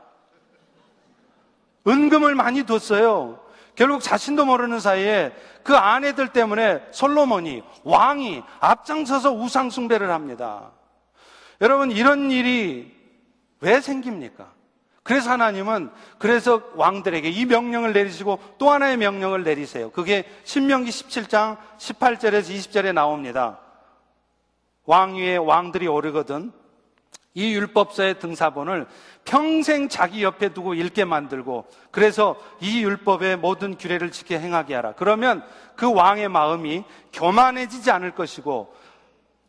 은금을 1.89 2.34
많이 2.34 2.64
뒀어요. 2.64 3.41
결국 3.74 4.03
자신도 4.03 4.45
모르는 4.45 4.80
사이에 4.80 5.32
그 5.62 5.76
아내들 5.76 6.28
때문에 6.28 6.82
솔로몬이 6.91 7.62
왕이 7.84 8.43
앞장서서 8.61 9.32
우상숭배를 9.32 10.11
합니다. 10.11 10.72
여러분 11.61 11.91
이런 11.91 12.30
일이 12.30 12.93
왜 13.61 13.80
생깁니까? 13.80 14.51
그래서 15.03 15.30
하나님은 15.30 15.91
그래서 16.18 16.61
왕들에게 16.74 17.30
이 17.30 17.47
명령을 17.47 17.93
내리시고 17.93 18.39
또 18.59 18.70
하나의 18.70 18.97
명령을 18.99 19.43
내리세요. 19.43 19.91
그게 19.91 20.24
신명기 20.45 20.91
17장 20.91 21.57
18절에서 21.78 22.51
20절에 22.51 22.93
나옵니다. 22.93 23.59
왕 24.84 25.16
위에 25.16 25.36
왕들이 25.36 25.86
오르거든 25.86 26.53
이 27.39 27.55
율법서의 27.55 28.18
등사본을 28.18 28.89
평생 29.24 29.89
자기 29.89 30.24
옆에 30.24 30.49
두고 30.49 30.74
읽게 30.74 31.05
만들고 31.05 31.66
그래서 31.93 32.34
이 32.61 32.82
율법의 32.82 33.36
모든 33.36 33.78
규례를 33.78 34.11
지켜 34.11 34.36
행하게 34.36 34.74
하라. 34.74 34.95
그러면 34.95 35.45
그 35.76 35.89
왕의 35.93 36.30
마음이 36.30 36.82
교만해지지 37.12 37.93
않을 37.93 38.11
것이고 38.16 38.74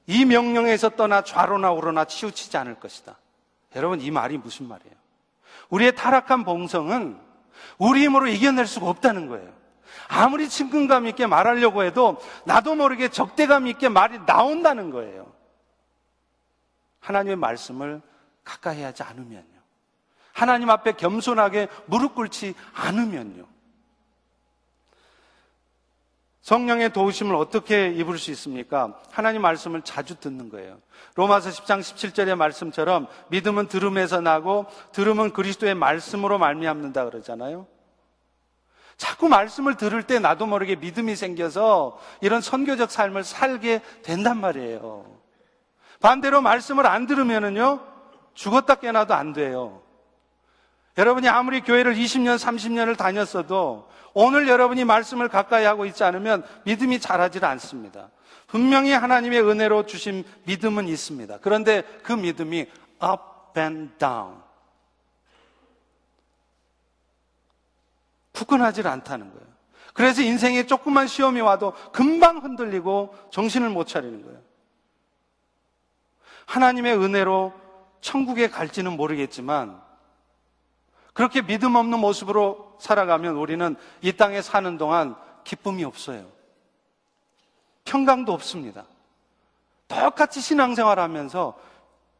이 0.06 0.24
명령에서 0.24 0.90
떠나 0.90 1.24
좌로나 1.24 1.72
우로나 1.72 2.06
치우치지 2.06 2.56
않을 2.58 2.76
것이다. 2.76 3.18
여러분 3.76 4.02
이 4.02 4.12
말이 4.12 4.38
무슨 4.38 4.68
말이에요? 4.68 4.94
우리의 5.70 5.96
타락한 5.96 6.44
봉성은 6.44 7.18
우리 7.80 8.04
힘으로 8.04 8.28
이겨낼 8.28 8.68
수가 8.68 8.88
없다는 8.88 9.26
거예요. 9.30 9.52
아무리 10.08 10.48
친근감 10.48 11.08
있게 11.08 11.26
말하려고 11.26 11.82
해도 11.84 12.22
나도 12.46 12.76
모르게 12.76 13.10
적대감 13.10 13.66
있게 13.66 13.90
말이 13.90 14.20
나온다는 14.28 14.92
거예요. 14.92 15.39
하나님의 17.00 17.36
말씀을 17.38 18.02
가까이 18.44 18.82
하지 18.82 19.04
않으면요. 19.04 19.60
하나님 20.34 20.70
앞에 20.70 20.94
겸손하게 20.94 21.68
무릎 21.86 22.16
꿇지 22.16 22.56
않으면요. 22.74 23.46
성령의 26.42 26.94
도우심을 26.94 27.36
어떻게 27.36 27.90
입을 27.90 28.18
수 28.18 28.32
있습니까? 28.32 29.00
하나님 29.12 29.44
말씀을 29.44 29.84
자주 29.84 30.16
듣는 30.20 30.50
거예요. 30.50 30.80
로마서 31.16 31.50
10장 31.50 31.82
17절의 31.82 32.36
말씀처럼 32.36 33.08
믿음은 33.30 33.68
들음에서 33.68 34.22
나고 34.22 34.66
들음은 34.92 35.32
그리스도의 35.32 35.76
말씀으로 35.76 36.40
말미암는다 36.40 37.06
그러잖아요. 37.06 37.68
자꾸 38.98 39.30
말씀을 39.30 39.76
들을 39.76 40.02
때 40.04 40.20
나도 40.20 40.46
모르게 40.46 40.76
믿음이 40.76 41.16
생겨서 41.16 42.00
이런 42.22 42.42
선교적 42.42 42.90
삶을 42.90 43.24
살게 43.24 43.82
된단 44.02 44.40
말이에요. 44.42 45.19
반대로 46.00 46.42
말씀을 46.42 46.86
안 46.86 47.06
들으면은요, 47.08 47.80
죽었다 48.34 48.76
깨나도 48.76 49.14
안 49.14 49.34
돼요. 49.34 49.82
여러분이 50.98 51.28
아무리 51.28 51.62
교회를 51.62 51.96
20년, 51.96 52.38
30년을 52.38 52.98
다녔어도 52.98 53.90
오늘 54.14 54.48
여러분이 54.48 54.86
말씀을 54.86 55.30
가까이 55.30 55.66
하고 55.66 55.86
있지 55.86 56.04
않으면 56.04 56.44
믿음이 56.66 57.00
자라질 57.00 57.46
않습니다. 57.46 58.10
분명히 58.48 58.92
하나님의 58.92 59.42
은혜로 59.42 59.86
주신 59.86 60.24
믿음은 60.46 60.88
있습니다. 60.88 61.40
그런데 61.42 61.84
그 62.04 62.14
믿음이 62.14 62.60
up 62.60 63.60
and 63.60 63.94
down. 63.98 64.42
굳건하지 68.34 68.82
않다는 68.88 69.32
거예요. 69.32 69.48
그래서 69.94 70.22
인생에 70.22 70.66
조금만 70.66 71.08
시험이 71.08 71.42
와도 71.42 71.74
금방 71.92 72.38
흔들리고 72.38 73.16
정신을 73.32 73.70
못 73.70 73.86
차리는 73.86 74.24
거예요. 74.24 74.49
하나님의 76.50 76.98
은혜로 76.98 77.54
천국에 78.02 78.50
갈지는 78.50 78.98
모르겠지만 78.98 79.80
그렇게 81.14 81.44
믿음 81.44 81.76
없는 81.76 82.00
모습으로 82.00 82.76
살아가면 82.80 83.36
우리는 83.36 83.76
이 84.02 84.14
땅에 84.14 84.42
사는 84.42 84.78
동안 84.78 85.16
기쁨이 85.44 85.84
없어요. 85.84 86.28
평강도 87.86 88.34
없습니다. 88.34 88.86
똑같이 89.88 90.42
신앙생활 90.42 90.98
하면서 90.98 91.56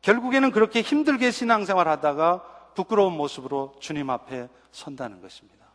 결국에는 0.02 0.52
그렇게 0.52 0.82
힘들게 0.82 1.32
신앙생활 1.32 1.88
하다가 1.88 2.44
부끄러운 2.76 3.14
모습으로 3.14 3.76
주님 3.80 4.12
앞에 4.12 4.48
선다는 4.72 5.22
것입니다. 5.22 5.66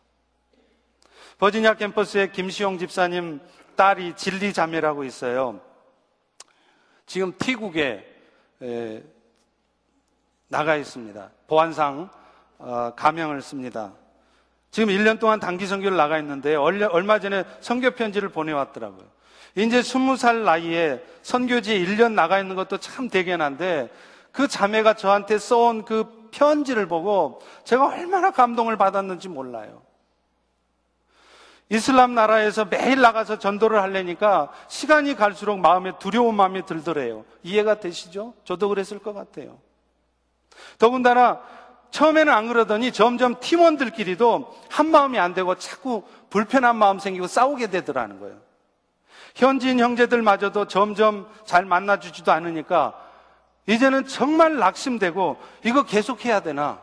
버지니아 1.39 1.73
캠퍼스에 1.73 2.31
김시용 2.31 2.77
집사님 2.77 3.41
딸이 3.75 4.15
진리 4.15 4.53
자매라고 4.53 5.03
있어요. 5.03 5.59
지금 7.05 7.33
티국에 7.37 8.14
나가 10.47 10.75
있습니다. 10.75 11.31
보안상 11.47 12.09
어, 12.57 12.93
가명을 12.95 13.41
씁니다. 13.41 13.93
지금 14.71 14.89
1년 14.89 15.19
동안 15.19 15.39
단기 15.39 15.67
선교를 15.67 15.95
나가 15.95 16.17
있는데 16.19 16.55
얼마 16.55 17.19
전에 17.19 17.43
선교 17.61 17.91
편지를 17.91 18.29
보내왔더라고요. 18.29 19.05
이제 19.55 19.79
20살 19.79 20.43
나이에 20.43 21.01
선교지에 21.21 21.79
1년 21.79 22.11
나가 22.11 22.39
있는 22.39 22.55
것도 22.55 22.77
참 22.77 23.09
대견한데 23.09 23.89
그 24.31 24.49
자매가 24.49 24.95
저한테 24.95 25.37
써온 25.37 25.85
그 25.85 26.29
편지를 26.31 26.87
보고 26.87 27.41
제가 27.63 27.87
얼마나 27.87 28.31
감동을 28.31 28.75
받았는지 28.75 29.29
몰라요. 29.29 29.81
이슬람 31.69 32.13
나라에서 32.13 32.65
매일 32.65 33.01
나가서 33.01 33.39
전도를 33.39 33.81
하려니까 33.81 34.51
시간이 34.67 35.15
갈수록 35.15 35.57
마음에 35.57 35.93
두려운 35.99 36.35
마음이 36.35 36.65
들더래요. 36.65 37.25
이해가 37.43 37.79
되시죠? 37.79 38.33
저도 38.43 38.69
그랬을 38.69 38.99
것 38.99 39.13
같아요. 39.13 39.57
더군다나 40.77 41.41
처음에는 41.89 42.31
안 42.31 42.47
그러더니 42.47 42.91
점점 42.91 43.39
팀원들끼리도 43.39 44.53
한 44.69 44.87
마음이 44.87 45.17
안 45.17 45.33
되고 45.33 45.55
자꾸 45.55 46.03
불편한 46.29 46.75
마음 46.75 46.99
생기고 46.99 47.27
싸우게 47.27 47.67
되더라는 47.67 48.19
거예요. 48.19 48.37
현지인 49.35 49.79
형제들마저도 49.79 50.67
점점 50.67 51.27
잘 51.45 51.65
만나주지도 51.65 52.31
않으니까 52.31 52.93
이제는 53.67 54.05
정말 54.05 54.57
낙심되고 54.57 55.37
이거 55.63 55.83
계속해야 55.83 56.41
되나? 56.41 56.79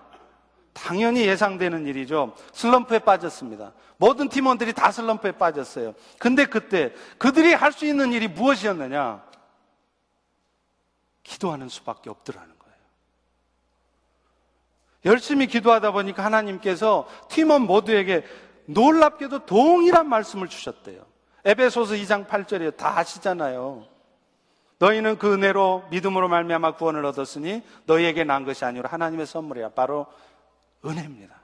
당연히 0.72 1.26
예상되는 1.26 1.86
일이죠. 1.86 2.34
슬럼프에 2.52 3.00
빠졌습니다. 3.00 3.72
모든 4.02 4.28
팀원들이 4.28 4.72
다 4.72 4.90
슬럼프에 4.90 5.30
빠졌어요. 5.30 5.94
근데 6.18 6.44
그때 6.46 6.92
그들이 7.18 7.54
할 7.54 7.70
수 7.70 7.86
있는 7.86 8.12
일이 8.12 8.26
무엇이었느냐? 8.26 9.22
기도하는 11.22 11.68
수밖에 11.68 12.10
없더라는 12.10 12.48
거예요. 12.58 12.76
열심히 15.04 15.46
기도하다 15.46 15.92
보니까 15.92 16.24
하나님께서 16.24 17.06
팀원 17.28 17.62
모두에게 17.62 18.24
놀랍게도 18.64 19.46
동일한 19.46 20.08
말씀을 20.08 20.48
주셨대요. 20.48 21.06
에베소서 21.44 21.94
2장 21.94 22.26
8절에 22.26 22.76
다 22.76 22.98
아시잖아요. 22.98 23.86
너희는 24.80 25.16
그 25.18 25.32
은혜로 25.32 25.84
믿음으로 25.90 26.26
말미암아 26.26 26.74
구원을 26.74 27.04
얻었으니 27.04 27.62
너희에게 27.86 28.24
난 28.24 28.44
것이 28.44 28.64
아니라 28.64 28.90
하나님의 28.90 29.26
선물이야. 29.26 29.68
바로 29.70 30.08
은혜입니다. 30.84 31.36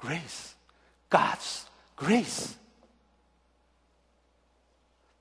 Grace. 0.00 0.54
God's 1.10 1.73
grace. 1.98 2.56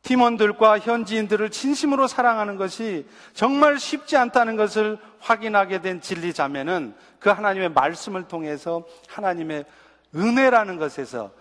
팀원들과 0.04 0.80
현지인들을 0.80 1.50
진심으로 1.50 2.08
사랑하는 2.08 2.58
것이 2.58 3.08
정말 3.34 3.80
쉽지 3.80 4.18
않다는 4.18 4.58
것을 4.58 4.98
확인하게 5.20 5.82
된 5.82 6.02
진리 6.02 6.34
자매는 6.34 6.94
그 7.20 7.30
하나님의 7.30 7.70
말씀을 7.70 8.28
통해서 8.28 8.86
하나님의 9.08 9.66
은혜라는 10.14 10.78
것에서 10.78 11.32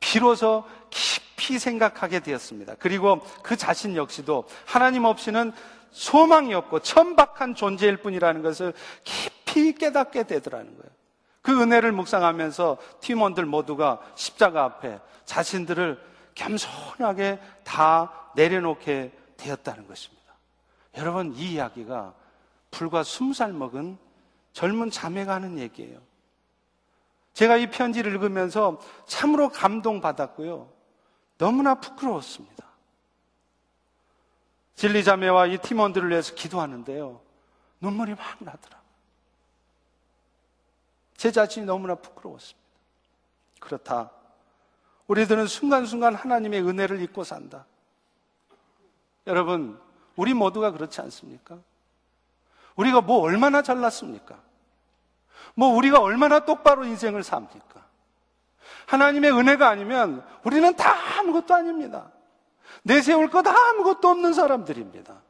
비로소 0.00 0.64
깊이 0.90 1.58
생각하게 1.58 2.20
되었습니다. 2.20 2.74
그리고 2.78 3.20
그 3.42 3.56
자신 3.56 3.96
역시도 3.96 4.44
하나님 4.66 5.06
없이는 5.06 5.52
소망이 5.90 6.54
없고 6.54 6.80
천박한 6.80 7.54
존재일 7.54 7.96
뿐이라는 7.96 8.42
것을 8.42 8.74
깊이 9.02 9.72
깨닫게 9.74 10.24
되더라는 10.24 10.76
거예요. 10.76 10.99
그 11.42 11.60
은혜를 11.62 11.92
묵상하면서 11.92 12.78
팀원들 13.00 13.46
모두가 13.46 14.00
십자가 14.14 14.64
앞에 14.64 15.00
자신들을 15.24 16.00
겸손하게 16.34 17.40
다 17.64 18.30
내려놓게 18.34 19.12
되었다는 19.36 19.86
것입니다. 19.86 20.34
여러분, 20.96 21.34
이 21.34 21.52
이야기가 21.52 22.14
불과 22.70 23.02
스무 23.02 23.32
살 23.34 23.52
먹은 23.52 23.98
젊은 24.52 24.90
자매가 24.90 25.34
하는 25.34 25.58
얘기예요. 25.58 25.98
제가 27.32 27.56
이 27.56 27.70
편지를 27.70 28.12
읽으면서 28.12 28.80
참으로 29.06 29.48
감동받았고요. 29.48 30.68
너무나 31.38 31.74
부끄러웠습니다. 31.76 32.66
진리자매와 34.74 35.46
이 35.46 35.58
팀원들을 35.58 36.10
위해서 36.10 36.34
기도하는데요. 36.34 37.20
눈물이 37.80 38.14
막 38.14 38.36
나더라. 38.40 38.79
제 41.20 41.30
자신이 41.30 41.66
너무나 41.66 41.96
부끄러웠습니다. 41.96 42.66
그렇다. 43.60 44.10
우리들은 45.06 45.48
순간순간 45.48 46.14
하나님의 46.14 46.66
은혜를 46.66 47.02
잊고 47.02 47.24
산다. 47.24 47.66
여러분, 49.26 49.78
우리 50.16 50.32
모두가 50.32 50.70
그렇지 50.70 50.98
않습니까? 51.02 51.58
우리가 52.74 53.02
뭐 53.02 53.20
얼마나 53.20 53.60
잘났습니까? 53.60 54.38
뭐 55.54 55.68
우리가 55.76 56.00
얼마나 56.00 56.46
똑바로 56.46 56.86
인생을 56.86 57.22
삽니까? 57.22 57.84
하나님의 58.86 59.30
은혜가 59.30 59.68
아니면 59.68 60.26
우리는 60.42 60.74
다 60.74 61.18
아무것도 61.18 61.54
아닙니다. 61.54 62.10
내세울 62.82 63.28
것 63.28 63.46
아무것도 63.46 64.08
없는 64.08 64.32
사람들입니다. 64.32 65.20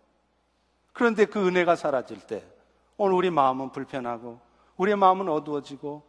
그런데 0.92 1.24
그 1.24 1.44
은혜가 1.44 1.74
사라질 1.74 2.20
때 2.20 2.46
오늘 2.96 3.16
우리 3.16 3.30
마음은 3.30 3.72
불편하고 3.72 4.49
우리의 4.80 4.96
마음은 4.96 5.28
어두워지고 5.28 6.02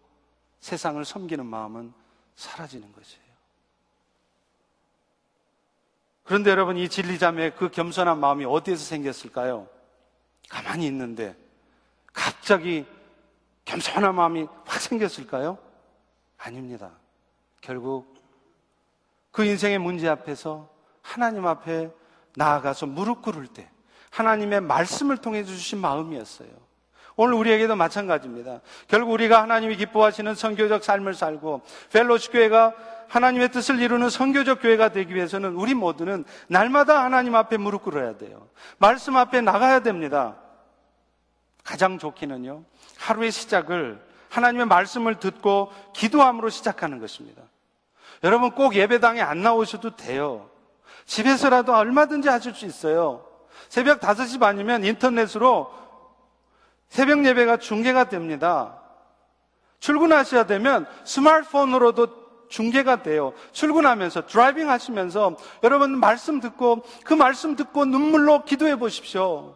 세상을 0.61 1.03
섬기는 1.03 1.45
마음은 1.45 1.93
사라지는 2.35 2.93
것이에요. 2.93 3.31
그런데 6.23 6.51
여러분 6.51 6.77
이 6.77 6.87
진리자매의 6.87 7.55
그 7.55 7.69
겸손한 7.69 8.19
마음이 8.19 8.45
어디에서 8.45 8.85
생겼을까요? 8.85 9.67
가만히 10.47 10.87
있는데 10.87 11.35
갑자기 12.13 12.85
겸손한 13.65 14.15
마음이 14.15 14.47
확 14.65 14.79
생겼을까요? 14.79 15.57
아닙니다. 16.37 16.91
결국 17.59 18.15
그 19.31 19.43
인생의 19.43 19.79
문제 19.79 20.07
앞에서 20.07 20.69
하나님 21.01 21.45
앞에 21.45 21.91
나아가서 22.37 22.85
무릎 22.85 23.21
꿇을 23.21 23.47
때 23.47 23.69
하나님의 24.11 24.61
말씀을 24.61 25.17
통해 25.17 25.43
주신 25.43 25.79
마음이었어요. 25.79 26.70
오늘 27.15 27.33
우리에게도 27.35 27.75
마찬가지입니다. 27.75 28.61
결국 28.87 29.11
우리가 29.11 29.41
하나님이 29.41 29.75
기뻐하시는 29.77 30.33
선교적 30.35 30.83
삶을 30.83 31.13
살고 31.13 31.61
펠로시 31.91 32.31
교회가 32.31 32.73
하나님의 33.09 33.49
뜻을 33.49 33.79
이루는 33.79 34.09
선교적 34.09 34.61
교회가 34.61 34.89
되기 34.89 35.13
위해서는 35.13 35.55
우리 35.55 35.73
모두는 35.73 36.23
날마다 36.47 37.03
하나님 37.03 37.35
앞에 37.35 37.57
무릎 37.57 37.83
꿇어야 37.83 38.17
돼요. 38.17 38.47
말씀 38.77 39.17
앞에 39.17 39.41
나가야 39.41 39.81
됩니다. 39.81 40.37
가장 41.63 41.99
좋기는요. 41.99 42.63
하루의 42.97 43.31
시작을 43.31 44.01
하나님의 44.29 44.65
말씀을 44.67 45.19
듣고 45.19 45.71
기도함으로 45.93 46.49
시작하는 46.49 46.99
것입니다. 46.99 47.41
여러분 48.23 48.51
꼭 48.51 48.75
예배당에 48.75 49.21
안 49.21 49.41
나오셔도 49.41 49.95
돼요. 49.95 50.49
집에서라도 51.05 51.73
얼마든지 51.75 52.29
하실 52.29 52.53
수 52.53 52.65
있어요. 52.65 53.25
새벽 53.67 53.99
5시 53.99 54.39
반이면 54.39 54.85
인터넷으로 54.85 55.73
새벽 56.91 57.25
예배가 57.25 57.55
중계가 57.55 58.09
됩니다. 58.09 58.77
출근하셔야 59.79 60.45
되면 60.45 60.85
스마트폰으로도 61.05 62.49
중계가 62.49 63.01
돼요. 63.01 63.31
출근하면서 63.53 64.25
driving 64.25 64.69
하시면서 64.69 65.37
여러분 65.63 65.97
말씀 65.97 66.41
듣고 66.41 66.83
그 67.05 67.13
말씀 67.13 67.55
듣고 67.55 67.85
눈물로 67.85 68.43
기도해 68.43 68.75
보십시오. 68.75 69.55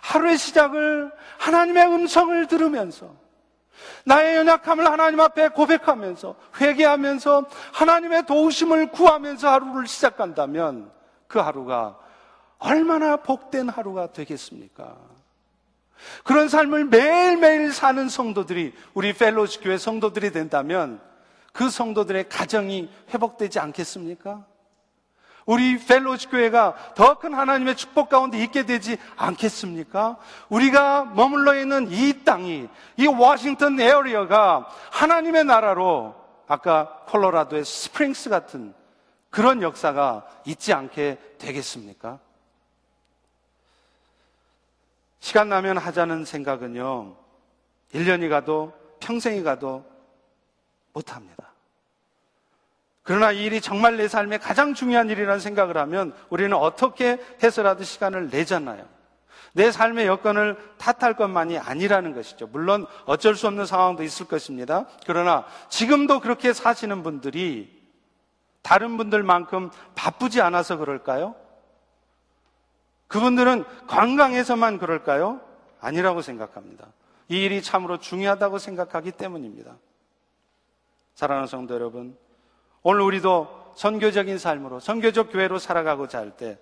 하루의 0.00 0.38
시작을 0.38 1.12
하나님의 1.36 1.86
음성을 1.86 2.46
들으면서 2.46 3.14
나의 4.06 4.36
연약함을 4.36 4.90
하나님 4.90 5.20
앞에 5.20 5.48
고백하면서 5.48 6.34
회개하면서 6.62 7.44
하나님의 7.74 8.24
도우심을 8.24 8.90
구하면서 8.90 9.50
하루를 9.50 9.86
시작한다면 9.86 10.90
그 11.26 11.40
하루가 11.40 11.98
얼마나 12.58 13.16
복된 13.16 13.68
하루가 13.68 14.06
되겠습니까? 14.12 15.13
그런 16.22 16.48
삶을 16.48 16.86
매일매일 16.86 17.72
사는 17.72 18.08
성도들이 18.08 18.74
우리 18.94 19.12
펠로시 19.12 19.60
교회 19.60 19.78
성도들이 19.78 20.32
된다면 20.32 21.00
그 21.52 21.70
성도들의 21.70 22.28
가정이 22.28 22.88
회복되지 23.12 23.58
않겠습니까? 23.60 24.44
우리 25.46 25.78
펠로시 25.78 26.28
교회가 26.28 26.94
더 26.94 27.14
큰 27.18 27.34
하나님의 27.34 27.76
축복 27.76 28.08
가운데 28.08 28.42
있게 28.42 28.66
되지 28.66 28.96
않겠습니까? 29.16 30.16
우리가 30.48 31.04
머물러 31.04 31.54
있는 31.54 31.90
이 31.90 32.24
땅이, 32.24 32.68
이 32.96 33.06
워싱턴 33.06 33.78
area가 33.78 34.68
하나님의 34.90 35.44
나라로 35.44 36.14
아까 36.46 37.04
콜로라도의 37.06 37.64
스프링스 37.64 38.30
같은 38.30 38.74
그런 39.30 39.62
역사가 39.62 40.26
있지 40.44 40.72
않게 40.72 41.18
되겠습니까? 41.38 42.18
시간 45.24 45.48
나면 45.48 45.78
하자는 45.78 46.26
생각은요, 46.26 47.16
1년이 47.94 48.28
가도 48.28 48.74
평생이 49.00 49.42
가도 49.42 49.82
못합니다. 50.92 51.50
그러나 53.02 53.32
이 53.32 53.44
일이 53.44 53.62
정말 53.62 53.96
내 53.96 54.06
삶에 54.06 54.36
가장 54.36 54.74
중요한 54.74 55.08
일이라는 55.08 55.40
생각을 55.40 55.78
하면 55.78 56.14
우리는 56.28 56.54
어떻게 56.54 57.18
해서라도 57.42 57.84
시간을 57.84 58.28
내잖아요. 58.28 58.86
내 59.54 59.72
삶의 59.72 60.06
여건을 60.08 60.58
탓할 60.76 61.16
것만이 61.16 61.56
아니라는 61.56 62.14
것이죠. 62.14 62.46
물론 62.48 62.84
어쩔 63.06 63.34
수 63.34 63.46
없는 63.46 63.64
상황도 63.64 64.02
있을 64.02 64.26
것입니다. 64.28 64.84
그러나 65.06 65.46
지금도 65.70 66.20
그렇게 66.20 66.52
사시는 66.52 67.02
분들이 67.02 67.82
다른 68.60 68.98
분들만큼 68.98 69.70
바쁘지 69.94 70.42
않아서 70.42 70.76
그럴까요? 70.76 71.34
그분들은 73.08 73.64
관광에서만 73.86 74.78
그럴까요? 74.78 75.40
아니라고 75.80 76.22
생각합니다. 76.22 76.86
이 77.28 77.42
일이 77.44 77.62
참으로 77.62 77.98
중요하다고 77.98 78.58
생각하기 78.58 79.12
때문입니다. 79.12 79.76
사랑하는 81.14 81.46
성도 81.46 81.74
여러분, 81.74 82.16
오늘 82.82 83.02
우리도 83.02 83.72
선교적인 83.76 84.38
삶으로, 84.38 84.80
선교적 84.80 85.32
교회로 85.32 85.58
살아가고자 85.58 86.18
할 86.18 86.30
때 86.36 86.58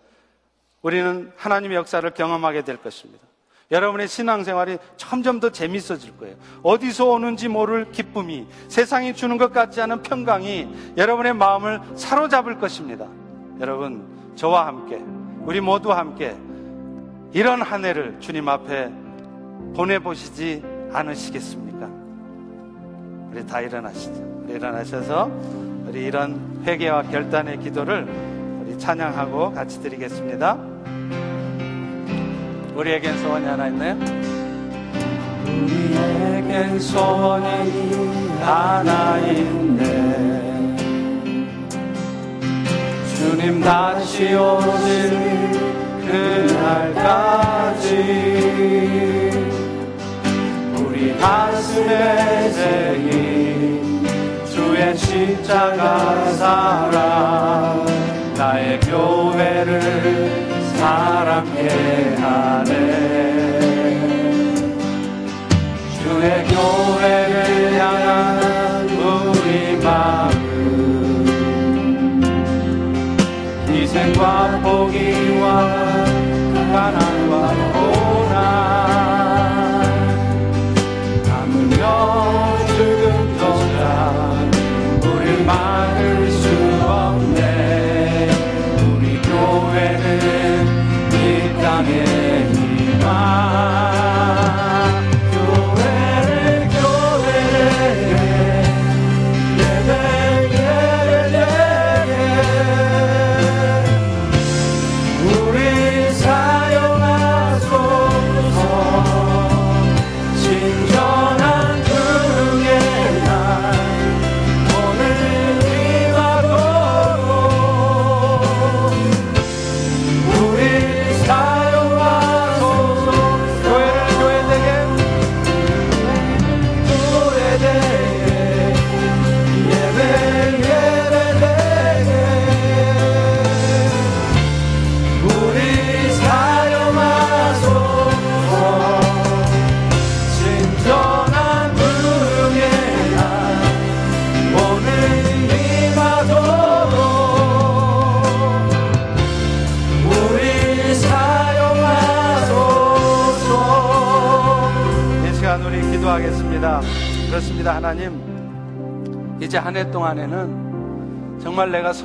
우리는 0.82 1.32
하나님의 1.36 1.76
역사를 1.76 2.08
경험하게 2.10 2.62
될 2.62 2.76
것입니다. 2.76 3.24
여러분의 3.70 4.06
신앙생활이 4.08 4.78
점점 4.96 5.40
더 5.40 5.50
재밌어질 5.50 6.18
거예요. 6.18 6.36
어디서 6.62 7.06
오는지 7.06 7.48
모를 7.48 7.90
기쁨이, 7.90 8.46
세상이 8.68 9.14
주는 9.14 9.38
것 9.38 9.52
같지 9.52 9.80
않은 9.80 10.02
평강이 10.02 10.94
여러분의 10.98 11.34
마음을 11.34 11.80
사로잡을 11.96 12.58
것입니다. 12.58 13.06
여러분, 13.60 14.34
저와 14.34 14.66
함께, 14.66 15.02
우리 15.44 15.60
모두 15.60 15.92
함께 15.92 16.36
이런 17.32 17.62
한 17.62 17.84
해를 17.84 18.16
주님 18.20 18.48
앞에 18.48 18.90
보내보시지 19.74 20.62
않으시겠습니까? 20.92 21.88
우리 23.30 23.46
다 23.46 23.60
일어나시죠. 23.60 24.42
우리 24.44 24.54
일어나셔서 24.54 25.30
우리 25.86 26.04
이런 26.04 26.62
회개와 26.64 27.02
결단의 27.04 27.58
기도를 27.58 28.06
우리 28.62 28.78
찬양하고 28.78 29.52
같이 29.52 29.80
드리겠습니다. 29.82 30.58
우리에겐 32.76 33.18
소원이 33.18 33.46
하나 33.46 33.68
있나요? 33.68 33.96
우리에겐 35.44 36.78
소원이 36.78 37.92
하나 38.40 39.18
있네 39.18 40.11
주님 43.22 43.60
다시 43.60 44.34
오실 44.34 45.12
그날까지 46.04 47.86
우리 50.76 51.16
가슴에 51.16 52.50
새긴 52.50 54.04
주의 54.44 54.96
십자가 54.96 56.32
사랑 56.32 57.86
나의 58.36 58.80
교회를 58.80 59.80
사랑해 60.74 62.16
하네. 62.16 62.72
주의 66.02 66.44
교회를 66.44 67.78
향한 67.78 68.88
우리 68.90 69.76
마음 69.76 70.31
희생과 73.92 74.62
포기와 74.62 75.66
가난과 76.72 77.32
고난 77.74 78.32
아무며 81.28 82.56
죽음조차 82.68 83.80
우릴 85.04 85.44
막 85.44 85.91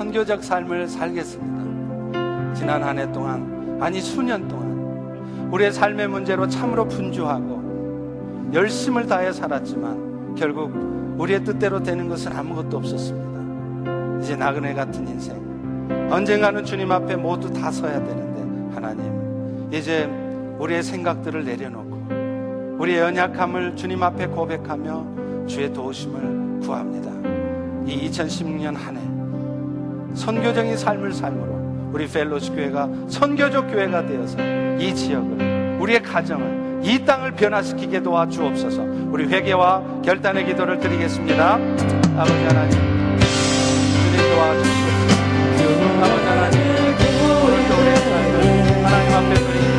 선교적 0.08 0.42
삶을 0.42 0.88
살겠습니다. 0.88 2.54
지난 2.54 2.82
한 2.82 2.98
해 2.98 3.12
동안, 3.12 3.78
아니 3.82 4.00
수년 4.00 4.48
동안, 4.48 5.50
우리의 5.52 5.74
삶의 5.74 6.08
문제로 6.08 6.48
참으로 6.48 6.88
분주하고 6.88 8.52
열심을 8.54 9.06
다해 9.08 9.34
살았지만 9.34 10.36
결국 10.36 10.72
우리의 11.18 11.44
뜻대로 11.44 11.84
되는 11.84 12.08
것은 12.08 12.32
아무것도 12.32 12.78
없었습니다. 12.78 14.22
이제 14.22 14.36
나그네 14.38 14.74
같은 14.76 15.06
인생. 15.08 15.36
언젠가는 16.10 16.64
주님 16.64 16.90
앞에 16.90 17.18
모두 17.18 17.52
다 17.52 17.70
서야 17.70 18.02
되는데, 18.02 18.74
하나님, 18.74 19.68
이제 19.74 20.06
우리의 20.58 20.84
생각들을 20.84 21.44
내려놓고, 21.44 22.78
우리의 22.80 23.00
연약함을 23.00 23.76
주님 23.76 24.02
앞에 24.02 24.28
고백하며 24.28 25.48
주의 25.48 25.72
도우심을 25.74 26.62
구합니다. 26.62 27.12
이 27.86 28.10
2016년 28.10 28.74
한 28.76 28.96
해, 28.96 29.07
선교적인 30.18 30.76
삶을 30.76 31.14
삶으로 31.14 31.92
우리 31.94 32.08
펠로스 32.08 32.52
교회가 32.54 32.90
선교적 33.08 33.72
교회가 33.72 34.06
되어서 34.06 34.38
이 34.80 34.94
지역을 34.94 35.78
우리의 35.80 36.02
가정을 36.02 36.82
이 36.84 37.04
땅을 37.06 37.32
변화시키게 37.32 38.02
도와주옵소서. 38.02 38.84
우리 39.12 39.26
회개와 39.28 40.02
결단의 40.04 40.46
기도를 40.46 40.80
드리겠습니다. 40.80 41.54
아버지 41.54 42.44
하나님 42.46 42.72
주님 42.72 44.36
도와주시옵소서. 44.36 45.18
아버지 46.04 46.26
하나님 46.26 46.60
오늘 47.44 47.56
교회 47.68 47.88
하나님 48.84 49.16
앞에 49.16 49.34
드립니다. 49.34 49.77